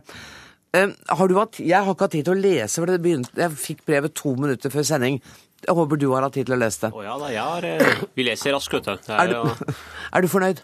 Har 0.76 1.30
du 1.32 1.38
hatt, 1.40 1.60
jeg 1.64 1.80
har 1.80 1.94
ikke 1.94 2.04
hatt 2.10 2.16
tid 2.18 2.28
til 2.28 2.36
å 2.36 2.42
lese, 2.42 2.82
for 2.82 2.92
det 2.92 3.00
begynte, 3.04 3.32
jeg 3.40 3.60
fikk 3.60 3.86
brevet 3.88 4.16
to 4.18 4.34
minutter 4.36 4.74
før 4.74 4.84
sending. 4.88 5.22
Jeg 5.66 5.76
håper 5.78 5.98
du 5.98 6.10
har 6.12 6.26
hatt 6.26 6.36
tid 6.36 6.50
til 6.50 6.58
å 6.58 6.60
lese 6.60 6.84
det. 6.84 6.92
Å 6.94 7.06
ja 7.06 7.16
da, 7.22 7.30
jeg 7.32 7.46
har, 7.48 7.66
eh, 7.66 8.04
vi 8.18 8.26
leser 8.28 8.54
raskt, 8.54 8.76
vet 8.76 9.08
du. 9.08 9.14
Er 9.16 9.32
du, 9.32 9.74
er 10.16 10.26
du 10.26 10.28
fornøyd? 10.30 10.60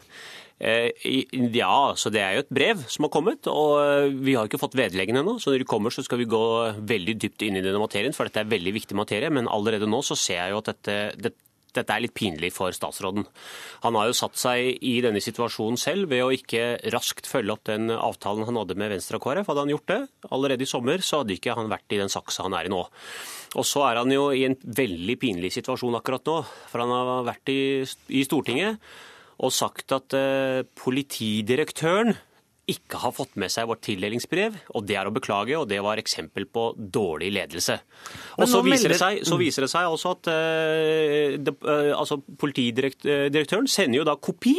Eh, 0.62 0.92
ja, 1.56 1.94
så 1.98 2.12
det 2.14 2.22
er 2.22 2.36
jo 2.36 2.44
et 2.44 2.54
brev 2.54 2.82
som 2.92 3.08
har 3.08 3.14
kommet, 3.14 3.48
og 3.50 3.80
eh, 3.82 4.12
vi 4.14 4.36
har 4.38 4.46
ikke 4.46 4.62
fått 4.62 4.78
vedleggene 4.78 5.24
ennå. 5.24 5.40
Så 5.42 5.50
når 5.50 5.64
de 5.64 5.70
kommer, 5.72 5.94
så 5.94 6.06
skal 6.06 6.22
vi 6.22 6.30
gå 6.30 6.42
veldig 6.78 7.18
dypt 7.24 7.48
inn 7.48 7.58
i 7.58 7.64
denne 7.66 7.82
materien, 7.82 8.14
for 8.14 8.30
dette 8.30 8.44
er 8.44 8.52
veldig 8.52 8.76
viktig 8.78 8.98
materie. 8.98 9.32
Men 9.34 9.50
allerede 9.50 9.90
nå 9.90 10.04
så 10.06 10.18
ser 10.20 10.44
jeg 10.44 10.54
jo 10.54 10.62
at 10.62 10.70
dette, 10.70 11.00
det, 11.18 11.34
dette 11.74 11.98
er 11.98 12.06
litt 12.06 12.14
pinlig 12.14 12.52
for 12.54 12.78
statsråden. 12.78 13.26
Han 13.88 13.98
har 13.98 14.12
jo 14.12 14.18
satt 14.22 14.38
seg 14.38 14.86
i 14.86 14.96
denne 15.02 15.24
situasjonen 15.24 15.82
selv 15.82 16.14
ved 16.14 16.28
å 16.28 16.32
ikke 16.36 16.76
raskt 16.94 17.30
følge 17.32 17.58
opp 17.58 17.66
den 17.72 17.90
avtalen 17.98 18.46
han 18.46 18.62
hadde 18.62 18.78
med 18.78 18.94
Venstre 18.94 19.18
og 19.18 19.26
KrF. 19.26 19.50
Hadde 19.50 19.66
han 19.66 19.74
gjort 19.74 19.90
det 19.90 20.02
allerede 20.30 20.68
i 20.68 20.70
sommer, 20.70 21.02
så 21.02 21.24
hadde 21.24 21.40
ikke 21.40 21.58
han 21.58 21.74
vært 21.74 21.96
i 21.96 22.04
den 22.04 22.14
saksa 22.14 22.46
han 22.46 22.60
er 22.60 22.70
i 22.70 22.74
nå. 22.74 22.86
Og 23.58 23.66
så 23.68 23.88
er 23.90 24.04
han 24.04 24.14
jo 24.14 24.30
i 24.30 24.46
en 24.46 24.62
veldig 24.62 25.18
pinlig 25.26 25.56
situasjon 25.58 25.98
akkurat 25.98 26.30
nå, 26.30 26.44
for 26.70 26.86
han 26.86 26.94
har 26.94 27.32
vært 27.34 27.50
i, 27.50 27.64
i 28.14 28.30
Stortinget 28.30 28.78
og 29.42 29.54
sagt 29.56 29.94
at 29.96 30.14
uh, 30.18 30.62
politidirektøren 30.78 32.14
ikke 32.72 33.00
har 33.02 33.14
fått 33.16 33.34
med 33.42 33.52
seg 33.52 33.68
vårt 33.68 33.82
tildelingsbrev, 33.84 34.56
og 34.78 34.86
det 34.88 34.96
er 35.00 35.10
å 35.10 35.14
beklage, 35.14 35.58
og 35.58 35.66
det 35.68 35.82
var 35.84 36.00
eksempel 36.00 36.46
på 36.48 36.70
dårlig 36.78 37.32
ledelse. 37.34 37.80
Og 38.38 38.48
så 38.48 38.62
viser, 38.64 38.94
seg, 38.96 39.24
så 39.28 39.38
viser, 39.40 39.66
det 39.66 39.72
seg, 39.74 39.90
også 39.90 40.14
at 40.16 40.30
uh, 40.32 41.40
de, 41.42 41.56
uh, 41.66 41.92
altså, 41.98 42.22
politidirektøren 42.22 43.68
sender 43.72 44.02
jo 44.02 44.08
da 44.08 44.16
kopi 44.16 44.56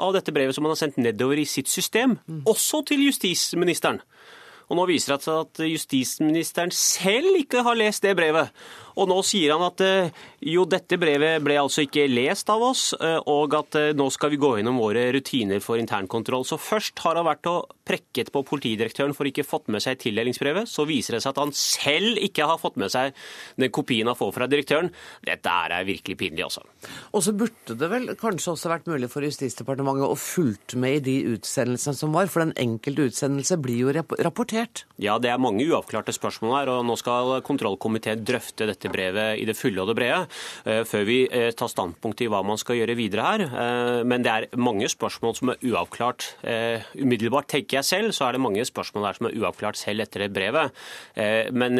av 0.00 0.14
dette 0.16 0.32
brevet 0.32 0.56
som 0.56 0.64
han 0.64 0.72
har 0.72 0.80
sendt 0.80 1.00
nedover 1.02 1.42
i 1.42 1.48
sitt 1.48 1.68
system, 1.68 2.16
mm. 2.24 2.44
også 2.48 2.84
til 2.88 3.04
justisministeren. 3.10 4.00
Og 4.70 4.78
nå 4.78 4.86
viser 4.86 5.16
det 5.16 5.26
seg 5.26 5.42
at 5.42 5.60
justisministeren 5.66 6.70
selv 6.74 7.34
ikke 7.40 7.64
har 7.66 7.78
lest 7.78 8.06
det 8.06 8.14
brevet. 8.16 8.52
Og 9.00 9.08
nå 9.08 9.16
sier 9.24 9.54
han 9.54 9.64
at 9.64 9.80
eh, 9.84 10.10
jo, 10.52 10.66
dette 10.68 10.98
brevet 11.00 11.40
ble 11.44 11.56
altså 11.60 11.86
ikke 11.86 12.04
lest 12.10 12.50
av 12.52 12.62
oss, 12.64 12.90
eh, 13.00 13.16
og 13.32 13.56
at 13.56 13.78
eh, 13.80 13.92
nå 13.96 14.10
skal 14.12 14.34
vi 14.34 14.40
gå 14.40 14.54
gjennom 14.58 14.80
våre 14.80 15.06
rutiner 15.16 15.62
for 15.64 15.80
internkontroll. 15.80 16.44
Så 16.44 16.60
først 16.60 17.00
har 17.06 17.16
han 17.16 17.28
vært 17.28 17.48
og 17.48 17.72
prekket 17.88 18.30
på 18.34 18.44
politidirektøren 18.46 19.14
for 19.16 19.28
ikke 19.28 19.46
fått 19.46 19.70
med 19.72 19.82
seg 19.84 19.98
tildelingsbrevet. 20.02 20.68
Så 20.68 20.84
viser 20.88 21.16
det 21.16 21.22
seg 21.24 21.32
at 21.32 21.42
han 21.42 21.54
selv 21.56 22.20
ikke 22.20 22.48
har 22.50 22.60
fått 22.60 22.76
med 22.80 22.92
seg 22.92 23.16
den 23.60 23.72
kopien 23.74 24.10
han 24.10 24.18
får 24.18 24.34
fra 24.36 24.48
direktøren. 24.50 24.92
Dette 25.26 25.56
er 25.64 25.88
virkelig 25.88 26.18
pinlig, 26.20 26.44
altså. 26.46 26.66
Og 27.16 27.24
så 27.24 27.34
burde 27.36 27.76
det 27.80 27.90
vel 27.90 28.12
kanskje 28.20 28.54
også 28.54 28.70
vært 28.72 28.88
mulig 28.90 29.08
for 29.12 29.24
Justisdepartementet 29.24 30.06
å 30.06 30.18
fulgt 30.20 30.76
med 30.80 31.00
i 31.00 31.04
de 31.08 31.16
utsendelsene 31.34 31.96
som 31.96 32.14
var, 32.14 32.28
for 32.30 32.44
den 32.44 32.54
enkelte 32.60 33.08
utsendelse 33.10 33.58
blir 33.62 33.80
jo 33.86 33.94
rapportert? 33.96 34.84
Ja, 35.00 35.16
det 35.22 35.32
er 35.32 35.40
mange 35.42 35.64
uavklarte 35.64 36.14
spørsmål 36.14 36.56
her, 36.58 36.72
og 36.74 36.86
nå 36.88 36.96
skal 37.00 37.40
kontrollkomiteen 37.46 38.24
drøfte 38.26 38.68
dette 38.68 38.89
brevet 38.92 39.40
i 39.40 39.46
det 39.48 39.56
fulle 39.58 39.82
og 39.82 39.90
det 39.90 39.96
brede, 39.98 40.20
eh, 40.64 40.82
før 40.88 41.06
vi 41.08 41.18
eh, 41.26 41.50
tar 41.56 41.70
standpunkt 41.70 42.22
i 42.24 42.28
hva 42.30 42.42
man 42.46 42.60
skal 42.60 42.78
gjøre 42.80 42.96
videre 42.98 43.26
her. 43.26 43.44
Eh, 43.46 44.00
men 44.08 44.24
det 44.24 44.32
er 44.32 44.48
mange 44.60 44.88
spørsmål 44.90 45.36
som 45.38 45.52
er 45.52 45.60
uavklart. 45.70 46.28
Umiddelbart 46.98 47.48
tenker 47.50 47.80
jeg 47.80 47.88
selv, 47.88 48.14
så 48.16 48.26
er 48.26 48.36
det 48.36 48.42
mange 48.42 48.64
spørsmål 48.66 49.06
her 49.08 49.18
som 49.18 49.28
er 49.28 49.36
uavklart 49.38 49.78
selv 49.78 50.04
etter 50.04 50.24
det 50.24 50.30
brevet. 50.34 50.74
Men 51.16 51.76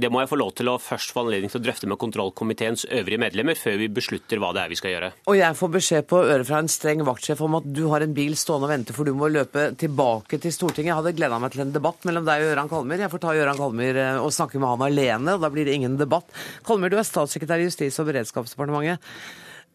det 0.00 0.10
må 0.12 0.22
jeg 0.22 0.30
få 0.30 0.38
lov 0.38 0.52
til 0.58 0.70
å 0.70 0.76
først 0.82 1.12
få 1.14 1.24
anledning 1.24 1.52
til 1.52 1.60
å 1.60 1.64
drøfte 1.64 1.88
med 1.90 2.00
kontrollkomiteens 2.00 2.86
øvrige 2.90 3.20
medlemmer, 3.22 3.58
før 3.58 3.78
vi 3.80 3.90
beslutter 3.92 4.40
hva 4.42 4.52
det 4.54 4.64
er 4.64 4.72
vi 4.72 4.78
skal 4.80 4.94
gjøre. 4.94 5.10
Og 5.30 5.38
jeg 5.38 5.58
får 5.58 5.72
beskjed 5.76 6.08
på 6.10 6.22
øret 6.22 6.48
fra 6.48 6.60
en 6.62 6.70
streng 6.72 7.04
vaktsjef 7.06 7.42
om 7.44 7.58
at 7.60 7.68
du 7.76 7.84
har 7.92 8.04
en 8.04 8.16
bil 8.16 8.36
stående 8.38 8.68
og 8.68 8.74
venter, 8.74 8.96
for 8.96 9.08
du 9.08 9.14
må 9.18 9.30
løpe 9.32 9.70
tilbake 9.80 10.40
til 10.42 10.54
Stortinget. 10.54 10.92
Jeg 10.92 11.00
hadde 11.00 11.14
gleda 11.18 11.40
meg 11.42 11.54
til 11.54 11.64
en 11.66 11.74
debatt 11.74 12.08
mellom 12.08 12.26
deg 12.28 12.44
og 12.44 12.52
Gøran 12.52 12.72
Kalmyr. 12.72 13.04
Jeg 13.04 13.12
får 13.14 13.24
ta 13.24 13.36
Gøran 13.36 13.60
Kalmyr 13.60 14.00
og 14.24 14.32
snakke 14.34 14.60
med 14.60 14.70
han 14.74 14.86
alene, 14.88 15.36
og 15.36 15.44
da 15.44 15.52
blir 15.52 15.68
det 15.68 15.78
ingen 15.78 15.98
debatt. 16.00 16.28
Kolmer, 16.66 16.92
du 16.92 16.98
er 17.00 17.06
statssekretær 17.06 17.62
i 17.62 17.68
Justis- 17.68 17.98
og 18.02 18.08
beredskapsdepartementet. 18.10 19.02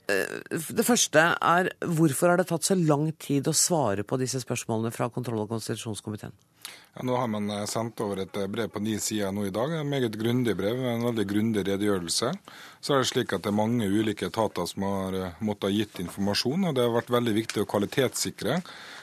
Eh, 0.09 0.37
det 0.73 0.85
første 0.87 1.25
er 1.35 1.71
hvorfor 1.85 2.31
har 2.31 2.41
det 2.41 2.47
tatt 2.49 2.65
så 2.65 2.77
lang 2.77 3.11
tid 3.21 3.49
å 3.49 3.55
svare 3.55 4.05
på 4.07 4.19
disse 4.21 4.41
spørsmålene 4.41 4.93
fra 4.95 5.09
kontroll- 5.13 5.43
og 5.45 5.51
konstitusjonskomiteen? 5.53 6.33
Ja, 6.95 7.05
nå 7.05 7.15
har 7.15 7.27
man 7.31 7.49
eh, 7.53 7.65
sendt 7.69 8.01
over 8.03 8.23
et 8.23 8.37
eh, 8.37 8.49
brev 8.51 8.71
på 8.73 8.81
ni 8.83 8.97
sider 8.99 9.31
nå 9.31 9.45
i 9.47 9.53
dag. 9.55 9.71
Et 9.77 9.87
meget 9.87 10.17
grundig 10.19 10.55
brev 10.59 10.81
en 10.83 11.05
veldig 11.07 11.25
grundig 11.29 11.63
redegjørelse. 11.67 12.31
Så 12.81 12.95
er 12.95 13.03
det 13.03 13.09
slik 13.11 13.35
at 13.35 13.45
det 13.45 13.53
er 13.53 13.59
mange 13.59 13.87
ulike 13.87 14.27
etater 14.27 14.67
som 14.67 14.87
har 14.87 15.19
måttet 15.39 15.69
ha 15.69 15.75
gitt 15.75 16.01
informasjon, 16.03 16.69
og 16.69 16.75
det 16.75 16.83
har 16.83 16.95
vært 16.95 17.13
veldig 17.13 17.35
viktig 17.37 17.63
å 17.63 17.69
kvalitetssikre, 17.69 18.61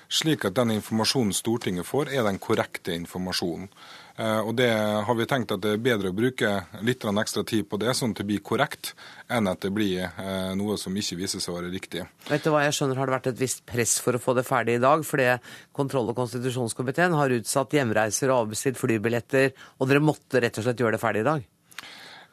slik 0.09 0.44
at 0.48 0.57
den 0.59 0.74
informasjonen 0.76 1.34
Stortinget 1.36 1.88
får, 1.88 2.12
er 2.12 2.26
den 2.26 2.42
korrekte 2.42 2.94
informasjonen. 2.94 3.70
Eh, 4.16 4.40
og 4.40 4.54
det 4.57 4.70
har 4.72 5.16
vi 5.18 5.26
tenkt 5.28 5.52
at 5.52 5.61
det 5.61 5.74
er 5.76 5.82
bedre 5.82 6.09
å 6.09 6.16
bruke 6.16 6.50
litt 6.86 7.04
ekstra 7.04 7.42
tid 7.44 7.66
på 7.68 7.76
det, 7.80 7.92
sånn 7.94 8.14
at 8.14 8.22
det 8.22 8.28
blir 8.30 8.40
korrekt, 8.40 8.94
enn 9.28 9.48
at 9.50 9.61
det 9.61 9.70
blir 9.76 10.07
eh, 10.07 10.52
noe 10.57 10.78
som 10.80 10.96
ikke 10.96 11.18
viser 11.20 11.42
seg 11.42 11.52
å 11.52 11.59
være 11.59 11.72
riktig. 11.74 12.07
Vet 12.30 12.46
du 12.46 12.50
hva, 12.54 12.64
jeg 12.64 12.76
skjønner 12.78 12.96
Har 12.96 13.11
det 13.11 13.16
vært 13.18 13.30
et 13.34 13.40
visst 13.40 13.64
press 13.68 13.98
for 14.00 14.16
å 14.16 14.22
få 14.22 14.32
det 14.38 14.46
ferdig 14.48 14.78
i 14.78 14.82
dag? 14.82 15.04
Fordi 15.04 15.28
kontroll- 15.76 16.09
og 16.12 16.16
konstitusjonskomiteen 16.16 17.16
har 17.18 17.34
utsatt 17.36 17.55
hjemreiser 17.64 18.32
og 18.32 18.46
avbestilt 18.46 18.78
flybilletter, 18.80 19.52
og 19.80 19.88
dere 19.88 20.04
måtte 20.04 20.42
rett 20.42 20.59
og 20.61 20.66
slett 20.66 20.80
gjøre 20.80 20.98
det 20.98 21.02
ferdig 21.02 21.24
i 21.24 21.28
dag? 21.30 21.46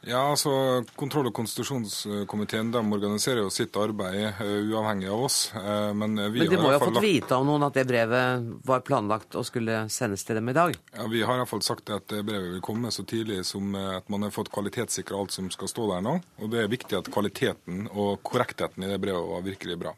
Ja, 0.03 0.19
altså 0.33 0.83
Kontroll- 0.99 1.29
og 1.29 1.35
konstitusjonskomiteen 1.37 2.73
de 2.73 2.81
organiserer 2.81 3.39
jo 3.39 3.51
sitt 3.53 3.77
arbeid 3.79 4.35
uh, 4.35 4.41
uavhengig 4.73 5.07
av 5.07 5.23
oss. 5.29 5.37
Uh, 5.55 5.93
men, 5.95 6.17
vi 6.33 6.43
men 6.43 6.51
de 6.51 6.59
må 6.59 6.73
jo 6.73 6.75
ha 6.75 6.83
fått 6.83 6.97
lagt... 6.97 7.07
vite 7.07 7.37
av 7.37 7.47
noen 7.47 7.63
at 7.63 7.79
det 7.79 7.85
brevet 7.87 8.49
var 8.67 8.83
planlagt 8.83 9.37
og 9.39 9.47
skulle 9.47 9.85
sendes 9.93 10.27
til 10.27 10.39
dem 10.39 10.51
i 10.51 10.57
dag? 10.57 10.75
Ja, 10.97 11.07
Vi 11.11 11.23
har 11.23 11.39
iallfall 11.39 11.63
sagt 11.63 11.93
at 11.95 12.09
det 12.11 12.23
brevet 12.27 12.51
vil 12.57 12.65
komme 12.65 12.91
så 12.91 13.07
tidlig 13.07 13.41
som 13.47 13.75
at 13.79 14.11
man 14.11 14.27
har 14.27 14.35
fått 14.35 14.51
kvalitetssikra 14.53 15.23
alt 15.23 15.35
som 15.35 15.47
skal 15.53 15.71
stå 15.71 15.89
der 15.95 16.03
nå. 16.03 16.17
Og 16.43 16.51
det 16.51 16.65
er 16.65 16.71
viktig 16.71 16.99
at 16.99 17.11
kvaliteten 17.13 17.87
og 17.93 18.19
korrektheten 18.27 18.83
i 18.83 18.91
det 18.91 18.99
brevet 19.03 19.29
var 19.31 19.47
virkelig 19.47 19.79
bra. 19.85 19.95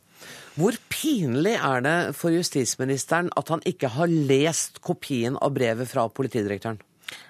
Hvor 0.56 0.76
pinlig 0.88 1.58
er 1.58 1.82
det 1.84 1.98
for 2.16 2.32
justisministeren 2.32 3.32
at 3.36 3.50
han 3.52 3.64
ikke 3.68 3.92
har 3.98 4.08
lest 4.08 4.80
kopien 4.86 5.36
av 5.42 5.52
brevet 5.58 5.90
fra 5.90 6.08
politidirektøren? 6.08 6.80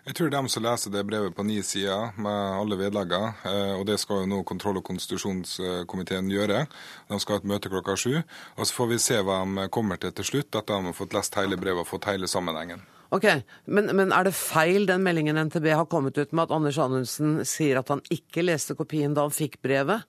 Jeg 0.05 0.15
tror 0.17 0.29
dem 0.31 0.47
som 0.51 0.63
leser 0.63 0.93
det 0.93 1.03
brevet 1.07 1.33
på 1.35 1.43
ni 1.43 1.57
sider 1.65 2.13
med 2.21 2.59
alle 2.59 2.77
vedleggene, 2.79 3.33
eh, 3.49 3.73
og 3.75 3.85
det 3.89 3.97
skal 4.01 4.23
jo 4.23 4.29
nå 4.29 4.41
kontroll- 4.47 4.79
og 4.79 4.85
konstitusjonskomiteen 4.85 6.29
gjøre, 6.31 6.65
de 7.09 7.19
skal 7.19 7.37
ha 7.37 7.41
et 7.41 7.47
møte 7.49 7.71
klokka 7.73 7.97
sju. 7.99 8.19
Og 8.55 8.63
så 8.65 8.77
får 8.77 8.91
vi 8.93 8.99
se 9.01 9.21
hva 9.25 9.41
de 9.43 9.69
kommer 9.73 9.99
til 10.01 10.13
til 10.15 10.29
slutt, 10.31 10.51
etter 10.51 10.61
at 10.61 10.73
de 10.73 10.91
har 10.91 10.97
fått 10.97 11.17
lest 11.17 11.39
hele 11.39 11.57
brevet 11.57 11.83
og 11.83 11.89
fått 11.89 12.09
hele 12.11 12.29
sammenhengen. 12.29 12.85
Ok, 13.15 13.25
men, 13.65 13.91
men, 13.95 14.11
er 14.11 14.25
det 14.27 14.33
feil 14.35 14.87
den 14.89 15.03
meldingen 15.05 15.37
NTB 15.47 15.69
har 15.73 15.87
kommet 15.89 16.17
ut 16.17 16.31
med, 16.31 16.47
at 16.47 16.55
Anders 16.55 16.79
Anundsen 16.81 17.37
sier 17.47 17.79
at 17.79 17.91
han 17.93 18.01
ikke 18.11 18.43
leste 18.45 18.75
kopien 18.77 19.13
da 19.15 19.27
han 19.27 19.33
fikk 19.33 19.59
brevet? 19.65 20.05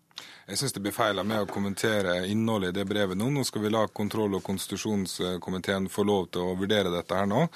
Jeg 0.47 0.61
syns 0.61 0.77
det 0.77 0.81
blir 0.85 0.95
feil 0.95 1.19
av 1.19 1.27
meg 1.27 1.43
å 1.43 1.49
kommentere 1.51 2.21
innholdet 2.31 2.71
i 2.71 2.77
det 2.77 2.85
brevet 2.87 3.19
nå. 3.19 3.27
Nå 3.35 3.43
skal 3.45 3.65
vi 3.65 3.71
la 3.75 3.81
kontroll- 3.91 4.37
og 4.39 4.45
konstitusjonskomiteen 4.47 5.89
få 5.91 6.05
lov 6.07 6.29
til 6.35 6.47
å 6.47 6.55
vurdere 6.61 6.93
dette 6.95 7.19
her 7.19 7.27
nå. 7.27 7.49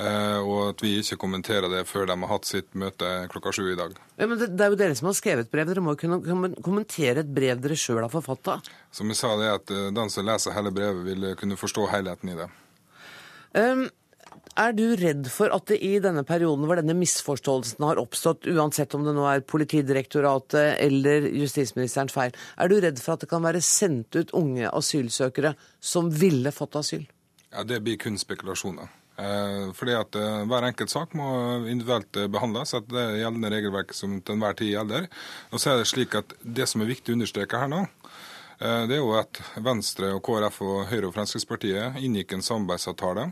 Eh, 0.00 0.38
og 0.40 0.70
at 0.70 0.84
vi 0.84 0.94
ikke 1.02 1.18
kommenterer 1.20 1.68
det 1.68 1.84
før 1.90 2.08
de 2.08 2.16
har 2.16 2.32
hatt 2.32 2.48
sitt 2.48 2.72
møte 2.72 3.10
klokka 3.34 3.52
sju 3.52 3.66
i 3.74 3.76
dag. 3.76 3.92
Ja, 4.16 4.24
men 4.24 4.40
det, 4.40 4.48
det, 4.54 4.64
er 4.64 4.72
jo 4.72 4.80
dere 4.80 4.96
som 4.96 5.10
har 5.10 5.18
skrevet 5.18 5.52
brev. 5.52 5.68
Dere 5.68 5.84
må 5.84 5.92
jo 5.92 6.00
kunne 6.00 6.54
kommentere 6.64 7.20
et 7.20 7.36
brev 7.36 7.60
dere 7.60 7.76
sjøl 7.76 8.00
har 8.06 8.14
forfatta. 8.16 8.58
Som 8.96 9.12
jeg 9.12 9.20
sa, 9.20 9.34
det 9.36 9.50
er 9.50 9.60
at 9.60 9.74
eh, 9.74 9.90
den 10.00 10.14
som 10.14 10.26
leser 10.30 10.56
hele 10.56 10.72
brevet, 10.72 11.04
vil 11.04 11.30
kunne 11.36 11.60
forstå 11.60 11.84
helheten 11.92 12.32
i 12.32 12.40
det. 12.40 12.48
Um, 13.58 13.88
er 14.58 14.74
du 14.76 14.84
redd 14.98 15.28
for 15.32 15.52
at 15.54 15.70
det 15.70 15.78
i 15.86 15.94
denne 16.02 16.24
perioden 16.28 16.66
hvor 16.68 16.80
denne 16.80 16.96
misforståelsen 16.98 17.84
har 17.86 18.00
oppstått, 18.02 18.48
uansett 18.50 18.94
om 18.98 19.06
det 19.06 19.14
nå 19.16 19.26
er 19.30 19.44
Politidirektoratet 19.48 20.80
eller 20.84 21.28
justisministerens 21.38 22.14
feil, 22.14 22.34
er 22.58 22.70
du 22.70 22.78
redd 22.82 23.00
for 23.02 23.16
at 23.16 23.24
det 23.24 23.30
kan 23.30 23.44
være 23.44 23.62
sendt 23.64 24.18
ut 24.18 24.34
unge 24.36 24.68
asylsøkere 24.68 25.54
som 25.80 26.10
ville 26.12 26.52
fått 26.54 26.78
asyl? 26.80 27.06
Ja, 27.52 27.64
Det 27.64 27.80
blir 27.84 27.96
kun 27.96 28.18
spekulasjoner. 28.20 28.90
Eh, 29.18 29.72
fordi 29.74 29.96
at 29.98 30.14
eh, 30.14 30.44
Hver 30.46 30.68
enkelt 30.68 30.92
sak 30.92 31.14
må 31.18 31.28
individuelt 31.66 32.14
eh, 32.16 32.28
behandles 32.30 32.74
etter 32.76 32.94
det 32.94 33.06
gjeldende 33.18 33.50
regelverket 33.50 33.98
som 33.98 34.20
til 34.22 34.36
enhver 34.36 34.54
tid 34.58 34.70
gjelder. 34.76 35.08
Og 35.50 35.58
så 35.58 35.72
er 35.72 35.80
Det 35.80 35.88
slik 35.90 36.14
at 36.14 36.36
det 36.42 36.68
som 36.70 36.84
er 36.84 36.92
viktig 36.92 37.14
å 37.14 37.18
understreke 37.18 37.58
her 37.58 37.72
nå, 37.72 37.80
det 38.58 38.96
er 38.96 39.02
jo 39.02 39.12
at 39.14 39.38
Venstre, 39.62 40.10
og 40.16 40.22
KrF, 40.26 40.56
og 40.66 40.78
Høyre 40.90 41.08
og 41.08 41.14
Fremskrittspartiet 41.14 41.98
inngikk 42.02 42.32
en 42.34 42.42
samarbeidsavtale. 42.42 43.28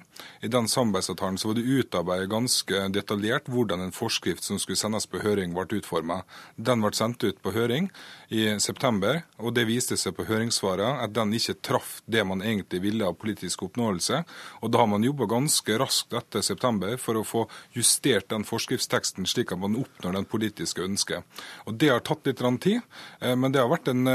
I 0.46 0.50
den 0.52 0.68
samarbeidsavtalen 0.70 1.38
så 1.40 1.50
var 1.50 1.58
det 1.58 1.66
utarbeidet 1.66 2.30
ganske 2.30 2.82
detaljert 2.94 3.50
hvordan 3.50 3.82
en 3.82 3.94
forskrift 3.94 4.46
som 4.46 4.60
skulle 4.62 4.78
sendes 4.78 5.08
på 5.10 5.22
høring, 5.24 5.54
ble 5.56 5.80
utforma. 5.80 6.20
Den 6.54 6.84
ble 6.84 6.92
sendt 6.94 7.26
ut 7.26 7.40
på 7.42 7.54
høring 7.56 7.88
i 8.30 8.44
september, 8.62 9.24
og 9.42 9.56
det 9.56 9.66
viste 9.66 9.98
seg 9.98 10.14
på 10.16 10.28
høringssvaret 10.28 11.02
at 11.02 11.14
den 11.16 11.34
ikke 11.34 11.58
traff 11.70 12.00
det 12.06 12.22
man 12.26 12.44
egentlig 12.44 12.84
ville 12.86 13.06
av 13.06 13.18
politisk 13.18 13.66
oppnåelse. 13.66 14.22
Og 14.62 14.70
da 14.70 14.84
har 14.84 14.90
man 14.90 15.06
jobba 15.06 15.26
ganske 15.30 15.80
raskt 15.82 16.14
etter 16.14 16.44
september 16.46 16.94
for 17.02 17.18
å 17.18 17.26
få 17.26 17.44
justert 17.74 18.30
den 18.30 18.46
forskriftsteksten 18.46 19.26
slik 19.26 19.54
at 19.54 19.62
man 19.62 19.78
oppnår 19.82 20.20
den 20.20 20.30
politiske 20.30 20.86
ønsket. 20.86 21.26
Og 21.66 21.74
Det 21.76 21.90
har 21.90 22.00
tatt 22.06 22.26
litt 22.26 22.40
tid, 22.62 22.80
eh, 23.20 23.34
men 23.34 23.52
det 23.52 23.60
har 23.60 23.68
vært 23.68 23.90
en 23.90 24.06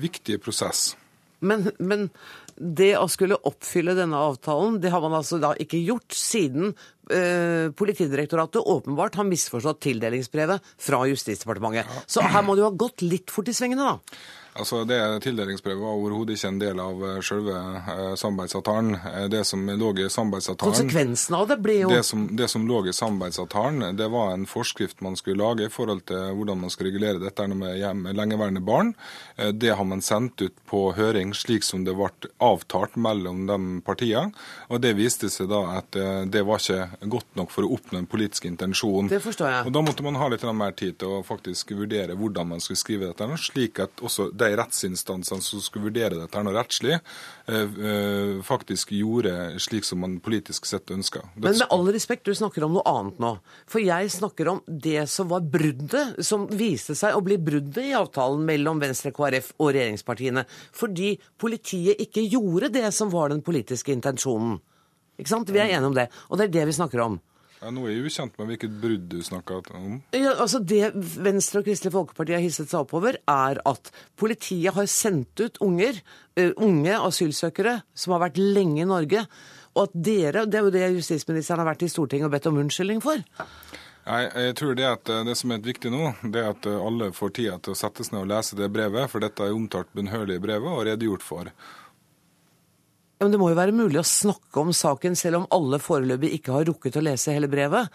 viktig 0.00 0.16
viktig 0.16 0.42
prosess. 0.46 0.92
Men, 1.44 1.68
men, 1.78 2.08
det 2.56 2.94
å 2.96 3.04
skulle 3.12 3.36
oppfylle 3.44 3.92
denne 3.98 4.16
avtalen, 4.16 4.78
det 4.80 4.88
har 4.94 5.02
man 5.04 5.18
altså 5.18 5.36
da 5.42 5.50
ikke 5.60 5.82
gjort 5.84 6.14
siden 6.16 6.70
eh, 7.12 7.68
Politidirektoratet 7.76 8.64
åpenbart 8.64 9.18
har 9.20 9.28
misforstått 9.28 9.82
tildelingsbrevet 9.84 10.72
fra 10.80 11.02
Justisdepartementet. 11.10 11.84
Ja. 11.84 12.04
Så 12.08 12.24
her 12.24 12.46
må 12.46 12.56
det 12.56 12.64
jo 12.64 12.70
ha 12.70 12.80
gått 12.86 13.04
litt 13.04 13.34
fort 13.34 13.52
i 13.52 13.56
svingene, 13.56 13.92
da? 13.92 14.22
Altså, 14.58 14.84
det 14.88 14.98
Tildelingsbrevet 15.24 15.82
var 15.82 15.96
overhodet 15.96 16.36
ikke 16.36 16.50
en 16.52 16.60
del 16.60 16.80
av 16.80 17.02
eh, 17.04 17.18
selve 17.24 17.56
eh, 17.56 18.14
samarbeidsavtalen. 18.18 18.94
Eh, 18.96 19.26
det 19.32 19.42
som 19.48 19.62
lå 19.66 19.92
i 20.00 20.08
samarbeidsavtalen... 20.10 20.72
Konsekvensen 20.72 21.36
av 21.38 21.48
det 21.50 21.58
ble 21.64 21.76
jo 21.82 21.90
det 21.92 22.02
som, 22.08 22.26
det 22.36 22.48
som, 22.52 22.66
lå 22.68 22.82
i 22.86 22.94
samarbeidsavtalen, 22.96 23.96
det 23.98 24.08
var 24.12 24.32
en 24.34 24.46
forskrift 24.48 25.02
man 25.04 25.18
skulle 25.18 25.42
lage 25.42 25.66
i 25.66 25.72
forhold 25.72 26.06
til 26.08 26.32
hvordan 26.38 26.62
man 26.64 26.72
skal 26.72 26.88
regulere 26.88 27.22
dette 27.22 27.46
med 27.52 27.76
hjem, 27.78 28.06
lengeværende 28.16 28.62
barn. 28.64 28.94
Det 29.36 29.74
har 29.76 29.86
man 29.86 30.02
sendt 30.02 30.42
ut 30.42 30.54
på 30.68 30.80
høring 30.96 31.34
slik 31.36 31.64
som 31.66 31.84
det 31.86 31.94
ble 31.96 32.10
avtalt 32.42 32.96
mellom 33.00 33.44
de 33.48 33.58
partiene. 33.86 34.32
Og 34.72 34.80
det 34.82 34.94
viste 34.98 35.30
seg 35.32 35.50
da 35.52 35.62
at 35.78 35.96
det 36.32 36.42
var 36.46 36.62
ikke 36.62 37.08
godt 37.12 37.38
nok 37.38 37.52
for 37.54 37.66
å 37.66 37.76
oppnå 37.76 38.00
en 38.00 38.08
politisk 38.10 38.48
intensjon. 38.48 39.10
Det 39.12 39.20
forstår 39.24 39.52
jeg. 39.52 39.66
Og 39.68 39.76
Da 39.76 39.84
måtte 39.84 40.06
man 40.06 40.18
ha 40.20 40.28
litt 40.32 40.44
mer 40.56 40.74
tid 40.76 40.98
til 41.00 41.18
å 41.18 41.22
faktisk 41.26 41.74
vurdere 41.76 42.16
hvordan 42.18 42.54
man 42.54 42.64
skulle 42.64 42.80
skrive 42.80 43.10
dette, 43.10 43.28
slik 43.42 43.80
at 43.84 44.02
også 44.04 44.30
de 44.32 44.45
de 44.46 44.56
rettsinstansene 44.58 45.44
som 45.44 45.62
skulle 45.62 45.90
vurdere 45.90 46.18
dette 46.18 46.42
noe 46.46 46.54
rettslig, 46.56 46.96
eh, 47.50 47.76
eh, 47.90 48.32
faktisk 48.46 48.94
gjorde 48.96 49.58
slik 49.62 49.84
som 49.84 50.00
man 50.04 50.18
politisk 50.24 50.66
sett 50.66 50.90
ønska. 50.94 51.24
Men 51.34 51.58
med 51.58 51.68
all 51.70 51.86
respekt, 51.92 52.24
du 52.24 52.34
snakker 52.34 52.64
om 52.64 52.76
noe 52.78 52.86
annet 52.86 53.20
nå. 53.22 53.32
For 53.66 53.82
jeg 53.84 54.10
snakker 54.14 54.48
om 54.54 54.62
det 54.66 55.08
som 55.12 55.28
var 55.32 55.44
bruddet, 55.44 56.24
som 56.24 56.46
viste 56.48 56.96
seg 56.98 57.16
å 57.16 57.24
bli 57.24 57.38
bruddet 57.38 57.82
i 57.84 57.96
avtalen 57.98 58.44
mellom 58.46 58.80
Venstre, 58.82 59.12
KrF 59.16 59.52
og 59.58 59.74
regjeringspartiene. 59.74 60.46
Fordi 60.76 61.16
politiet 61.38 62.00
ikke 62.02 62.24
gjorde 62.26 62.72
det 62.72 62.90
som 62.94 63.12
var 63.12 63.34
den 63.34 63.44
politiske 63.46 63.94
intensjonen. 63.94 64.58
Ikke 65.16 65.32
sant? 65.32 65.50
Vi 65.50 65.60
er 65.60 65.72
enige 65.72 65.88
om 65.88 65.96
det. 65.96 66.10
Og 66.30 66.38
det 66.38 66.48
er 66.48 66.60
det 66.60 66.68
vi 66.70 66.76
snakker 66.76 67.02
om. 67.04 67.20
Ja, 67.62 67.70
Nå 67.72 67.86
er 67.86 67.94
jeg 67.94 68.10
ukjent 68.10 68.36
med 68.38 68.50
hvilket 68.50 68.74
brudd 68.82 69.06
du 69.10 69.18
snakka 69.24 69.60
om. 69.78 70.00
Ja, 70.14 70.34
altså 70.34 70.60
Det 70.60 70.90
Venstre 70.94 71.62
og 71.62 71.68
Kristelig 71.68 71.94
Folkeparti 71.94 72.36
har 72.36 72.44
hisset 72.44 72.68
seg 72.70 72.82
oppover, 72.84 73.18
er 73.24 73.60
at 73.64 73.90
politiet 74.20 74.76
har 74.76 74.88
sendt 74.90 75.40
ut 75.40 75.60
unger, 75.64 76.02
uh, 76.38 76.52
unge 76.62 76.98
asylsøkere 76.98 77.78
som 77.96 78.16
har 78.16 78.26
vært 78.28 78.42
lenge 78.42 78.84
i 78.84 78.88
Norge. 78.88 79.24
Og 79.76 79.88
at 79.88 79.96
dere, 79.96 80.44
det 80.48 80.60
er 80.60 80.68
jo 80.68 80.74
det 80.74 80.92
justisministeren 80.98 81.64
har 81.64 81.70
vært 81.72 81.84
i 81.84 81.90
Stortinget 81.92 82.28
og 82.28 82.36
bedt 82.36 82.48
om 82.48 82.60
unnskyldning 82.60 83.02
for. 83.04 83.24
Nei, 84.06 84.20
jeg 84.46 84.54
tror 84.60 84.76
det, 84.78 84.86
at 84.86 85.10
det 85.26 85.34
som 85.34 85.50
er 85.50 85.64
viktig 85.64 85.90
nå, 85.90 86.12
det 86.30 86.44
er 86.44 86.52
at 86.52 86.68
alle 86.70 87.10
får 87.16 87.32
tida 87.40 87.56
til 87.58 87.74
å 87.74 87.78
settes 87.78 88.12
ned 88.12 88.22
og 88.22 88.30
lese 88.30 88.56
det 88.56 88.70
brevet, 88.72 89.10
for 89.10 89.24
dette 89.24 89.42
er 89.42 89.56
omtalt 89.56 89.90
bønnhørlig 89.96 90.38
i 90.38 90.44
brevet 90.44 90.70
og 90.70 90.84
redegjort 90.86 91.26
for. 91.26 91.50
Men 93.20 93.32
det 93.32 93.40
må 93.40 93.48
jo 93.50 93.56
være 93.58 93.74
mulig 93.76 94.00
å 94.00 94.06
snakke 94.06 94.60
om 94.60 94.74
saken 94.76 95.16
selv 95.16 95.40
om 95.40 95.50
alle 95.54 95.80
foreløpig 95.80 96.34
ikke 96.36 96.52
har 96.52 96.66
rukket 96.68 96.98
å 97.00 97.04
lese 97.06 97.32
hele 97.32 97.48
brevet. 97.48 97.88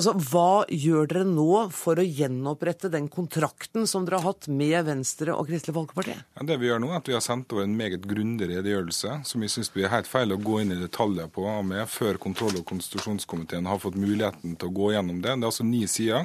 Altså, 0.00 0.14
Hva 0.16 0.64
gjør 0.72 1.08
dere 1.10 1.26
nå 1.28 1.66
for 1.76 2.00
å 2.00 2.04
gjenopprette 2.06 2.88
den 2.88 3.10
kontrakten 3.12 3.84
som 3.84 4.06
dere 4.06 4.22
har 4.22 4.30
hatt 4.30 4.46
med 4.48 4.86
Venstre 4.86 5.34
og 5.34 5.50
Kristelig 5.50 5.74
Folkeparti? 5.76 6.14
Ja, 6.38 6.46
det 6.48 6.56
vi 6.62 6.70
gjør 6.70 6.80
nå 6.80 6.88
er 6.88 7.02
at 7.02 7.10
vi 7.10 7.12
har 7.12 7.20
sendt 7.20 7.52
over 7.52 7.66
en 7.66 7.74
meget 7.76 8.06
grundig 8.08 8.48
redegjørelse, 8.48 9.18
som 9.28 9.44
vi 9.44 9.50
syns 9.52 9.68
blir 9.74 9.92
helt 9.92 10.08
feil 10.08 10.32
å 10.32 10.40
gå 10.40 10.62
inn 10.62 10.72
i 10.72 10.80
detaljer 10.80 11.28
på 11.34 11.44
med 11.68 11.84
før 11.92 12.16
kontroll- 12.22 12.56
og 12.62 12.64
konstitusjonskomiteen 12.72 13.68
har 13.68 13.84
fått 13.84 14.00
muligheten 14.00 14.56
til 14.56 14.72
å 14.72 14.76
gå 14.80 14.94
gjennom 14.94 15.20
det. 15.20 15.34
Det 15.36 15.44
er 15.44 15.52
altså 15.52 15.68
ni 15.68 15.84
sider 15.84 16.24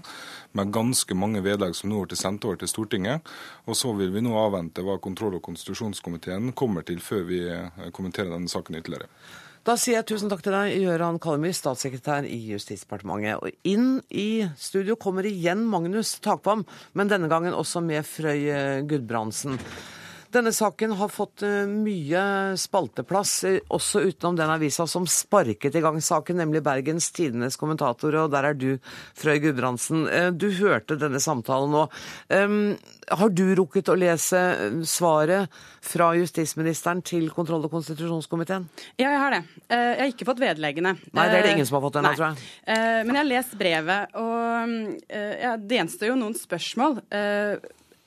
med 0.55 0.71
ganske 0.79 1.19
mange 1.19 1.43
vedlegg 1.43 1.75
som 1.75 1.91
nå 1.91 2.05
er 2.05 2.15
sendt 2.15 2.47
over 2.47 2.63
til 2.63 2.71
Stortinget. 2.71 3.27
Og 3.67 3.75
så 3.75 3.91
vil 3.99 4.15
vi 4.15 4.23
nå 4.23 4.39
avvente 4.39 4.87
hva 4.87 5.01
kontroll- 5.03 5.35
og 5.35 5.43
konstitusjonskomiteen 5.49 6.55
kommer 6.55 6.87
til 6.87 7.03
før 7.03 7.27
vi 7.27 7.43
eh, 7.43 7.89
kommenterer 7.91 8.31
denne 8.37 8.47
saken 8.47 8.79
ytterligere. 8.79 9.11
Da 9.65 9.73
sier 9.81 9.95
jeg 9.97 10.05
tusen 10.11 10.29
takk 10.29 10.43
til 10.45 10.53
deg, 10.53 10.75
Gøran 10.83 11.15
Kallemyr, 11.17 11.55
statssekretær 11.57 12.27
i 12.29 12.35
Justisdepartementet. 12.51 13.39
Og 13.41 13.65
inn 13.65 13.95
i 14.13 14.45
studio 14.61 14.93
kommer 14.93 15.25
igjen 15.25 15.63
Magnus 15.65 16.11
Takvam, 16.21 16.61
men 16.93 17.09
denne 17.09 17.25
gangen 17.31 17.57
også 17.57 17.81
med 17.81 18.05
Frøy 18.05 18.45
Gudbrandsen. 18.85 19.57
Denne 20.35 20.51
saken 20.51 20.91
har 20.99 21.07
fått 21.07 21.45
eh, 21.47 21.63
mye 21.69 22.21
spalteplass, 22.59 23.33
eh, 23.47 23.61
også 23.71 24.01
utenom 24.03 24.35
den 24.35 24.49
avisa 24.51 24.83
som 24.87 25.05
sparket 25.07 25.77
i 25.79 25.81
gang 25.83 26.01
saken, 26.03 26.41
nemlig 26.41 26.59
Bergens 26.65 27.07
Tidenes 27.15 27.55
kommentator, 27.55 28.17
og 28.19 28.33
der 28.33 28.49
er 28.49 28.57
du, 28.59 28.73
Frøy 29.15 29.39
Gudbrandsen. 29.45 30.01
Eh, 30.11 30.27
du 30.35 30.49
hørte 30.57 30.97
denne 30.99 31.21
samtalen 31.23 31.71
nå. 31.71 31.85
Har 33.15 33.31
du 33.37 33.43
rukket 33.55 33.91
å 33.93 33.95
lese 33.95 34.39
svaret 34.89 35.53
fra 35.85 36.09
justisministeren 36.17 37.03
til 37.05 37.29
kontroll- 37.31 37.63
og 37.67 37.71
konstitusjonskomiteen? 37.77 38.65
Ja, 38.97 39.13
jeg 39.13 39.21
har 39.21 39.35
det. 39.37 39.41
Jeg 39.69 40.01
har 40.01 40.11
ikke 40.11 40.27
fått 40.27 40.41
vedleggene. 40.41 40.95
Nei, 41.13 41.27
det 41.29 41.39
er 41.39 41.47
det 41.47 41.53
ingen 41.55 41.69
som 41.69 41.77
har 41.77 41.85
fått 41.85 42.01
ennå, 42.01 42.11
tror 42.17 42.27
jeg. 42.33 42.49
Men 43.05 43.13
jeg 43.13 43.21
har 43.21 43.29
lest 43.29 43.57
brevet, 43.61 44.19
og 44.19 45.07
det 45.69 45.79
gjenstår 45.79 46.11
jo 46.11 46.19
noen 46.25 46.37
spørsmål. 46.39 46.99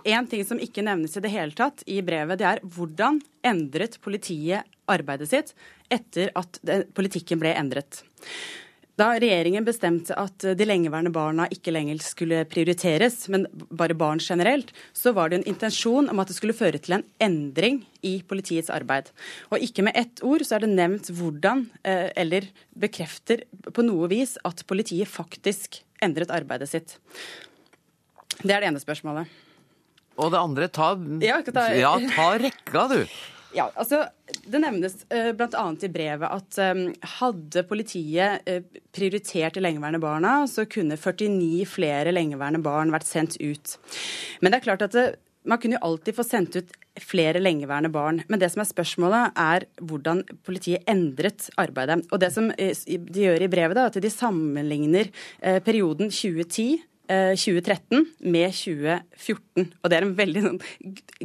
En 0.07 0.27
ting 0.31 0.45
som 0.47 0.61
ikke 0.63 0.85
nevnes 0.87 1.17
i 1.19 1.23
det 1.25 1.33
hele 1.33 1.57
tatt 1.59 1.83
i 1.91 1.99
brevet, 2.07 2.39
det 2.39 2.47
er 2.47 2.63
hvordan 2.63 3.19
endret 3.47 3.99
politiet 4.05 4.69
arbeidet 4.89 5.31
sitt 5.33 5.55
etter 5.91 6.31
at 6.39 6.61
politikken 6.95 7.41
ble 7.43 7.51
endret. 7.59 8.05
Da 8.99 9.13
regjeringen 9.15 9.63
bestemte 9.63 10.15
at 10.19 10.43
de 10.59 10.67
lengeværende 10.67 11.13
barna 11.15 11.45
ikke 11.55 11.71
lenger 11.71 12.01
skulle 12.03 12.41
prioriteres, 12.51 13.29
men 13.31 13.45
bare 13.71 13.95
barn 13.95 14.19
generelt, 14.19 14.73
så 14.91 15.13
var 15.15 15.31
det 15.31 15.39
en 15.39 15.47
intensjon 15.53 16.11
om 16.11 16.19
at 16.19 16.31
det 16.31 16.35
skulle 16.35 16.57
føre 16.59 16.81
til 16.83 16.97
en 16.97 17.05
endring 17.23 17.85
i 18.03 18.17
politiets 18.27 18.73
arbeid. 18.75 19.13
Og 19.55 19.63
ikke 19.63 19.87
med 19.87 19.99
ett 19.99 20.23
ord 20.27 20.43
så 20.43 20.57
er 20.57 20.67
det 20.67 20.73
nevnt 20.75 21.13
hvordan, 21.15 21.69
eh, 21.87 22.11
eller 22.19 22.51
bekrefter 22.75 23.47
på 23.71 23.87
noe 23.87 24.11
vis, 24.11 24.35
at 24.43 24.67
politiet 24.67 25.11
faktisk 25.11 25.85
endret 26.03 26.35
arbeidet 26.35 26.71
sitt. 26.71 26.99
Det 28.43 28.51
er 28.51 28.59
det 28.59 28.73
ene 28.73 28.83
spørsmålet. 28.83 29.31
Og 30.19 30.33
det 30.35 30.39
andre, 30.43 30.69
ta, 30.69 30.93
ja, 31.23 31.41
ta, 31.47 31.69
ja, 31.79 31.97
ta 32.15 32.31
rekka, 32.43 32.87
du. 32.95 33.03
Ja, 33.57 33.71
altså 33.81 34.03
Det 34.45 34.59
nevnes 34.61 34.99
uh, 35.09 35.31
bl.a. 35.33 35.63
i 35.81 35.89
brevet 35.89 36.29
at 36.29 36.59
um, 36.77 36.83
hadde 37.17 37.63
politiet 37.65 38.45
uh, 38.45 38.59
prioritert 38.93 39.57
de 39.57 39.63
lengeværende 39.65 40.03
barna, 40.03 40.43
så 40.45 40.67
kunne 40.69 40.99
49 41.01 41.65
flere 41.71 42.13
lengeværende 42.13 42.61
barn 42.61 42.93
vært 42.93 43.09
sendt 43.09 43.39
ut. 43.41 43.79
Men 44.43 44.53
det 44.53 44.61
er 44.61 44.67
klart 44.67 44.85
at 44.85 44.93
det, 44.93 45.07
man 45.49 45.61
kunne 45.63 45.79
jo 45.79 45.87
alltid 45.89 46.19
få 46.19 46.27
sendt 46.29 46.59
ut 46.61 46.77
flere 47.01 47.41
lengeværende 47.41 47.91
barn. 47.95 48.21
Men 48.29 48.43
det 48.43 48.51
som 48.53 48.63
er 48.63 48.69
spørsmålet, 48.69 49.39
er 49.39 49.65
hvordan 49.81 50.23
politiet 50.45 50.85
endret 50.91 51.49
arbeidet. 51.57 52.03
Og 52.13 52.21
det 52.21 52.33
som 52.35 52.51
de 52.53 53.25
gjør 53.25 53.47
i 53.47 53.51
brevet, 53.51 53.79
da, 53.79 53.87
at 53.89 53.97
de 54.03 54.13
sammenligner 54.13 55.09
eh, 55.41 55.61
perioden 55.65 56.11
2010 56.13 56.83
2013 57.09 57.97
eh, 57.97 58.31
med 58.31 58.53
2014. 58.53 59.73
Og 59.83 59.91
det 59.91 59.97
er 59.97 60.05
en 60.05 60.15
veldig 60.19 60.43
sånn, 60.45 60.59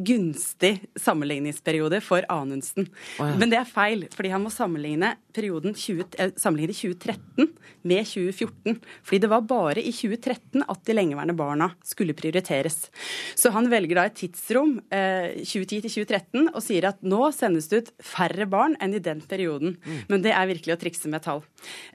gunstig 0.08 0.72
sammenligningsperiode 1.00 2.00
for 2.06 2.26
Anundsen. 2.32 2.88
Oh, 3.20 3.28
ja. 3.28 3.36
Men 3.40 3.52
det 3.52 3.60
er 3.60 3.70
feil, 3.70 4.06
fordi 4.14 4.32
han 4.34 4.44
må 4.46 4.52
sammenligne 4.54 5.14
perioden 5.36 5.76
20, 5.76 6.06
eh, 6.20 6.32
sammenligne 6.40 6.76
2013 6.78 7.52
med 7.90 8.08
2014. 8.08 8.80
Fordi 9.04 9.22
det 9.26 9.32
var 9.32 9.44
bare 9.50 9.84
i 9.84 9.92
2013 9.92 10.64
at 10.64 10.84
de 10.88 10.96
lengeværende 10.96 11.36
barna 11.38 11.70
skulle 11.84 12.16
prioriteres. 12.18 12.88
Så 13.36 13.52
han 13.52 13.68
velger 13.72 14.00
da 14.00 14.08
et 14.08 14.18
tidsrom, 14.22 14.78
eh, 14.92 15.44
2010 15.44 15.82
til 15.84 15.92
2013, 15.92 16.50
og 16.54 16.62
sier 16.64 16.88
at 16.88 17.02
nå 17.04 17.22
sendes 17.36 17.68
det 17.68 17.84
ut 17.84 17.92
færre 18.00 18.48
barn 18.50 18.78
enn 18.80 18.96
i 18.96 19.04
den 19.04 19.22
perioden. 19.22 19.78
Mm. 19.84 20.00
Men 20.10 20.24
det 20.24 20.32
er 20.32 20.48
virkelig 20.48 20.78
å 20.78 20.82
trikse 20.82 21.12
med 21.12 21.24
tall. 21.26 21.44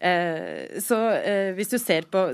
Eh, 0.01 0.79
så 0.85 0.99
eh, 1.19 1.55
hvis 1.57 1.73
du 1.73 1.79
ser 1.81 2.09
på 2.09 2.29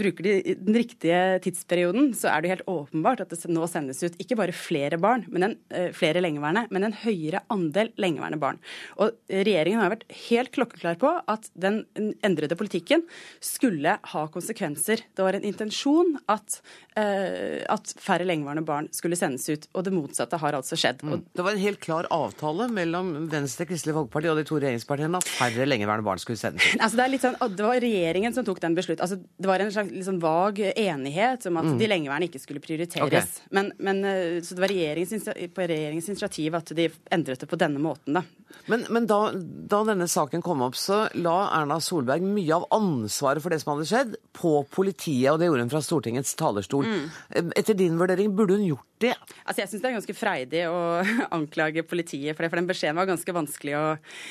Bruker 0.00 0.24
de 0.24 0.54
den 0.56 0.79
riktige 0.80 1.20
tidsperioden, 1.44 2.10
så 2.16 2.32
er 2.32 2.42
det 2.42 2.52
helt 2.54 2.70
åpenbart 2.70 3.22
at 3.24 3.32
det 3.34 3.52
nå 3.52 3.68
sendes 3.70 4.02
ut 4.02 4.18
ikke 4.20 4.38
bare 4.40 4.56
flere 4.56 4.98
barn, 5.00 5.26
men 5.30 5.50
en, 5.50 5.56
eh, 5.70 5.90
flere 5.96 6.22
lengeværende, 6.24 6.66
men 6.70 6.88
en 6.88 6.96
høyere 7.04 7.44
andel 7.52 7.92
lengeværende 8.00 8.40
barn. 8.40 8.60
Og 8.98 9.14
regjeringen 9.30 9.80
har 9.80 9.92
vært 9.92 10.08
helt 10.28 10.52
klokkeklar 10.54 10.98
på 11.00 11.12
at 11.28 11.50
den 11.54 11.84
endrede 12.24 12.56
politikken 12.58 13.04
skulle 13.40 13.98
ha 14.02 14.26
konsekvenser. 14.32 15.04
Det 15.14 15.24
var 15.24 15.36
en 15.36 15.46
intensjon 15.46 16.16
at, 16.30 16.60
uh, 16.96 17.60
at 17.70 17.94
færre 18.00 18.26
lengeværende 18.28 18.64
barn 18.66 18.88
skulle 18.94 19.18
sendes 19.18 19.46
ut, 19.50 19.66
og 19.74 19.86
det 19.86 19.94
motsatte 19.94 20.38
har 20.40 20.56
altså 20.58 20.78
skjedd. 20.78 21.04
Mm. 21.04 21.24
Det 21.36 21.46
var 21.46 21.56
en 21.56 21.62
helt 21.62 21.80
klar 21.82 22.08
avtale 22.14 22.68
mellom 22.72 23.12
Venstre, 23.32 23.66
Kristelig 23.68 23.96
Folkeparti 23.96 24.30
og 24.32 24.40
de 24.40 24.46
to 24.48 24.60
regjeringspartiene 24.60 25.20
at 25.20 25.30
færre 25.30 25.66
lengeværende 25.68 26.06
barn 26.06 26.22
skulle 26.22 26.40
sendes 26.40 26.64
ut? 26.64 26.78
Altså, 26.90 26.96
det, 26.96 27.20
sånn, 27.20 27.36
det, 27.54 27.64
var 27.64 27.82
regjeringen 27.82 28.34
som 28.34 28.44
tok 28.46 28.60
den 28.62 28.74
beslutningen. 28.76 29.04
Altså, 29.04 29.20
det 29.20 29.48
var 29.50 29.62
en 29.62 29.72
slags 29.74 29.92
liksom, 29.94 30.20
vag 30.22 30.60
enighet 30.78 31.46
om 31.50 31.60
at 31.60 31.70
mm. 31.70 31.78
de 31.80 31.88
lengeværende 31.90 32.28
ikke 32.30 32.42
skulle 32.42 32.62
prioriteres. 32.64 33.06
Okay. 33.06 33.48
Men, 33.56 33.72
men, 33.78 34.02
så 34.44 34.56
det 34.56 34.64
var 34.64 34.72
regjeringens, 34.72 35.30
på 35.54 35.66
regjeringens 35.66 36.10
initiativ 36.12 36.58
at 36.58 36.74
de 36.76 36.88
endret 37.12 37.42
det 37.42 37.48
på 37.50 37.58
denne 37.60 37.82
måten. 37.82 38.18
Da. 38.18 38.24
Men, 38.66 38.84
men 38.90 39.06
da, 39.10 39.18
da, 39.34 39.82
denne 39.86 40.06
saken 40.10 40.42
kom 40.44 40.62
opp, 40.64 40.76
så 40.78 41.04
la 41.18 41.36
Erna 41.58 41.80
Solberg 41.82 42.24
mye 42.24 42.58
av 42.58 42.66
ansvaret 42.74 43.42
for 43.42 43.52
det 43.52 43.60
som 43.62 43.72
hadde 43.74 43.88
skjedd, 43.88 44.14
på 44.36 44.52
politiet, 44.74 45.30
og 45.32 45.40
det 45.40 45.48
gjorde 45.48 45.66
hun 45.66 45.72
fra 45.72 45.82
Stortingets 45.84 46.36
talerstol. 46.38 46.86
Mm. 46.86 47.50
Etter 47.58 47.78
din 47.78 47.98
vurdering, 48.00 48.34
burde 48.36 48.58
hun 48.58 48.68
gjort 48.68 48.86
det? 49.02 49.14
Altså, 49.44 49.62
Jeg 49.62 49.72
syns 49.72 49.82
det 49.82 49.90
er 49.90 49.98
ganske 49.98 50.18
freidig 50.18 50.62
å 50.70 50.78
anklage 51.38 51.86
politiet 51.86 52.36
for 52.36 52.44
det, 52.44 52.52
for 52.52 52.60
den 52.60 52.70
beskjeden 52.70 53.00
var 53.00 53.10
ganske 53.10 53.36
vanskelig 53.36 53.76
å 53.78 53.84
eh, 53.96 54.30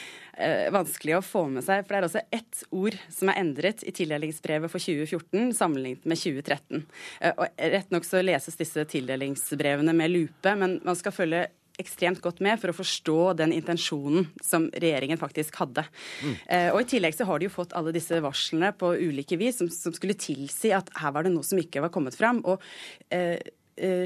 vanskelig 0.73 1.17
å 1.17 1.25
få 1.25 1.45
med 1.51 1.65
seg. 1.65 1.85
For 1.85 1.93
det 1.93 1.99
er 1.99 2.07
også 2.07 2.25
ett 2.35 2.63
ord 2.75 2.97
som 3.13 3.31
er 3.31 3.39
endret 3.41 3.83
i 3.83 3.93
tildelingsbrevet 3.95 4.71
for 4.71 4.81
2014 4.83 5.53
sammenlignet 5.57 6.07
med 6.09 6.19
2013. 6.19 6.83
Eh, 7.21 7.33
og 7.35 7.63
Rett 7.75 7.93
nok 7.93 8.07
så 8.07 8.23
leses 8.23 8.59
disse 8.59 8.85
tildelingsbrevene 8.89 9.95
med 9.95 10.13
lupe, 10.13 10.55
men 10.59 10.79
man 10.85 10.99
skal 10.99 11.15
følge 11.15 11.47
ekstremt 11.79 12.19
godt 12.19 12.41
med 12.43 12.59
for 12.59 12.73
å 12.73 12.75
forstå 12.75 13.19
den 13.39 13.53
intensjonen 13.55 14.25
som 14.43 14.65
regjeringen 14.73 15.19
faktisk 15.21 15.61
hadde. 15.61 15.85
Mm. 16.19 16.33
Eh, 16.35 16.67
og 16.73 16.81
I 16.81 16.89
tillegg 16.91 17.15
så 17.15 17.27
har 17.29 17.39
de 17.39 17.47
jo 17.47 17.53
fått 17.53 17.75
alle 17.77 17.93
disse 17.95 18.19
varslene 18.23 18.73
på 18.75 18.91
ulike 18.99 19.39
vis 19.39 19.61
som, 19.61 19.69
som 19.71 19.95
skulle 19.95 20.17
tilsi 20.19 20.73
at 20.75 20.91
her 20.99 21.15
var 21.15 21.23
det 21.23 21.31
noe 21.31 21.47
som 21.47 21.61
ikke 21.61 21.85
var 21.85 21.93
kommet 21.93 22.19
fram. 22.19 22.43
Og 22.43 22.59
eh, 23.15 23.19
Eh, 23.29 23.37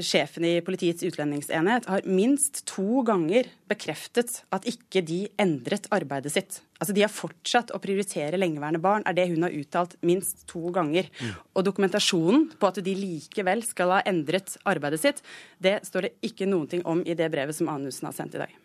sjefen 0.04 0.46
i 0.46 0.52
Politiets 0.64 1.04
utlendingsenhet 1.06 1.88
har 1.90 2.06
minst 2.06 2.62
to 2.70 3.02
ganger 3.06 3.48
bekreftet 3.70 4.40
at 4.54 4.66
ikke 4.70 5.02
de 5.06 5.24
endret 5.40 5.88
arbeidet 5.94 6.32
sitt. 6.34 6.60
Altså 6.80 6.94
De 6.96 7.04
har 7.04 7.12
fortsatt 7.12 7.72
å 7.74 7.80
prioritere 7.82 8.38
lengeværende 8.40 8.82
barn, 8.82 9.04
er 9.06 9.16
det 9.16 9.28
hun 9.30 9.46
har 9.46 9.54
uttalt 9.54 9.96
minst 10.04 10.44
to 10.50 10.72
ganger. 10.74 11.08
Mm. 11.20 11.36
Og 11.54 11.66
dokumentasjonen 11.66 12.48
på 12.60 12.70
at 12.70 12.82
de 12.84 12.96
likevel 12.98 13.64
skal 13.66 13.96
ha 13.96 14.02
endret 14.08 14.56
arbeidet 14.68 15.02
sitt, 15.02 15.24
det 15.58 15.80
står 15.88 16.08
det 16.08 16.14
ikke 16.30 16.48
noen 16.50 16.70
ting 16.70 16.84
om 16.86 17.02
i 17.04 17.16
det 17.18 17.30
brevet 17.32 17.56
som 17.56 17.70
Anussen 17.72 18.10
har 18.10 18.16
sendt 18.16 18.36
i 18.38 18.44
dag. 18.44 18.60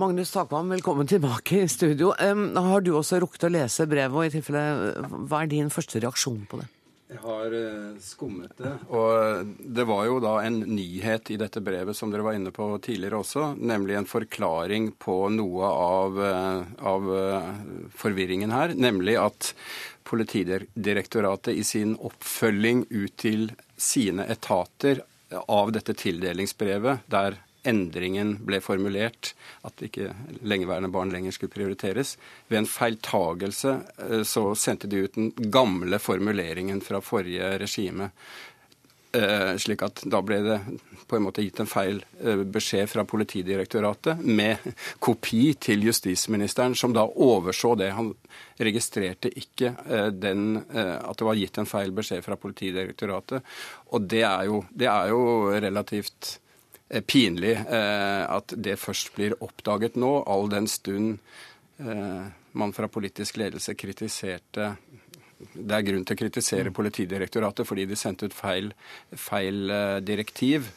Magnus 0.00 0.30
Takvam, 0.32 0.70
velkommen 0.72 1.06
tilbake 1.06 1.66
i 1.66 1.68
studio. 1.68 2.14
Um, 2.16 2.54
har 2.56 2.80
du 2.80 2.94
også 2.96 3.18
rukket 3.20 3.44
å 3.44 3.50
lese 3.52 3.84
brevet, 3.84 4.14
og 4.16 4.24
i 4.24 4.32
tilfelle, 4.32 4.94
hva 5.28 5.42
er 5.42 5.50
din 5.52 5.68
første 5.72 6.00
reaksjon 6.00 6.46
på 6.48 6.62
det? 6.62 6.70
Jeg 7.12 7.20
har 7.20 7.54
eh, 7.56 7.88
skummet 8.00 8.52
det. 8.56 8.72
Og 8.88 9.52
det 9.60 9.84
var 9.88 10.06
jo 10.08 10.18
da 10.24 10.38
en 10.46 10.62
nyhet 10.64 11.32
i 11.34 11.38
dette 11.40 11.60
brevet 11.64 11.96
som 11.96 12.12
dere 12.12 12.24
var 12.24 12.38
inne 12.38 12.52
på 12.54 12.70
tidligere 12.80 13.20
også, 13.20 13.50
nemlig 13.60 13.98
en 13.98 14.08
forklaring 14.08 14.92
på 15.02 15.16
noe 15.34 15.68
av, 15.72 16.20
eh, 16.24 16.62
av 16.88 17.10
eh, 17.18 17.50
forvirringen 18.00 18.54
her. 18.54 18.72
Nemlig 18.78 19.18
at 19.20 19.52
Politidirektoratet 20.12 21.54
i 21.54 21.62
sin 21.64 21.94
oppfølging 21.96 22.82
ut 22.90 23.14
til 23.22 23.46
sine 23.80 24.26
etater 24.28 25.00
av 25.46 25.70
dette 25.72 25.94
tildelingsbrevet, 25.96 27.06
der 27.08 27.38
endringen 27.68 28.36
ble 28.46 28.60
formulert, 28.62 29.32
at 29.66 29.82
ikke 29.86 30.12
lengeværende 30.42 30.90
barn 30.92 31.12
lenger 31.14 31.34
skulle 31.34 31.54
prioriteres. 31.54 32.16
Ved 32.50 32.62
en 32.62 32.70
feiltagelse 32.70 33.74
eh, 34.08 34.22
så 34.28 34.46
sendte 34.58 34.90
de 34.90 35.04
ut 35.04 35.18
den 35.18 35.32
gamle 35.52 36.00
formuleringen 36.02 36.82
fra 36.84 37.02
forrige 37.04 37.54
regime. 37.62 38.10
Eh, 39.12 39.52
slik 39.60 39.84
at 39.84 40.02
da 40.08 40.22
ble 40.24 40.38
det 40.42 40.58
på 41.06 41.18
en 41.18 41.26
måte 41.26 41.44
gitt 41.44 41.60
en 41.60 41.68
feil 41.68 42.00
eh, 42.24 42.42
beskjed 42.48 42.88
fra 42.88 43.04
Politidirektoratet 43.06 44.24
med 44.24 44.64
kopi 45.04 45.52
til 45.60 45.84
justisministeren, 45.86 46.74
som 46.74 46.96
da 46.96 47.04
overså 47.06 47.76
det. 47.78 47.92
Han 47.94 48.14
registrerte 48.58 49.30
ikke 49.38 49.74
den, 50.16 50.62
at 50.72 51.18
det 51.18 51.26
var 51.26 51.36
gitt 51.38 51.58
en 51.58 51.68
feil 51.68 51.92
beskjed 51.94 52.22
fra 52.24 52.36
Politidirektoratet. 52.40 53.44
Og 53.92 54.06
det 54.08 54.22
er 54.24 54.46
jo, 54.48 54.62
det 54.70 54.88
er 54.88 55.12
jo 55.12 55.24
relativt 55.52 56.38
pinlig 57.00 57.56
eh, 57.56 58.24
at 58.28 58.52
det 58.56 58.78
først 58.80 59.14
blir 59.16 59.36
oppdaget 59.40 59.96
nå, 60.00 60.12
all 60.28 60.50
den 60.52 60.68
stund 60.68 61.18
eh, 61.80 62.24
man 62.52 62.74
fra 62.76 62.90
politisk 62.92 63.40
ledelse 63.40 63.74
kritiserte 63.78 64.74
det 65.52 65.74
er 65.74 65.82
grunn 65.82 66.04
til 66.06 66.14
å 66.14 66.20
kritisere 66.20 66.70
mm. 66.70 66.74
Politidirektoratet 66.76 67.66
fordi 67.66 67.82
de 67.90 67.96
sendte 67.98 68.28
ut 68.30 68.34
feil, 68.36 68.68
feil 69.18 69.72
direktiv. 70.06 70.68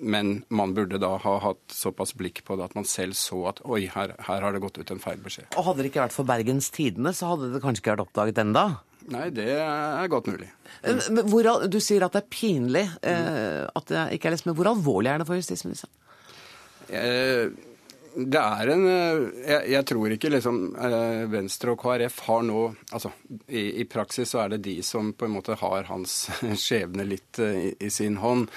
Men 0.00 0.30
man 0.48 0.72
burde 0.72 0.96
da 1.02 1.10
ha 1.20 1.34
hatt 1.44 1.76
såpass 1.76 2.14
blikk 2.16 2.40
på 2.46 2.56
det 2.56 2.64
at 2.64 2.78
man 2.78 2.88
selv 2.88 3.18
så 3.20 3.42
at 3.52 3.60
oi, 3.68 3.82
her, 3.92 4.14
her 4.24 4.46
har 4.46 4.56
det 4.56 4.62
gått 4.64 4.80
ut 4.80 4.94
en 4.94 5.02
feil 5.02 5.20
beskjed. 5.20 5.50
Og 5.52 5.68
Hadde 5.68 5.84
det 5.84 5.92
ikke 5.92 6.06
vært 6.06 6.16
for 6.16 6.32
Bergens 6.32 6.72
Tidende, 6.72 7.12
så 7.12 7.34
hadde 7.34 7.52
det 7.52 7.60
kanskje 7.60 7.84
ikke 7.84 7.98
vært 7.98 8.06
oppdaget 8.06 8.40
enda? 8.46 8.64
Nei, 9.08 9.28
det 9.34 9.48
er 9.56 10.10
godt 10.12 10.28
mulig. 10.28 10.50
Hvor, 11.30 11.48
du 11.70 11.78
sier 11.80 12.04
at 12.04 12.14
det 12.14 12.24
er 12.24 12.32
pinlig 12.32 12.84
eh, 13.00 13.64
at 13.64 13.88
det 13.88 14.04
ikke 14.18 14.28
er 14.28 14.36
lest, 14.36 14.48
men 14.48 14.56
hvor 14.58 14.68
alvorlig 14.70 15.12
er 15.12 15.22
det 15.22 15.28
for 15.28 15.40
justisministeren? 15.40 15.94
Eh, 16.88 17.48
det 18.18 18.40
er 18.40 18.70
en 18.72 18.84
eh, 18.88 19.20
jeg, 19.44 19.64
jeg, 19.74 19.86
tror 19.90 20.14
ikke 20.14 20.30
liksom 20.32 20.58
eh, 20.74 21.24
Venstre 21.30 21.74
og 21.74 21.82
KrF 21.82 22.22
har 22.26 22.42
nå 22.48 22.62
Altså 22.96 23.12
i, 23.46 23.82
i, 23.82 23.84
praksis 23.90 24.32
så 24.32 24.42
er 24.44 24.54
det 24.54 24.64
de 24.64 24.78
som 24.86 25.12
på 25.12 25.28
en 25.28 25.36
måte 25.36 25.58
har 25.60 25.86
hans 25.90 26.16
skjebne 26.64 27.06
litt 27.06 27.38
eh, 27.42 27.68
i, 27.68 27.70
i 27.86 27.90
sin 27.92 28.18
hånd. 28.22 28.48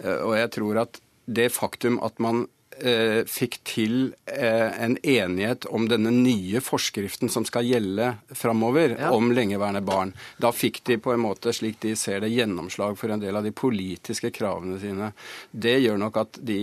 Og 0.00 0.34
jeg 0.38 0.50
tror 0.56 0.84
at 0.86 1.00
det 1.30 1.50
faktum 1.52 1.98
at 2.02 2.18
man 2.22 2.46
eh, 2.82 3.20
fikk 3.28 3.58
til 3.66 3.94
eh, 4.26 4.82
en 4.82 4.96
enighet 5.02 5.66
om 5.70 5.86
denne 5.90 6.12
nye 6.14 6.62
forskriften 6.64 7.30
som 7.32 7.46
skal 7.48 7.68
gjelde 7.68 8.12
framover, 8.36 8.96
ja. 8.98 9.12
om 9.14 9.32
lengeværende 9.36 9.82
barn. 9.86 10.14
Da 10.40 10.52
fikk 10.54 10.82
de 10.88 10.98
på 11.02 11.14
en 11.14 11.22
måte, 11.24 11.54
slik 11.56 11.80
de 11.84 11.94
ser 11.98 12.24
det, 12.24 12.32
gjennomslag 12.34 12.98
for 13.00 13.12
en 13.12 13.22
del 13.22 13.36
av 13.36 13.46
de 13.46 13.54
politiske 13.54 14.32
kravene 14.34 14.80
sine. 14.82 15.12
Det 15.50 15.78
gjør 15.80 16.00
nok 16.00 16.20
at 16.24 16.40
de, 16.50 16.60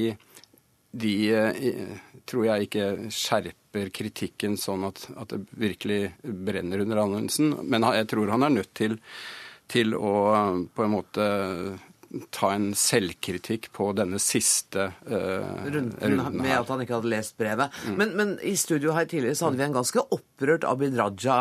de 0.92 1.16
eh, 1.34 1.82
tror 2.28 2.48
jeg 2.50 2.68
ikke 2.68 2.88
skjerper 3.14 3.92
kritikken 3.94 4.58
sånn 4.60 4.88
at, 4.88 5.06
at 5.16 5.34
det 5.34 5.44
virkelig 5.60 6.02
brenner 6.24 6.84
under 6.84 7.04
Anundsen. 7.04 7.54
Men 7.64 7.88
jeg 7.96 8.10
tror 8.12 8.34
han 8.34 8.48
er 8.48 8.58
nødt 8.60 8.74
til, 8.78 8.98
til 9.72 9.96
å 9.96 10.16
på 10.74 10.86
en 10.86 10.94
måte 10.94 11.28
ta 12.32 12.52
en 12.56 12.72
selvkritikk 12.78 13.70
på 13.76 13.90
denne 13.98 14.20
siste 14.22 14.90
uh, 15.10 15.66
runden, 15.68 15.94
runden 16.02 16.42
Med 16.42 16.56
at 16.56 16.72
han 16.72 16.84
ikke 16.84 16.98
hadde 16.98 17.12
lest 17.12 17.38
brevet. 17.40 17.74
Mm. 17.86 17.96
Men, 18.00 18.14
men, 18.20 18.36
i 18.46 18.56
studio 18.60 18.96
her 18.96 19.10
tidligere 19.10 19.38
så 19.38 19.48
hadde 19.48 19.60
vi 19.60 19.68
en 19.68 19.78
ganske 19.78 20.04
opprørt 20.16 20.68
Abid 20.68 20.98
Raja. 21.00 21.40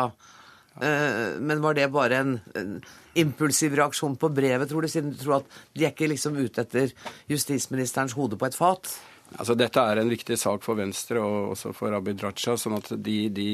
Uh, 0.77 1.37
men 1.41 1.63
var 1.63 1.77
det 1.77 1.89
bare 1.93 2.21
en, 2.21 2.39
en, 2.59 2.79
impulsiv 3.17 3.73
reaksjon 3.79 4.17
på 4.19 4.29
brevet, 4.29 4.69
tror 4.69 4.85
du, 4.85 4.91
siden 4.91 5.13
du 5.15 5.17
tror 5.17 5.39
at 5.39 5.61
de 5.73 5.87
er 5.87 5.95
ikke 5.95 6.11
liksom 6.11 6.37
ute 6.37 6.61
etter 6.61 6.91
justisministerens 7.31 8.13
hode 8.17 8.37
på 8.37 8.49
et 8.49 8.57
fat? 8.57 8.91
Altså, 9.35 9.57
dette 9.59 9.81
er 9.83 9.99
en 9.99 10.09
viktig 10.09 10.37
sak 10.39 10.63
for 10.63 10.79
Venstre 10.79 11.19
og 11.19 11.51
også 11.51 11.73
for 11.75 11.93
Abid 11.97 12.21
Raja. 12.23 12.55
sånn 12.57 12.77
at 12.77 12.93
de, 13.03 13.17
de 13.33 13.49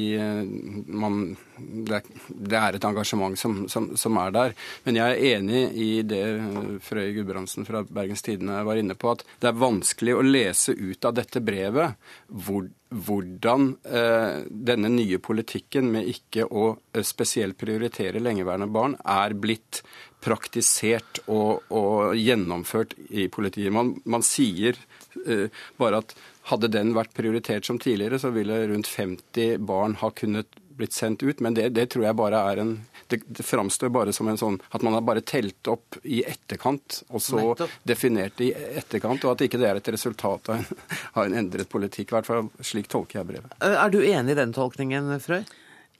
man, 0.86 1.34
det, 1.58 2.00
er 2.54 2.78
et 2.78 2.86
engasjement 2.86 3.34
som, 3.38 3.64
som, 3.70 3.90
som, 3.98 4.20
er 4.22 4.30
der. 4.36 4.54
Men 4.86 5.00
jeg 5.00 5.16
er 5.16 5.34
enig 5.34 5.64
i 5.74 5.90
det 6.06 6.22
Frøy 6.86 7.10
Gudbrandsen 7.18 7.66
fra 7.66 7.82
Bergens 7.84 8.22
Tidende 8.22 8.62
var 8.66 8.78
inne 8.78 8.94
på, 8.94 9.16
at 9.16 9.26
det 9.42 9.50
er 9.50 9.60
vanskelig 9.64 10.14
å 10.14 10.24
lese 10.24 10.76
ut 10.78 11.10
av 11.10 11.18
dette 11.18 11.42
brevet 11.44 11.98
hvor, 12.30 12.70
hvordan 12.94 13.72
eh, 13.82 14.40
denne 14.46 14.94
nye 14.94 15.18
politikken 15.18 15.90
med 15.90 16.10
ikke 16.14 16.46
å 16.46 16.70
eh, 16.94 17.02
spesielt 17.02 17.58
prioritere 17.58 18.22
lengeværende 18.22 18.70
barn 18.70 18.94
er 19.02 19.34
blitt 19.34 19.82
praktisert 20.24 21.18
og, 21.26 21.66
og 21.74 22.14
gjennomført 22.16 22.94
i 23.10 23.26
politiet. 23.28 23.74
Man, 23.74 23.98
man 24.08 24.22
sier 24.24 24.78
Eh, 24.78 24.93
bare 25.80 26.02
at 26.02 26.14
hadde 26.50 26.68
den 26.68 26.92
vært 26.96 27.14
prioritert 27.16 27.64
som 27.64 27.78
tidligere, 27.80 28.18
så 28.20 28.32
ville 28.34 28.66
rundt 28.68 28.90
50 28.90 29.62
barn 29.64 29.96
ha 30.02 30.10
kunnet 30.12 30.58
blitt 30.76 30.92
sendt 30.92 31.22
ut. 31.22 31.40
Men 31.40 31.54
det, 31.54 31.70
det 31.76 31.86
tror 31.94 32.04
jeg 32.08 32.18
bare 32.18 32.42
er 32.50 32.60
en 32.64 32.74
det, 33.06 33.20
det, 33.26 33.44
framstår 33.44 33.90
bare 33.92 34.14
som 34.16 34.28
en 34.28 34.38
sånn 34.40 34.54
at 34.72 34.82
man 34.82 34.96
har 34.96 35.02
bare 35.04 35.20
telt 35.20 35.68
opp 35.68 35.98
i 36.02 36.22
etterkant, 36.24 37.02
og 37.12 37.20
så 37.22 37.36
Nettopp. 37.36 37.74
definert 37.84 38.38
det 38.40 38.46
i 38.46 38.78
etterkant, 38.80 39.26
og 39.26 39.34
at 39.34 39.44
ikke 39.44 39.60
det 39.60 39.68
er 39.68 39.80
et 39.80 39.90
resultat 39.92 40.48
av 40.48 40.62
en, 40.62 40.86
av 41.18 41.26
en 41.26 41.36
endret 41.42 41.68
politikk. 41.70 42.10
I 42.10 42.18
hvert 42.18 42.30
fall 42.30 42.48
slik 42.64 42.88
tolker 42.92 43.20
jeg 43.20 43.30
brevet. 43.34 43.58
Eh, 43.60 43.76
er 43.76 43.92
du 43.92 44.00
enig 44.00 44.34
i 44.34 44.40
den 44.40 44.56
tolkningen, 44.56 45.12
Frøy? 45.24 45.42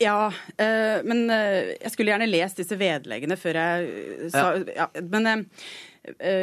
Ja, 0.02 0.26
øh, 0.58 1.04
men 1.06 1.28
jeg 1.30 1.90
skulle 1.92 2.10
gjerne 2.10 2.26
lest 2.26 2.58
disse 2.58 2.74
vedleggene 2.74 3.36
før 3.38 3.60
jeg 3.60 4.32
sa 4.34 4.48
ja. 4.58 4.88
ja 4.88 5.04
men 5.06 5.28
Eh, 5.28 5.44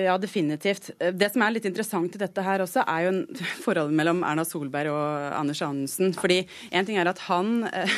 ja, 0.06 0.18
definitivt. 0.18 0.90
Eh, 1.00 1.14
det 1.14 1.30
som 1.34 1.44
er 1.46 1.54
litt 1.54 1.66
interessant 1.70 2.16
i 2.16 2.22
dette 2.22 2.44
her 2.46 2.64
også, 2.64 2.84
er 2.90 3.06
jo 3.06 3.12
forholdet 3.66 3.98
mellom 3.98 4.24
Erna 4.26 4.46
Solberg 4.48 4.92
og 4.94 5.36
Anders 5.38 5.62
Anundsen. 5.66 6.16
Fordi 6.18 6.42
en 6.72 6.88
ting 6.88 6.98
er 6.98 7.10
at 7.12 7.22
han 7.28 7.68
eh, 7.70 7.96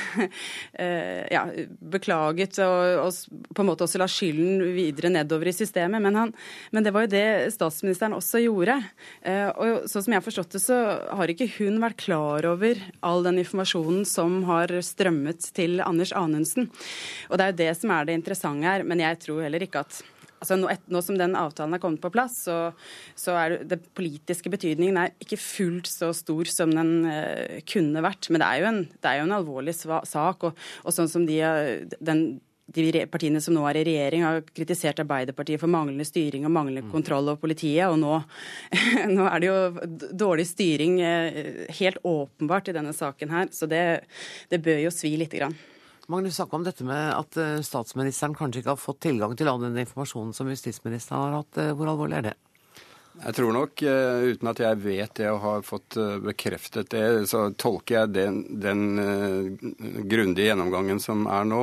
ja, 1.36 1.46
beklaget 1.94 2.60
og, 2.64 3.06
og, 3.06 3.40
på 3.56 3.64
en 3.64 3.70
måte 3.70 3.88
også 3.88 4.02
la 4.02 4.10
skylden 4.12 4.64
videre 4.76 5.12
nedover 5.14 5.50
i 5.50 5.56
systemet, 5.56 6.02
men, 6.04 6.18
han, 6.18 6.34
men, 6.72 6.84
det 6.84 6.94
var 6.96 7.06
jo 7.06 7.14
det 7.14 7.26
statsministeren 7.54 8.16
også 8.18 8.42
gjorde. 8.44 8.76
Og 9.62 9.86
sånn 9.90 10.06
som 10.06 10.14
jeg 10.14 10.20
har 10.20 10.26
forstått 10.26 10.56
det, 10.56 10.62
så 10.64 10.78
har 11.16 11.32
ikke 11.32 11.50
hun 11.58 11.80
vært 11.84 12.02
klar 12.04 12.48
over 12.50 12.80
all 13.06 13.24
den 13.26 13.40
informasjonen 13.44 14.04
som 14.10 14.42
har 14.50 14.74
strømmet 14.84 15.52
til 15.56 15.80
Anders 15.86 16.14
Anundsen. 16.18 16.70
Og 17.30 17.40
det 17.40 17.46
er 17.46 17.54
jo 17.54 17.62
det 17.64 17.72
som 17.80 17.94
er 17.96 18.10
det 18.10 18.18
interessante 18.20 18.68
her. 18.68 18.88
Men 18.88 19.04
jeg 19.04 19.22
tror 19.24 19.44
heller 19.46 19.64
ikke 19.66 19.84
at 19.86 20.02
altså 20.44 20.60
nå, 20.60 20.70
et, 20.74 20.86
nå, 20.92 21.02
som 21.06 21.18
den 21.20 21.38
avtalen 21.40 21.78
er 21.78 21.82
kommet 21.84 22.04
på 22.04 22.12
plass, 22.14 22.44
så, 22.48 22.58
så 23.20 23.38
er 23.40 23.56
det, 23.56 23.60
det 23.74 23.82
politiske 23.96 24.52
betydningen 24.54 25.00
er 25.00 25.14
ikke 25.24 25.40
fullt 25.40 25.90
så 25.90 26.12
stor 26.16 26.50
som 26.52 26.74
den 26.76 26.96
eh, 27.10 27.60
kunne 27.70 28.04
vært. 28.04 28.30
Men 28.30 28.44
det 28.44 28.50
er 28.50 28.64
jo 28.64 28.72
en, 28.72 28.82
er 29.02 29.20
jo 29.22 29.28
en 29.28 29.38
alvorlig 29.40 29.76
sak. 29.78 30.50
Og, 30.50 30.66
og, 30.84 30.92
sånn 30.96 31.12
som 31.12 31.26
de, 31.28 31.40
den, 32.04 32.26
de 32.76 33.06
partiene 33.12 33.42
som 33.44 33.56
nå 33.56 33.66
er 33.70 33.82
i 33.82 33.86
regjering, 33.88 34.26
har 34.28 34.44
kritisert 34.52 35.02
Arbeiderpartiet 35.04 35.62
for 35.62 35.72
manglende 35.72 36.08
styring 36.08 36.48
og 36.48 36.56
manglende 36.56 36.86
mm. 36.88 36.94
kontroll 36.94 37.32
over 37.32 37.42
politiet. 37.44 37.88
Og 37.88 38.00
nå, 38.02 38.20
nå, 39.16 39.28
er 39.30 39.44
det 39.44 39.52
jo 39.52 40.10
dårlig 40.26 40.48
styring 40.52 41.00
uh, 41.04 41.68
helt 41.80 42.02
åpenbart 42.04 42.72
i 42.72 42.76
denne 42.76 42.96
saken 42.96 43.36
her. 43.36 43.54
Så 43.56 43.70
det, 43.72 43.86
det 44.52 44.64
bør 44.64 44.84
jo 44.86 44.94
svi 44.96 45.16
lite 45.20 45.40
grann. 45.40 45.58
Magnus 46.08 46.36
snakka 46.36 46.56
om 46.56 46.64
dette 46.64 46.84
med 46.84 47.14
at 47.16 47.38
eh, 47.40 47.60
statsministeren 47.64 48.36
kanskje 48.36 48.64
ikke 48.64 48.76
har 48.76 48.82
fått 48.82 49.06
tilgang 49.06 49.38
til 49.40 49.48
all 49.48 49.62
den 49.64 49.78
informasjonen 49.86 50.34
som 50.36 50.50
justisministeren 50.52 51.30
har 51.30 51.38
hatt. 51.40 51.60
Eh, 51.62 51.72
hvor 51.78 51.92
alvorlig 51.92 52.20
er 52.20 52.26
det? 52.28 52.34
Jeg 53.14 53.36
tror 53.38 53.54
nok, 53.54 53.82
eh, 53.88 54.24
uten 54.34 54.50
at 54.50 54.60
jeg 54.60 54.80
vet 54.84 55.14
det 55.22 55.30
og 55.30 55.40
har 55.44 55.64
fått 55.64 55.96
bekreftet 56.26 56.90
det, 56.92 57.04
så 57.30 57.46
tolker 57.56 58.02
jeg 58.02 58.14
den, 58.18 58.40
den 58.60 58.82
grundige 60.10 60.50
gjennomgangen 60.50 61.00
som 61.00 61.28
er 61.32 61.46
nå, 61.48 61.62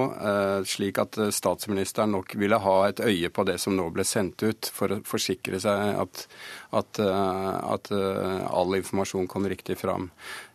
slik 0.65 1.03
at 1.03 1.19
statsministeren 1.35 2.15
nok 2.15 2.37
ville 2.41 2.61
ha 2.63 2.77
et 2.87 3.03
øye 3.03 3.33
på 3.35 3.45
det 3.51 3.59
som 3.61 3.75
nå 3.77 3.91
ble 3.93 4.07
sendt 4.09 4.47
ut, 4.47 4.71
for 4.73 4.95
å 4.95 5.03
forsikre 5.05 5.61
seg 5.61 5.99
at, 6.01 6.23
at, 6.81 7.03
at 7.03 7.93
all 7.99 8.79
informasjon 8.79 9.29
kom 9.29 9.51
riktig 9.51 9.77
fram. 9.83 10.09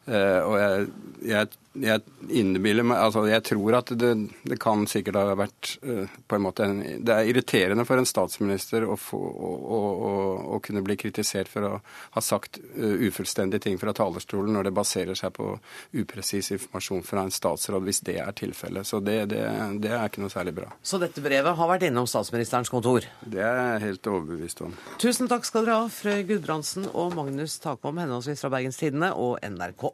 Og 0.07 0.57
jeg, 0.61 0.89
jeg 1.27 1.51
jeg 1.82 2.01
innbiller 2.30 2.86
meg 2.88 3.01
Altså, 3.05 3.26
jeg 3.30 3.43
tror 3.45 3.78
at 3.80 3.91
det, 3.99 4.11
det 4.47 4.57
kan 4.61 4.86
sikkert 4.89 5.17
ha 5.19 5.36
vært 5.38 5.71
uh, 5.86 6.11
på 6.28 6.38
en 6.38 6.43
måte 6.45 6.65
en, 6.65 6.80
Det 7.05 7.13
er 7.13 7.30
irriterende 7.32 7.86
for 7.88 7.99
en 7.99 8.07
statsminister 8.07 8.86
å, 8.88 8.97
få, 8.99 9.19
å, 9.19 9.49
å, 9.76 10.11
å 10.55 10.59
kunne 10.63 10.84
bli 10.86 10.97
kritisert 10.99 11.51
for 11.51 11.67
å 11.67 11.73
ha 12.15 12.23
sagt 12.23 12.59
uh, 12.61 12.95
ufullstendige 13.07 13.65
ting 13.67 13.80
fra 13.82 13.93
talerstolen 13.95 14.55
når 14.55 14.69
det 14.69 14.76
baserer 14.78 15.19
seg 15.19 15.34
på 15.36 15.51
upresis 15.99 16.53
informasjon 16.55 17.03
fra 17.05 17.26
en 17.26 17.34
statsråd, 17.34 17.84
hvis 17.86 18.01
det 18.07 18.17
er 18.23 18.32
tilfellet. 18.38 18.88
Så 18.88 19.01
det, 19.03 19.17
det, 19.34 19.43
det, 19.84 19.91
er 19.91 20.07
ikke 20.07 20.23
noe 20.23 20.34
særlig 20.34 20.55
bra. 20.61 20.69
Så 20.86 20.99
dette 21.01 21.23
brevet 21.23 21.57
har 21.57 21.71
vært 21.71 21.88
innom 21.89 22.07
statsministerens 22.09 22.71
kontor? 22.71 23.07
Det 23.26 23.43
er 23.43 23.61
jeg 23.61 23.84
helt 23.89 24.11
overbevist 24.11 24.63
om. 24.65 24.76
Tusen 25.01 25.32
takk 25.32 25.47
skal 25.47 25.67
dere 25.67 25.84
ha, 25.84 25.91
Frøy 25.91 26.23
Gudbrandsen 26.30 26.89
og 26.93 27.15
Magnus 27.17 27.59
Takvam, 27.63 27.99
henholdsvis 28.03 28.45
fra 28.45 28.53
Bergens 28.57 28.82
Tidende 28.82 29.13
og 29.19 29.38
NRK. 29.43 29.89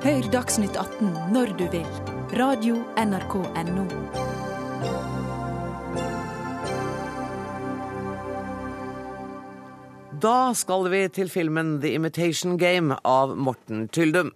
Hør 0.00 0.24
Dagsnytt 0.32 0.76
18 0.80 1.10
når 1.28 1.50
du 1.58 1.66
vil. 1.68 1.84
Radio 2.32 2.78
NRK 2.96 3.34
Radio.nrk.no. 3.36 3.82
Da 10.22 10.54
skal 10.56 10.88
vi 10.88 11.02
til 11.08 11.28
filmen 11.28 11.82
The 11.82 11.92
Imitation 11.98 12.56
Game 12.58 12.96
av 13.04 13.36
Morten 13.36 13.88
Tyldum. 13.88 14.32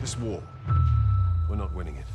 This 0.00 0.16
war, 0.16 0.40
we're 1.50 1.56
not 1.56 1.76
winning 1.76 1.98
it. 1.98 2.08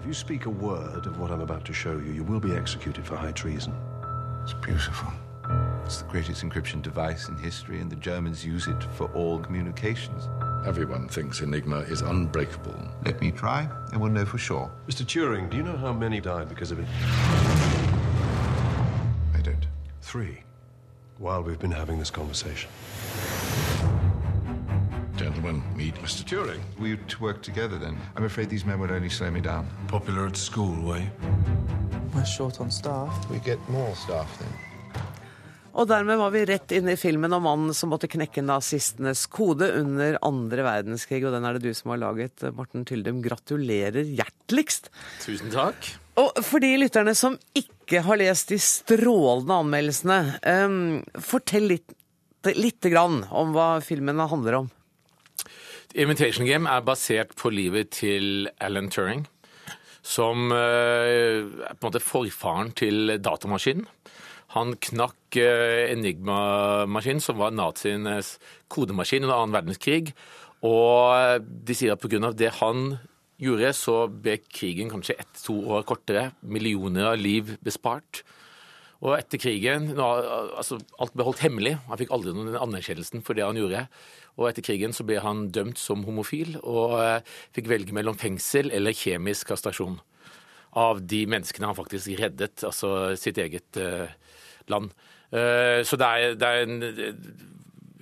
If 0.00 0.06
you 0.06 0.12
speak 0.12 0.44
a 0.44 0.50
word 0.50 1.06
of 1.06 1.18
what 1.18 1.30
I'm 1.30 1.40
about 1.40 1.64
to 1.64 1.72
show 1.72 1.96
you, 1.96 2.12
you 2.12 2.24
will 2.24 2.40
be 2.40 2.54
executed 2.54 3.06
for 3.06 3.16
high 3.16 3.32
treason. 3.32 3.72
It's 4.44 4.52
beautiful. 4.52 5.21
It's 5.84 6.00
the 6.00 6.08
greatest 6.08 6.42
encryption 6.42 6.80
device 6.80 7.28
in 7.28 7.36
history, 7.36 7.80
and 7.80 7.90
the 7.90 7.96
Germans 7.96 8.46
use 8.46 8.66
it 8.66 8.82
for 8.94 9.12
all 9.12 9.38
communications. 9.38 10.28
Everyone 10.64 11.08
thinks 11.08 11.40
Enigma 11.40 11.80
is 11.80 12.00
unbreakable. 12.00 12.74
Let 13.04 13.20
me 13.20 13.30
try, 13.30 13.68
and 13.90 14.00
we'll 14.00 14.10
know 14.10 14.24
for 14.24 14.38
sure. 14.38 14.70
Mr. 14.88 15.04
Turing, 15.04 15.50
do 15.50 15.56
you 15.58 15.62
know 15.62 15.76
how 15.76 15.92
many 15.92 16.20
died 16.20 16.48
because 16.48 16.70
of 16.70 16.78
it? 16.78 16.86
I 19.34 19.40
don't. 19.42 19.66
Three. 20.00 20.44
While 21.18 21.42
we've 21.42 21.58
been 21.58 21.72
having 21.72 21.98
this 21.98 22.10
conversation. 22.10 22.70
Gentlemen, 25.16 25.62
meet 25.76 25.94
Mr. 25.96 26.24
Turing. 26.24 26.60
We 26.78 26.96
to 26.96 27.22
work 27.22 27.42
together 27.42 27.76
then. 27.78 27.98
I'm 28.16 28.24
afraid 28.24 28.48
these 28.48 28.64
men 28.64 28.80
would 28.80 28.90
only 28.90 29.10
slow 29.10 29.30
me 29.30 29.40
down. 29.40 29.68
Popular 29.88 30.26
at 30.26 30.36
school, 30.36 30.74
were 30.80 30.98
you? 30.98 31.10
We're 32.14 32.24
short 32.24 32.60
on 32.60 32.70
staff. 32.70 33.28
We 33.30 33.40
get 33.40 33.58
more 33.68 33.94
staff 33.94 34.38
then. 34.38 34.71
Og 35.72 35.88
dermed 35.88 36.18
var 36.20 36.32
vi 36.34 36.44
rett 36.48 36.72
inne 36.76 36.92
i 36.92 37.00
filmen 37.00 37.32
om 37.32 37.46
mannen 37.46 37.76
som 37.76 37.92
måtte 37.92 38.10
knekke 38.10 38.44
nazistenes 38.44 39.24
kode 39.32 39.70
under 39.78 40.18
andre 40.24 40.66
verdenskrig, 40.66 41.22
og 41.24 41.32
den 41.32 41.46
er 41.48 41.56
det 41.56 41.64
du 41.64 41.76
som 41.76 41.94
har 41.94 42.02
laget, 42.02 42.44
Morten 42.56 42.84
Tyldum. 42.88 43.22
Gratulerer 43.24 44.04
hjerteligst. 44.04 44.90
Tusen 45.24 45.52
takk. 45.54 45.88
Og 46.20 46.42
for 46.44 46.60
de 46.60 46.74
lytterne 46.76 47.14
som 47.16 47.38
ikke 47.56 48.02
har 48.04 48.20
lest 48.20 48.52
de 48.52 48.60
strålende 48.60 49.58
anmeldelsene, 49.64 50.18
um, 50.44 50.76
fortell 51.24 51.70
litt, 51.72 51.96
litt 52.52 52.84
grann 52.92 53.22
om 53.32 53.56
hva 53.56 53.78
filmen 53.84 54.20
handler 54.20 54.60
om. 54.60 54.70
Imitation 55.96 56.48
Game 56.48 56.68
er 56.68 56.84
basert 56.84 57.32
på 57.36 57.52
livet 57.52 57.94
til 57.96 58.50
Alan 58.60 58.92
Turing, 58.92 59.24
som 60.04 60.52
uh, 60.52 61.08
er 61.08 61.72
på 61.72 61.80
en 61.80 61.88
måte 61.88 62.04
forfaren 62.04 62.76
til 62.76 63.16
datamaskinen. 63.24 63.88
Han 64.52 64.74
knakk 64.84 65.38
eh, 65.40 65.92
Enigma-maskinen, 65.94 67.22
som 67.24 67.38
var 67.40 67.54
nazienes 67.56 68.36
kodemaskin 68.72 69.24
under 69.24 69.38
annen 69.38 69.56
verdenskrig. 69.56 70.12
Og 70.66 71.14
eh, 71.16 71.38
de 71.40 71.76
sier 71.76 71.94
at 71.94 72.02
pga. 72.02 72.32
det 72.36 72.52
han 72.60 72.98
gjorde, 73.42 73.72
så 73.74 73.96
ble 74.12 74.36
krigen 74.52 74.92
kanskje 74.92 75.16
ett-to 75.18 75.56
år 75.72 75.86
kortere. 75.88 76.30
Millioner 76.42 77.14
av 77.14 77.18
liv 77.20 77.56
bespart. 77.64 78.22
Og 79.02 79.16
etter 79.16 79.40
krigen 79.42 79.88
altså 79.98 80.78
Alt 81.02 81.16
ble 81.16 81.26
holdt 81.26 81.42
hemmelig. 81.42 81.74
Han 81.88 81.98
fikk 81.98 82.12
aldri 82.14 82.36
noen 82.36 82.54
anerkjennelsen 82.54 83.24
for 83.26 83.34
det 83.34 83.46
han 83.46 83.58
gjorde. 83.58 83.86
Og 84.38 84.48
etter 84.48 84.64
krigen 84.64 84.94
så 84.94 85.04
ble 85.08 85.18
han 85.24 85.48
dømt 85.52 85.80
som 85.80 86.04
homofil 86.06 86.58
og 86.62 86.98
eh, 87.02 87.34
fikk 87.56 87.72
velge 87.72 87.96
mellom 87.96 88.20
fengsel 88.20 88.70
eller 88.72 88.96
kjemisk 88.96 89.50
kastrasjon. 89.50 89.98
Av 90.78 91.02
de 91.04 91.24
menneskene 91.28 91.68
han 91.68 91.76
faktisk 91.76 92.14
reddet, 92.20 92.62
altså 92.64 93.12
sitt 93.20 93.36
eget 93.36 93.76
uh, 93.76 94.08
land. 94.70 94.92
Eh, 95.32 95.80
så 95.86 95.98
det 95.98 96.06
er, 96.06 96.36
det 96.38 96.48
er 96.48 96.62
en 96.66 96.76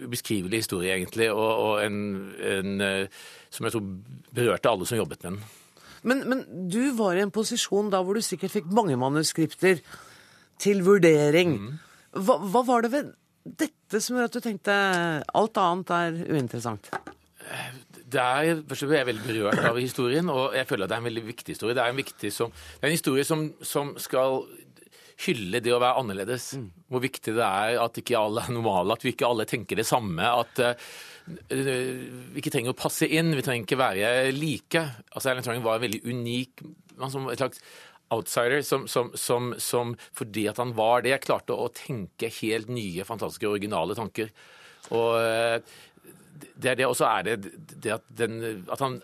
ubeskrivelig 0.01 0.65
historie, 0.65 0.95
egentlig, 0.95 1.31
og, 1.33 1.51
og 1.65 1.85
en, 1.85 1.97
en, 2.41 2.81
eh, 2.81 3.25
som 3.51 3.67
jeg 3.67 3.75
tror 3.75 3.89
berørte 4.35 4.71
alle 4.71 4.89
som 4.89 5.01
jobbet 5.01 5.25
med 5.25 5.31
den. 5.31 5.41
Men, 6.03 6.23
men, 6.29 6.45
du 6.73 6.95
var 6.97 7.19
i 7.19 7.25
en 7.25 7.33
posisjon 7.35 7.91
da 7.93 8.01
hvor 8.05 8.17
du 8.17 8.25
sikkert 8.25 8.55
fikk 8.55 8.71
mange 8.73 8.97
manuskripter 8.97 9.83
til 10.61 10.85
vurdering. 10.87 11.57
Mm. 11.59 11.75
Hva, 12.25 12.39
hva, 12.41 12.65
var 12.67 12.87
det 12.87 12.93
ved 12.95 13.11
dette 13.45 14.01
som 14.01 14.17
gjorde 14.17 14.31
at 14.31 14.39
du 14.39 14.45
tenkte 14.45 14.77
alt 15.37 15.61
annet 15.61 15.93
er 15.97 16.21
uinteressant? 16.31 16.91
Det 18.11 18.21
er, 18.21 18.63
først 18.67 18.89
er 18.89 18.97
jeg 18.97 19.09
veldig 19.11 19.27
berørt 19.27 19.63
av 19.69 19.77
historien, 19.79 20.33
og 20.33 20.57
jeg 20.57 20.67
føler 20.67 20.87
at 20.87 20.91
det 20.91 20.97
er 20.97 21.03
en 21.05 21.09
veldig 21.11 21.27
viktig 21.29 21.55
historie. 21.55 21.77
Det 21.77 21.85
er 21.85 21.93
en, 21.93 22.33
som, 22.35 22.51
det 22.51 22.83
er 22.83 22.91
en 22.91 22.97
historie 22.97 23.27
som, 23.29 23.45
som 23.63 23.93
skal 24.03 24.41
hylle 25.27 25.61
det 25.63 25.73
å 25.75 25.81
være 25.81 26.01
annerledes. 26.03 26.53
Mm. 26.59 26.69
Hvor 26.91 27.03
viktig 27.05 27.35
det 27.37 27.47
er 27.47 27.81
at 27.83 28.01
ikke 28.01 28.19
alle 28.21 28.45
er 28.47 28.55
normale, 28.55 28.97
at 28.97 29.05
vi 29.07 29.15
ikke 29.15 29.29
alle 29.29 29.47
tenker 29.49 29.81
det 29.81 29.87
samme. 29.89 30.25
At 30.25 30.63
uh, 30.65 30.89
vi 31.51 32.41
ikke 32.43 32.53
trenger 32.55 32.75
å 32.75 32.79
passe 32.79 33.09
inn, 33.09 33.35
vi 33.37 33.45
trenger 33.47 33.67
ikke 33.67 33.81
være 33.81 34.11
like. 34.37 34.85
Altså 35.13 35.33
Erlend 35.33 35.49
Trangen 35.49 35.67
var 35.67 35.79
en 35.79 35.87
veldig 35.89 36.05
unik 36.09 36.67
Altså, 37.01 37.23
et 37.33 37.41
slags 37.41 37.63
outsider 38.13 38.61
som, 38.67 38.83
som, 38.91 39.07
som, 39.17 39.55
som, 39.57 39.95
fordi 40.13 40.43
at 40.51 40.59
han 40.61 40.75
var 40.77 41.01
det, 41.07 41.15
klarte 41.25 41.57
å 41.57 41.71
tenke 41.73 42.29
helt 42.43 42.69
nye, 42.69 43.07
fantastiske, 43.09 43.49
originale 43.49 43.97
tanker. 43.97 44.29
Og 44.93 45.15
uh, 45.17 45.79
det 46.61 46.75
er 46.75 46.77
det, 46.83 46.91
og 46.91 46.99
så 46.99 47.09
er 47.09 47.25
det 47.25 47.55
det 47.81 47.95
at, 47.97 48.05
den, 48.21 48.37
at 48.69 48.85
han 48.85 48.99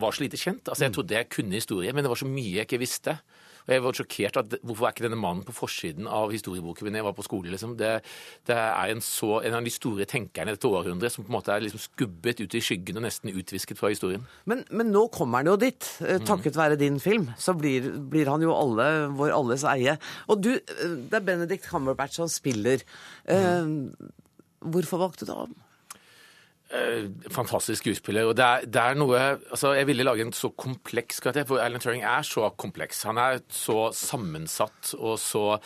var 0.00 0.16
så 0.16 0.24
lite 0.24 0.40
kjent. 0.40 0.68
Altså 0.68 0.86
Jeg 0.86 0.92
mm. 0.92 0.96
trodde 0.96 1.18
jeg 1.18 1.30
kunne 1.36 1.60
historie, 1.60 1.92
men 1.92 2.04
det 2.04 2.12
var 2.12 2.20
så 2.20 2.28
mye 2.30 2.56
jeg 2.56 2.68
ikke 2.68 2.82
visste. 2.82 3.18
Og 3.66 3.74
jeg 3.74 3.84
var 3.84 3.96
sjokkert 3.98 4.38
at 4.40 4.56
hvorfor 4.62 4.88
er 4.88 4.94
ikke 4.94 5.06
denne 5.06 5.20
mannen 5.20 5.44
på 5.46 5.54
forsiden 5.54 6.08
av 6.10 6.32
historieboken 6.34 6.88
min 6.88 6.98
jeg 7.00 7.06
var 7.06 7.16
på 7.16 7.26
skole? 7.26 7.52
liksom. 7.52 7.76
Det, 7.80 7.92
det 8.48 8.56
er 8.56 8.92
en, 8.94 9.02
så, 9.04 9.38
en, 9.44 9.56
av 9.58 9.66
de 9.66 9.72
store 9.74 10.06
tenkerne 10.08 10.52
i 10.52 10.56
dette 10.56 10.70
århundret 10.70 11.14
som 11.14 11.26
på 11.26 11.32
en 11.32 11.38
måte 11.38 11.54
er 11.54 11.64
liksom 11.64 11.82
skubbet 11.82 12.42
ut 12.42 12.56
i 12.56 12.62
skyggen 12.64 13.00
og 13.00 13.06
nesten 13.06 13.32
utvisket 13.32 13.80
fra 13.80 13.92
historien. 13.92 14.26
Men, 14.50 14.64
men 14.70 14.92
nå 14.94 15.06
kommer 15.14 15.42
han 15.42 15.52
jo 15.52 15.58
dit. 15.60 15.90
Eh, 16.02 16.18
mhm. 16.18 16.28
Takket 16.30 16.58
være 16.58 16.80
din 16.80 17.00
film, 17.02 17.30
så 17.40 17.54
blir, 17.58 17.90
blir 18.12 18.30
han 18.30 18.44
jo 18.44 18.54
alle, 18.56 18.90
vår 19.18 19.34
alles 19.36 19.66
eie. 19.68 19.96
Og 20.30 20.44
du, 20.44 20.52
eh, 20.56 20.96
det 21.10 21.20
er 21.20 21.26
Benedict 21.26 21.68
Cumberbatch 21.68 22.20
som 22.20 22.30
spiller. 22.30 22.82
Mm. 23.30 23.92
Hvorfor 24.72 25.00
valgte 25.00 25.26
du 25.28 25.32
ham? 25.32 25.52
Eh, 26.70 27.08
fantastisk 27.34 27.82
skuespiller. 27.82 28.28
og 28.30 28.36
det 28.38 28.44
er, 28.44 28.66
det 28.66 28.80
er, 28.80 28.94
noe, 28.94 29.18
altså 29.50 29.72
Jeg 29.74 29.88
ville 29.88 30.04
lage 30.06 30.22
en 30.22 30.32
så 30.32 30.52
kompleks 30.54 31.18
karakter, 31.18 31.44
for 31.48 31.58
Alan 31.58 31.82
Turing 31.82 32.04
er 32.06 32.22
så 32.22 32.50
kompleks. 32.54 33.02
Han 33.02 33.18
er 33.18 33.40
så 33.50 33.90
sammensatt 33.90 34.94
og 34.98 35.18
så 35.18 35.58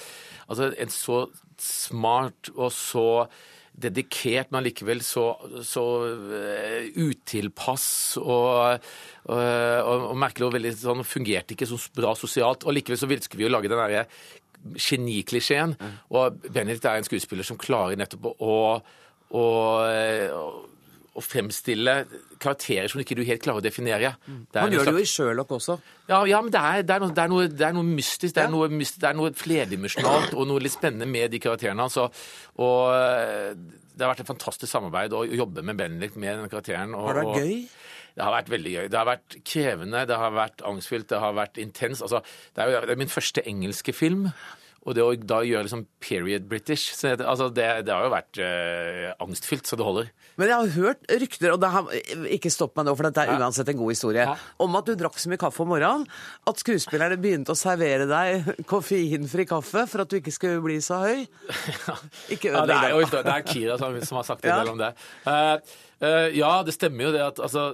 Altså 0.49 0.73
en 0.79 0.89
så 0.89 1.27
smart 1.61 2.49
og 2.55 2.73
så 2.73 3.27
dedikert, 3.75 4.51
men 4.53 4.65
likevel 4.65 5.01
så, 5.03 5.35
så 5.65 5.85
uh, 6.05 6.85
utilpass 6.97 8.17
og, 8.21 8.81
og, 9.25 9.39
og, 9.85 10.05
og 10.11 10.19
merkelig 10.21 10.47
og 10.47 10.53
veldig 10.55 10.73
sånn, 10.79 11.03
fungerte 11.09 11.57
ikke 11.57 11.69
så 11.69 11.79
bra 11.97 12.13
sosialt. 12.15 12.65
Og 12.69 12.77
likevel 12.77 13.01
så 13.01 13.09
ønsker 13.09 13.41
vi 13.41 13.49
å 13.49 13.51
lage 13.51 13.73
den 13.73 13.81
derre 13.81 14.05
geniklisjeen. 14.77 15.75
Mm. 15.81 15.97
Og 16.13 16.45
Benedict 16.45 16.87
er 16.87 17.01
en 17.01 17.09
skuespiller 17.09 17.47
som 17.47 17.59
klarer 17.61 17.99
nettopp 17.99 18.31
å, 18.37 18.61
å, 19.35 19.45
å 21.15 21.23
fremstille 21.23 21.95
karakterer 22.43 22.91
som 22.91 23.01
ikke 23.03 23.17
du 23.19 23.23
helt 23.27 23.43
klarer 23.45 23.63
å 23.63 23.65
definere. 23.65 24.15
Han 24.57 24.75
gjør 24.75 24.91
det 24.91 24.95
jo 24.97 25.05
i 25.05 25.09
Sherlock 25.09 25.55
også. 25.55 25.79
Ja, 26.11 26.25
ja 26.29 26.41
men 26.43 26.51
det 26.55 26.61
er, 26.61 26.83
det, 26.83 26.97
er 26.97 27.05
noe, 27.05 27.15
det, 27.15 27.23
er 27.23 27.31
noe, 27.31 27.47
det 27.49 27.69
er, 27.69 27.77
noe, 27.77 27.87
mystisk. 27.87 28.35
Det 28.35 28.43
er, 28.43 28.51
noe, 28.53 28.69
det 28.69 29.09
er 29.09 29.17
noe 29.19 29.31
flerdimensjonalt 29.39 30.35
og 30.35 30.51
noe 30.51 30.65
litt 30.65 30.75
spennende 30.75 31.09
med 31.11 31.31
de 31.35 31.41
karakterene. 31.45 31.87
hans. 31.87 31.99
Og 32.59 33.65
det 33.95 34.03
har 34.03 34.11
vært 34.11 34.25
et 34.25 34.33
fantastisk 34.33 34.71
samarbeid 34.73 35.15
å 35.15 35.23
jobbe 35.29 35.63
med 35.67 35.79
Benedict 35.79 36.19
med 36.19 36.43
den 36.43 36.51
karakteren. 36.53 36.97
Og, 36.99 37.09
har 37.09 37.21
det 37.21 37.27
vært 37.29 37.45
gøy? 37.45 37.57
Det 38.15 38.23
har 38.23 38.35
vært 38.35 38.51
veldig 38.53 38.75
gøy. 38.75 38.85
Det 38.91 38.99
har 38.99 39.09
vært 39.09 39.39
krevende, 39.47 40.05
det 40.07 40.19
har 40.19 40.35
vært 40.35 40.67
angstfylt, 40.67 41.09
det 41.11 41.23
har 41.23 41.35
vært 41.35 41.59
intens. 41.63 42.03
Altså, 42.03 42.21
det, 42.55 42.63
er 42.63 42.71
jo, 42.71 42.83
det 42.87 42.95
er 42.95 43.01
min 43.01 43.11
første 43.11 43.43
engelske 43.51 43.95
film. 43.95 44.29
Og 44.85 44.93
det 44.97 45.05
å 45.05 45.13
da 45.17 45.39
gjøre 45.47 45.65
liksom 45.65 45.87
period 46.03 46.45
British 46.49 46.93
det, 47.01 47.25
altså 47.25 47.49
det, 47.53 47.67
det, 47.87 47.93
har 47.95 48.05
jo 48.05 48.13
vært 48.13 48.41
uh, 48.41 49.15
angstfylt 49.25 49.69
så 49.69 49.79
det 49.81 49.87
holder. 49.87 50.11
Men 50.41 50.51
jeg 50.51 50.57
har 50.57 50.73
hørt 50.75 51.07
rykter, 51.23 51.55
og 51.55 51.61
det 51.63 51.71
har, 51.73 51.89
ikke 52.37 52.53
stopp 52.53 52.75
meg 52.77 52.89
nå, 52.89 52.95
for 52.99 53.09
dette 53.09 53.25
er 53.25 53.41
uansett 53.41 53.71
en 53.73 53.79
god 53.81 53.95
historie, 53.95 54.27
ja. 54.29 54.35
om 54.61 54.77
at 54.77 54.89
du 54.89 54.93
drakk 55.01 55.17
så 55.21 55.33
mye 55.33 55.41
kaffe 55.41 55.65
om 55.65 55.73
morgenen 55.73 56.05
at 56.51 56.61
skuespillerne 56.61 57.17
begynte 57.23 57.55
å 57.55 57.59
servere 57.59 58.09
deg 58.11 58.51
koffeinfri 58.71 59.49
kaffe 59.49 59.87
for 59.89 60.05
at 60.05 60.13
du 60.13 60.19
ikke 60.21 60.35
skulle 60.35 60.61
bli 60.65 60.77
så 60.85 61.01
høy. 61.07 61.25
Ikke 62.35 62.53
ja, 62.53 62.67
det, 62.69 62.77
er 62.77 63.09
det 63.15 63.23
er 63.25 63.47
Kira 63.49 63.79
som, 63.81 63.97
som 64.05 64.21
har 64.21 64.29
sagt 64.29 64.45
en 64.45 64.53
ja. 64.53 64.61
del 64.61 64.75
om 64.75 64.81
det. 64.81 64.93
Uh, 65.25 65.57
uh, 66.05 66.29
ja, 66.37 66.53
det 66.67 66.77
stemmer 66.77 67.09
jo 67.09 67.15
det 67.17 67.25
at 67.25 67.45
altså 67.45 67.71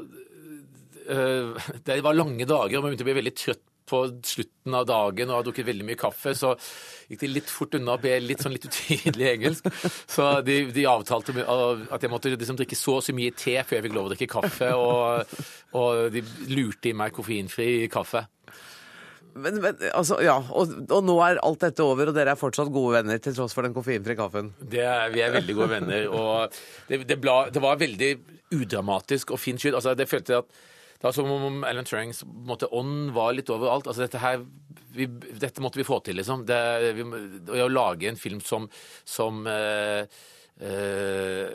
det 1.10 1.96
var 2.04 2.14
lange 2.14 2.44
dager, 2.46 2.76
og 2.78 2.84
man 2.84 2.92
begynte 2.92 3.02
å 3.02 3.08
bli 3.08 3.14
veldig 3.16 3.32
trøtt 3.34 3.64
på 3.90 4.02
slutten 4.26 4.76
av 4.78 4.86
dagen 4.88 5.30
og 5.30 5.40
har 5.40 5.46
drukket 5.48 5.68
veldig 5.68 5.86
mye 5.88 6.00
kaffe, 6.00 6.34
så 6.38 6.54
gikk 7.10 7.24
de 7.24 7.32
litt 7.34 7.50
fort 7.50 7.76
unna 7.78 7.96
og 7.98 8.04
be 8.04 8.16
litt 8.22 8.44
sånn 8.44 8.54
litt 8.54 8.68
utydelig 8.70 9.30
engelsk. 9.34 9.70
Så 10.10 10.30
de, 10.46 10.62
de 10.74 10.88
avtalte 10.90 11.34
at 11.42 12.06
jeg 12.06 12.12
måtte 12.12 12.34
liksom 12.34 12.58
drikke 12.60 12.78
så 12.78 12.98
og 13.00 13.06
så 13.06 13.16
mye 13.16 13.34
te 13.36 13.56
før 13.60 13.80
jeg 13.80 13.88
fikk 13.88 13.96
lov 13.96 14.10
å 14.10 14.14
drikke 14.14 14.30
kaffe, 14.38 14.72
og, 14.78 15.38
og 15.78 16.10
de 16.14 16.24
lurte 16.52 16.92
i 16.92 16.96
meg 16.96 17.14
koffeinfri 17.16 17.72
kaffe. 17.92 18.26
Men, 19.34 19.60
men, 19.62 19.76
altså, 19.94 20.18
ja, 20.24 20.36
og, 20.50 20.72
og, 20.90 21.04
nå 21.06 21.14
er 21.22 21.40
alt 21.44 21.62
dette 21.62 21.84
over, 21.84 22.10
og 22.10 22.16
dere 22.16 22.34
er 22.34 22.40
fortsatt 22.40 22.70
gode 22.74 22.98
venner 22.98 23.20
til 23.22 23.36
tross 23.36 23.54
for 23.54 23.66
den 23.66 23.74
koffeinfrie 23.76 24.18
kaffen? 24.18 24.50
Det 24.58 24.82
er, 24.82 25.06
vi 25.14 25.22
er 25.24 25.34
veldig 25.36 25.56
gode 25.58 25.70
venner, 25.76 26.08
og 26.10 26.58
det, 26.88 27.04
det, 27.08 27.18
ble, 27.22 27.36
det 27.54 27.62
var 27.62 27.78
veldig 27.80 28.10
udramatisk 28.56 29.34
og 29.34 29.40
fint 29.40 29.62
skyld. 29.62 29.78
Altså, 29.78 29.94
det 29.98 30.08
følte 30.10 30.34
jeg 30.34 30.44
at 30.44 30.66
det 31.00 31.08
var 31.08 31.14
som 31.16 31.30
om 31.32 31.62
Alan 31.64 31.86
Turings 31.88 32.18
ånd 32.68 33.14
var 33.16 33.32
litt 33.32 33.48
overalt. 33.48 33.86
Altså, 33.88 34.04
dette, 34.04 34.20
her, 34.20 34.42
vi, 34.92 35.06
dette 35.40 35.62
måtte 35.64 35.80
vi 35.80 35.86
få 35.88 35.96
til, 36.04 36.18
liksom. 36.20 36.42
Det, 36.44 36.58
vi, 36.98 37.06
å 37.56 37.70
lage 37.72 38.10
en 38.10 38.20
film 38.20 38.42
som, 38.44 38.66
som 39.08 39.46
øh, 39.48 40.04
øh, 40.60 41.46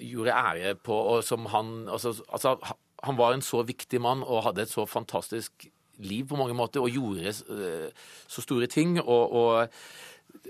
gjorde 0.00 0.38
ære 0.40 0.74
på 0.80 0.96
og 0.96 1.20
som 1.28 1.44
han 1.52 1.90
altså, 1.92 2.14
altså, 2.32 2.56
han 3.04 3.18
var 3.20 3.36
en 3.36 3.44
så 3.44 3.60
viktig 3.68 4.00
mann 4.00 4.24
og 4.24 4.46
hadde 4.48 4.64
et 4.64 4.72
så 4.72 4.86
fantastisk 4.88 5.68
liv 6.00 6.24
på 6.30 6.40
mange 6.40 6.56
måter 6.56 6.80
og 6.80 6.88
gjorde 6.88 7.34
øh, 7.52 7.90
så 8.28 8.46
store 8.48 8.66
ting. 8.66 8.96
Og, 9.02 9.32
og 9.32 9.68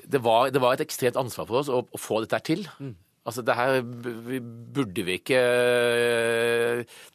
det, 0.07 0.23
var, 0.23 0.51
det, 0.55 0.63
var, 0.63 0.79
et 0.79 0.87
ekstremt 0.87 1.19
ansvar 1.19 1.51
for 1.51 1.65
oss 1.65 1.73
å, 1.73 1.83
å 1.83 1.99
få 1.99 2.23
dette 2.23 2.45
til. 2.47 2.63
Mm. 2.79 2.95
Altså, 3.27 3.43
det 3.43 3.57
her 3.59 3.81
burde 3.83 5.03
vi 5.03 5.17
ikke 5.19 5.39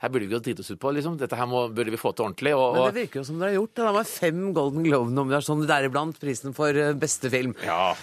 Her 0.02 0.10
burde 0.12 0.26
vi 0.26 0.28
ikke 0.28 0.42
drite 0.44 0.64
oss 0.66 0.72
ut 0.74 0.82
på, 0.82 0.92
liksom. 0.98 1.16
Dette 1.20 1.38
her 1.40 1.48
må, 1.48 1.70
burde 1.72 1.94
vi 1.94 2.00
få 2.00 2.12
til 2.12 2.28
ordentlig. 2.28 2.52
Og, 2.58 2.76
Men 2.76 2.90
det 2.90 3.06
virker 3.06 3.22
jo 3.22 3.28
som 3.30 3.38
dere 3.40 3.54
har 3.54 3.62
gjort 3.62 3.78
det. 3.80 3.86
Var 4.00 4.10
fem 4.10 4.42
Golden 4.58 4.84
Globe-nominasjoner, 4.90 5.70
deriblant 5.72 6.20
prisen 6.20 6.58
for 6.58 6.76
eh, 6.76 6.92
beste 7.00 7.32
film. 7.32 7.56
Ja. 7.64 7.94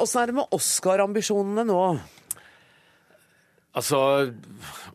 Åssen 0.00 0.22
er 0.22 0.32
det 0.32 0.38
med 0.40 0.56
Oscar-ambisjonene 0.56 1.66
nå? 1.68 1.82
Altså 3.76 3.98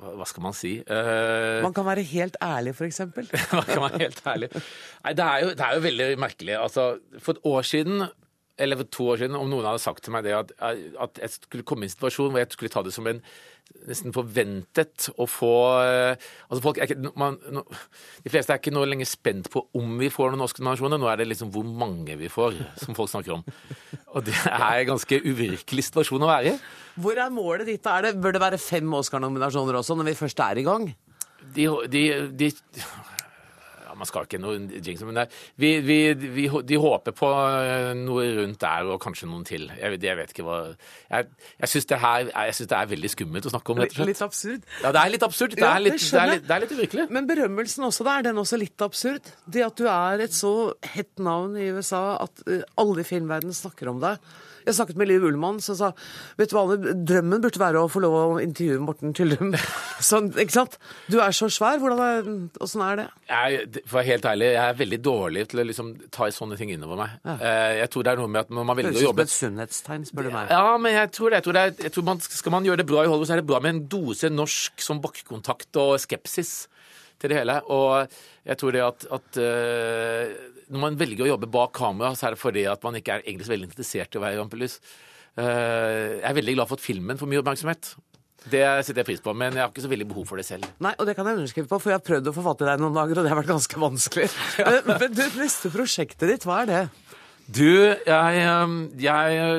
Hva 0.01 0.25
skal 0.27 0.43
man 0.43 0.55
si? 0.57 0.73
Uh, 0.83 1.61
man 1.63 1.75
kan 1.75 1.85
være 1.87 2.03
helt 2.09 2.35
ærlig, 2.43 2.73
f.eks. 2.75 3.05
man 3.55 3.69
kan 3.69 3.85
være 3.85 4.01
helt 4.01 4.21
ærlig. 4.27 4.49
Nei, 5.05 5.13
det 5.15 5.25
er, 5.25 5.45
jo, 5.45 5.53
det 5.55 5.67
er 5.67 5.77
jo 5.77 5.85
veldig 5.85 6.07
merkelig. 6.25 6.57
Altså, 6.59 6.87
for 7.21 7.37
et 7.37 7.47
år 7.53 7.67
siden 7.69 8.07
eller 8.57 8.79
for 8.79 8.91
to 8.97 9.09
år 9.13 9.23
siden, 9.23 9.35
om 9.39 9.49
noen 9.51 9.67
hadde 9.67 9.83
sagt 9.83 10.05
til 10.05 10.15
meg 10.15 10.23
det 10.27 10.35
at, 10.37 10.53
at 10.61 11.19
jeg 11.21 11.35
skulle 11.35 11.67
komme 11.67 11.85
i 11.85 11.89
en 11.89 11.95
situasjon 11.95 12.31
hvor 12.31 12.41
jeg 12.41 12.55
skulle 12.55 12.73
ta 12.73 12.83
det 12.85 12.93
som 12.95 13.07
en 13.09 13.21
nesten 13.85 14.13
forventet 14.15 15.07
å 15.19 15.25
få 15.29 15.51
eh, 15.81 16.25
altså 16.47 16.61
folk 16.63 16.79
er 16.79 16.87
ikke, 16.89 17.11
man, 17.19 17.37
no, 17.53 17.63
De 18.23 18.31
fleste 18.31 18.53
er 18.53 18.61
ikke 18.61 18.73
nå 18.73 18.85
lenger 18.87 19.09
spent 19.09 19.49
på 19.53 19.63
om 19.77 19.95
vi 19.99 20.09
får 20.13 20.31
noen 20.31 20.45
Oscar-nominasjoner. 20.45 21.01
Nå 21.01 21.09
er 21.11 21.21
det 21.21 21.27
liksom 21.31 21.51
hvor 21.53 21.65
mange 21.67 22.17
vi 22.19 22.29
får, 22.31 22.57
som 22.81 22.97
folk 22.97 23.11
snakker 23.11 23.35
om. 23.37 23.43
Og 24.15 24.25
det 24.27 24.35
er 24.37 24.83
en 24.83 24.91
ganske 24.93 25.19
uvirkelig 25.25 25.87
situasjon 25.89 26.25
å 26.25 26.31
være 26.31 26.53
i. 26.53 26.59
Hvor 27.01 27.19
er 27.19 27.33
målet 27.33 27.69
ditt? 27.69 27.89
Er 27.89 28.07
det, 28.07 28.15
bør 28.21 28.37
det 28.37 28.43
være 28.45 28.61
fem 28.61 28.97
Oscar-nominasjoner 29.01 29.81
også, 29.81 29.97
når 29.99 30.11
vi 30.11 30.19
først 30.21 30.45
er 30.45 30.61
i 30.61 30.65
gang? 30.65 30.87
De, 31.55 31.67
de, 31.91 32.05
de 32.33 32.49
man 33.97 34.09
skal 34.09 34.27
ikke 34.27 34.39
noe 34.41 34.59
jinx, 34.83 35.03
men 35.07 35.21
vi, 35.61 35.71
vi, 35.85 35.97
vi, 36.13 36.45
de 36.67 36.79
håper 36.81 37.15
på 37.15 37.29
eh, 37.31 37.91
noe 37.99 38.27
rundt 38.39 38.61
der 38.61 38.91
og 38.91 38.99
kanskje 39.03 39.29
noen 39.29 39.45
til. 39.47 39.67
Jeg, 39.79 39.99
jeg 40.03 40.19
vet 40.19 40.33
ikke 40.33 40.45
hva 40.47 40.59
Jeg, 40.69 41.29
jeg 41.61 41.73
syns 41.73 41.89
det, 41.91 41.99
det, 41.99 42.77
er 42.79 42.91
veldig 42.95 43.11
skummelt 43.11 43.49
å 43.49 43.53
snakke 43.53 43.73
om, 43.73 43.83
rett 43.83 43.93
og 43.93 43.99
slett. 43.99 44.11
Litt 44.13 44.25
absurd? 44.25 44.65
Ja, 44.83 44.93
det 44.95 45.03
er 45.03 45.13
litt 45.15 45.27
absurd. 45.27 45.55
Det, 45.55 45.67
er, 45.67 45.83
litt, 45.83 45.99
det 45.99 46.21
er 46.21 46.33
litt, 46.33 46.47
det 46.47 46.55
er 46.55 46.65
litt 46.65 46.75
uvirkelig. 46.75 47.07
Men 47.15 47.29
berømmelsen 47.29 47.87
også, 47.89 48.07
da, 48.07 48.17
er 48.19 48.29
den 48.29 48.41
også 48.41 48.59
litt 48.61 48.85
absurd? 48.85 49.31
Det 49.45 49.65
at 49.65 49.79
du 49.79 49.87
er 49.91 50.25
et 50.25 50.35
så 50.35 50.55
hett 50.95 51.13
navn 51.23 51.55
i 51.59 51.69
USA 51.75 52.03
at 52.23 52.45
eh, 52.49 52.65
alle 52.81 53.03
i 53.03 53.07
filmverdenen 53.07 53.55
snakker 53.55 53.91
om 53.91 54.03
deg. 54.03 54.19
Jeg 54.65 54.77
snakket 54.77 54.97
med 54.99 55.09
Liv 55.09 55.25
Ullmann, 55.27 55.59
som 55.63 55.77
sa 55.77 55.91
vet 56.39 56.51
du 56.51 56.55
hva, 56.57 56.77
drømmen 56.77 57.43
burde 57.43 57.61
være 57.61 57.83
å 57.83 57.89
få 57.91 58.01
lov 58.03 58.15
å 58.17 58.25
intervjue 58.43 58.81
Morten 58.83 59.13
Tyldum. 59.15 59.53
Sånn, 60.09 60.31
ikke 60.41 60.55
sant? 60.55 60.77
Du 61.11 61.19
er 61.23 61.35
så 61.35 61.49
svær. 61.53 61.79
Hvordan 61.81 62.01
er, 62.03 62.29
hvordan 62.57 62.85
er 62.87 63.01
det? 63.01 63.07
Jeg, 63.29 63.83
for 63.85 63.97
å 63.97 63.99
være 63.99 64.09
helt 64.11 64.29
ærlig, 64.31 64.49
jeg 64.55 64.63
er 64.65 64.79
veldig 64.81 65.01
dårlig 65.05 65.45
til 65.51 65.61
å 65.61 65.67
liksom 65.69 65.93
ta 66.13 66.29
sånne 66.33 66.59
ting 66.59 66.73
innover 66.75 66.99
meg. 67.03 67.17
Ja. 67.25 67.37
Eh, 67.37 67.73
jeg 67.81 67.91
tror 67.93 68.05
det 68.07 68.13
er 68.13 68.21
noe 68.23 68.33
med 68.35 68.45
at 68.45 68.53
når 68.53 68.69
man 68.71 68.79
velger 68.81 69.01
å 69.01 69.07
jobbe 69.09 69.25
Høres 69.25 69.35
ut 69.35 69.37
som 69.37 69.47
et 69.47 69.53
sunnhetstegn, 69.53 70.07
spør 70.09 70.29
du 70.29 70.33
meg. 70.35 70.53
Ja, 70.55 70.77
men 70.81 70.97
jeg 70.97 71.11
tror 71.15 71.31
det. 71.31 71.41
Jeg 71.41 71.47
tror, 71.47 71.57
det 71.57 71.65
er, 71.65 71.75
jeg 71.87 71.95
tror 71.95 72.07
man, 72.09 72.23
skal 72.25 72.55
man 72.57 72.69
gjøre 72.69 72.81
det 72.81 72.89
bra 72.89 73.03
i 73.03 73.09
Hollywood, 73.09 73.29
så 73.29 73.37
er 73.37 73.43
det 73.43 73.49
bra 73.49 73.61
med 73.63 73.75
en 73.75 73.83
dose 73.95 74.31
norsk 74.33 74.85
som 74.85 75.01
bakkekontakt 75.03 75.81
og 75.81 75.97
skepsis 76.01 76.55
til 77.21 77.31
det 77.31 77.39
hele. 77.41 77.59
Og 77.73 78.15
jeg 78.45 78.59
tror 78.61 78.75
det 78.75 78.83
at, 78.85 79.07
at 79.17 79.41
uh, 79.41 80.35
når 80.71 80.83
man 80.87 80.97
velger 80.99 81.25
å 81.25 81.33
jobbe 81.33 81.51
bak 81.51 81.75
kamera, 81.77 82.13
så 82.17 82.29
er 82.29 82.35
det 82.35 82.41
fordi 82.41 82.65
at 82.69 82.85
man 82.85 82.97
ikke 82.99 83.17
er 83.19 83.25
egentlig 83.25 83.47
så 83.47 83.55
veldig 83.55 83.69
interessert 83.71 84.15
i 84.15 84.21
å 84.21 84.25
være 84.25 84.41
rampelys. 84.41 84.79
Uh, 85.35 86.19
jeg 86.21 86.27
er 86.29 86.39
veldig 86.39 86.57
glad 86.57 86.71
for 86.71 86.79
at 86.79 86.85
filmen 86.85 87.21
får 87.21 87.31
mye 87.31 87.43
oppmerksomhet. 87.43 87.95
Det 88.45 88.61
setter 88.85 89.01
jeg 89.01 89.07
pris 89.07 89.23
på, 89.25 89.33
men 89.33 89.55
jeg 89.57 89.63
har 89.63 89.71
ikke 89.71 89.83
så 89.83 89.89
veldig 89.89 90.05
behov 90.11 90.27
for 90.29 90.37
det 90.37 90.45
selv. 90.45 90.67
Nei, 90.83 90.93
og 91.01 91.07
det 91.09 91.15
kan 91.17 91.25
jeg 91.25 91.39
underskrive 91.39 91.69
på, 91.69 91.79
for 91.81 91.91
jeg 91.91 91.97
har 91.97 92.05
prøvd 92.05 92.29
å 92.29 92.33
forfatte 92.35 92.67
deg 92.67 92.81
noen 92.83 92.97
dager, 92.97 93.17
og 93.17 93.25
det 93.25 93.31
har 93.33 93.39
vært 93.41 93.53
ganske 93.55 93.81
vanskelig. 93.81 94.29
Ja. 94.61 94.69
Eh, 94.69 94.85
men 95.01 95.15
du, 95.17 95.23
neste 95.39 95.71
prosjektet 95.73 96.29
ditt, 96.29 96.45
hva 96.47 96.61
er 96.61 96.69
det? 96.69 96.83
Du, 97.45 97.65
jeg, 98.05 98.45
jeg 99.01 99.57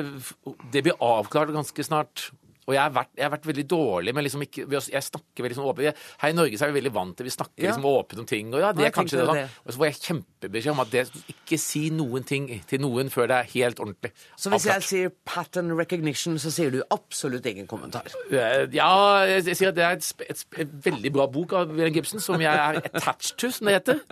Det 0.73 0.83
blir 0.83 1.03
avklart 1.03 1.53
ganske 1.55 1.85
snart. 1.85 2.29
Og 2.67 2.75
jeg 2.75 2.81
har, 2.83 2.91
vært, 2.91 3.11
jeg 3.15 3.23
har 3.23 3.31
vært, 3.31 3.45
veldig 3.47 3.63
dårlig 3.71 4.13
med 4.15 4.25
liksom 4.25 4.41
ikke 4.43 4.65
Jeg 4.67 5.03
snakker 5.05 5.45
veldig 5.45 5.55
sånn 5.55 5.67
åpent. 5.71 6.01
Her 6.19 6.33
i 6.33 6.35
Norge 6.35 6.59
så 6.59 6.65
er 6.65 6.73
vi 6.73 6.79
veldig 6.81 6.93
vant 6.97 7.15
til 7.15 7.27
Vi 7.29 7.31
snakker 7.31 7.63
ja. 7.63 7.69
liksom 7.71 7.87
åpent 7.87 8.23
om 8.23 8.27
ting. 8.27 8.49
Og 8.51 8.63
ja, 8.63 8.71
det 8.75 8.89
er 8.89 8.95
kanskje 8.95 9.21
det. 9.21 9.27
da. 9.29 9.45
Og 9.63 9.71
så 9.71 9.79
får 9.79 9.87
jeg 9.87 9.99
kjempebeskjed 10.07 10.73
om 10.73 10.81
at 10.83 10.91
det, 10.91 11.03
ikke 11.31 11.59
si 11.63 11.83
noen 11.95 12.27
ting 12.27 12.49
til 12.67 12.83
noen 12.83 13.11
før 13.13 13.31
det 13.31 13.37
er 13.37 13.51
helt 13.53 13.79
ordentlig. 13.83 14.11
Så 14.35 14.51
hvis 14.51 14.67
jeg 14.67 14.87
sier 14.89 15.13
pattern 15.27 15.71
recognition, 15.79 16.35
så 16.43 16.51
sier 16.53 16.73
du 16.75 16.81
absolutt 16.93 17.47
ingen 17.47 17.69
kommentar? 17.71 18.11
Eh, 18.27 18.67
ja, 18.75 18.91
jeg, 19.31 19.55
sier 19.55 19.71
at 19.71 19.79
det 19.79 19.87
er 19.87 19.95
et, 20.01 20.27
et, 20.27 20.43
et 20.65 20.75
veldig 20.89 21.13
bra 21.15 21.29
bok 21.31 21.55
av 21.55 21.71
William 21.71 21.95
Gibson 21.95 22.23
som 22.23 22.43
jeg 22.43 22.51
er 22.51 22.81
attached 22.91 23.39
to, 23.39 23.53
som 23.53 23.71
det 23.71 23.79
heter. 23.79 24.03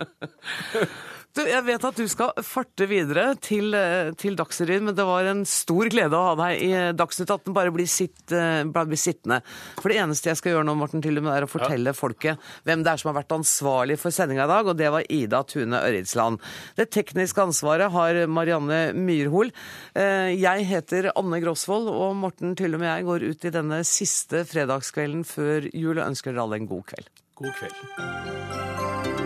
Du, 1.36 1.42
jeg 1.44 1.64
vet 1.66 1.82
at 1.84 1.98
du 2.00 2.06
skal 2.08 2.30
farte 2.46 2.86
videre 2.88 3.34
til, 3.44 3.74
eh, 3.76 4.08
til 4.16 4.38
Dagsrevyen, 4.38 4.86
men 4.88 4.94
det 4.96 5.04
var 5.04 5.26
en 5.28 5.42
stor 5.44 5.90
glede 5.92 6.16
å 6.16 6.30
ha 6.30 6.36
deg 6.38 6.62
i 6.64 6.70
eh, 6.72 6.94
Dagsnytt 6.96 7.28
18. 7.28 7.52
Bare 7.56 7.74
bli, 7.74 7.84
sitt, 7.84 8.22
eh, 8.32 8.62
bare 8.64 8.88
bli 8.88 8.96
sittende. 8.96 9.42
For 9.76 9.92
det 9.92 9.98
eneste 10.00 10.30
jeg 10.30 10.40
skal 10.40 10.54
gjøre 10.54 10.68
nå, 10.70 10.76
Morten 10.80 11.04
Tyllum, 11.04 11.28
er 11.28 11.44
å 11.44 11.50
fortelle 11.50 11.92
ja. 11.92 11.96
folket 11.96 12.40
hvem 12.64 12.86
det 12.86 12.94
er 12.94 13.02
som 13.02 13.10
har 13.10 13.18
vært 13.18 13.36
ansvarlig 13.36 13.98
for 14.00 14.16
sendinga 14.16 14.46
i 14.46 14.52
dag, 14.54 14.72
og 14.72 14.80
det 14.80 14.88
var 14.94 15.10
Ida 15.12 15.42
Tune 15.44 15.82
Ørritsland. 15.82 16.40
Det 16.80 16.88
tekniske 16.96 17.44
ansvaret 17.44 17.92
har 17.92 18.22
Marianne 18.32 18.80
Myrhol. 18.96 19.52
Jeg 19.92 20.66
heter 20.70 21.10
Anne 21.12 21.42
Grosvold, 21.44 21.92
og 21.92 22.16
Morten 22.22 22.56
Tyllum 22.56 22.84
og 22.86 22.88
jeg 22.88 23.08
går 23.10 23.28
ut 23.28 23.46
i 23.48 23.54
denne 23.60 23.84
siste 23.88 24.46
fredagskvelden 24.48 25.26
før 25.28 25.68
jul 25.72 25.98
og 25.98 26.06
ønsker 26.08 26.32
dere 26.32 26.48
alle 26.48 26.62
en 26.62 26.70
god 26.72 26.88
kveld. 26.94 27.14
God 27.36 27.56
kveld. 27.60 29.25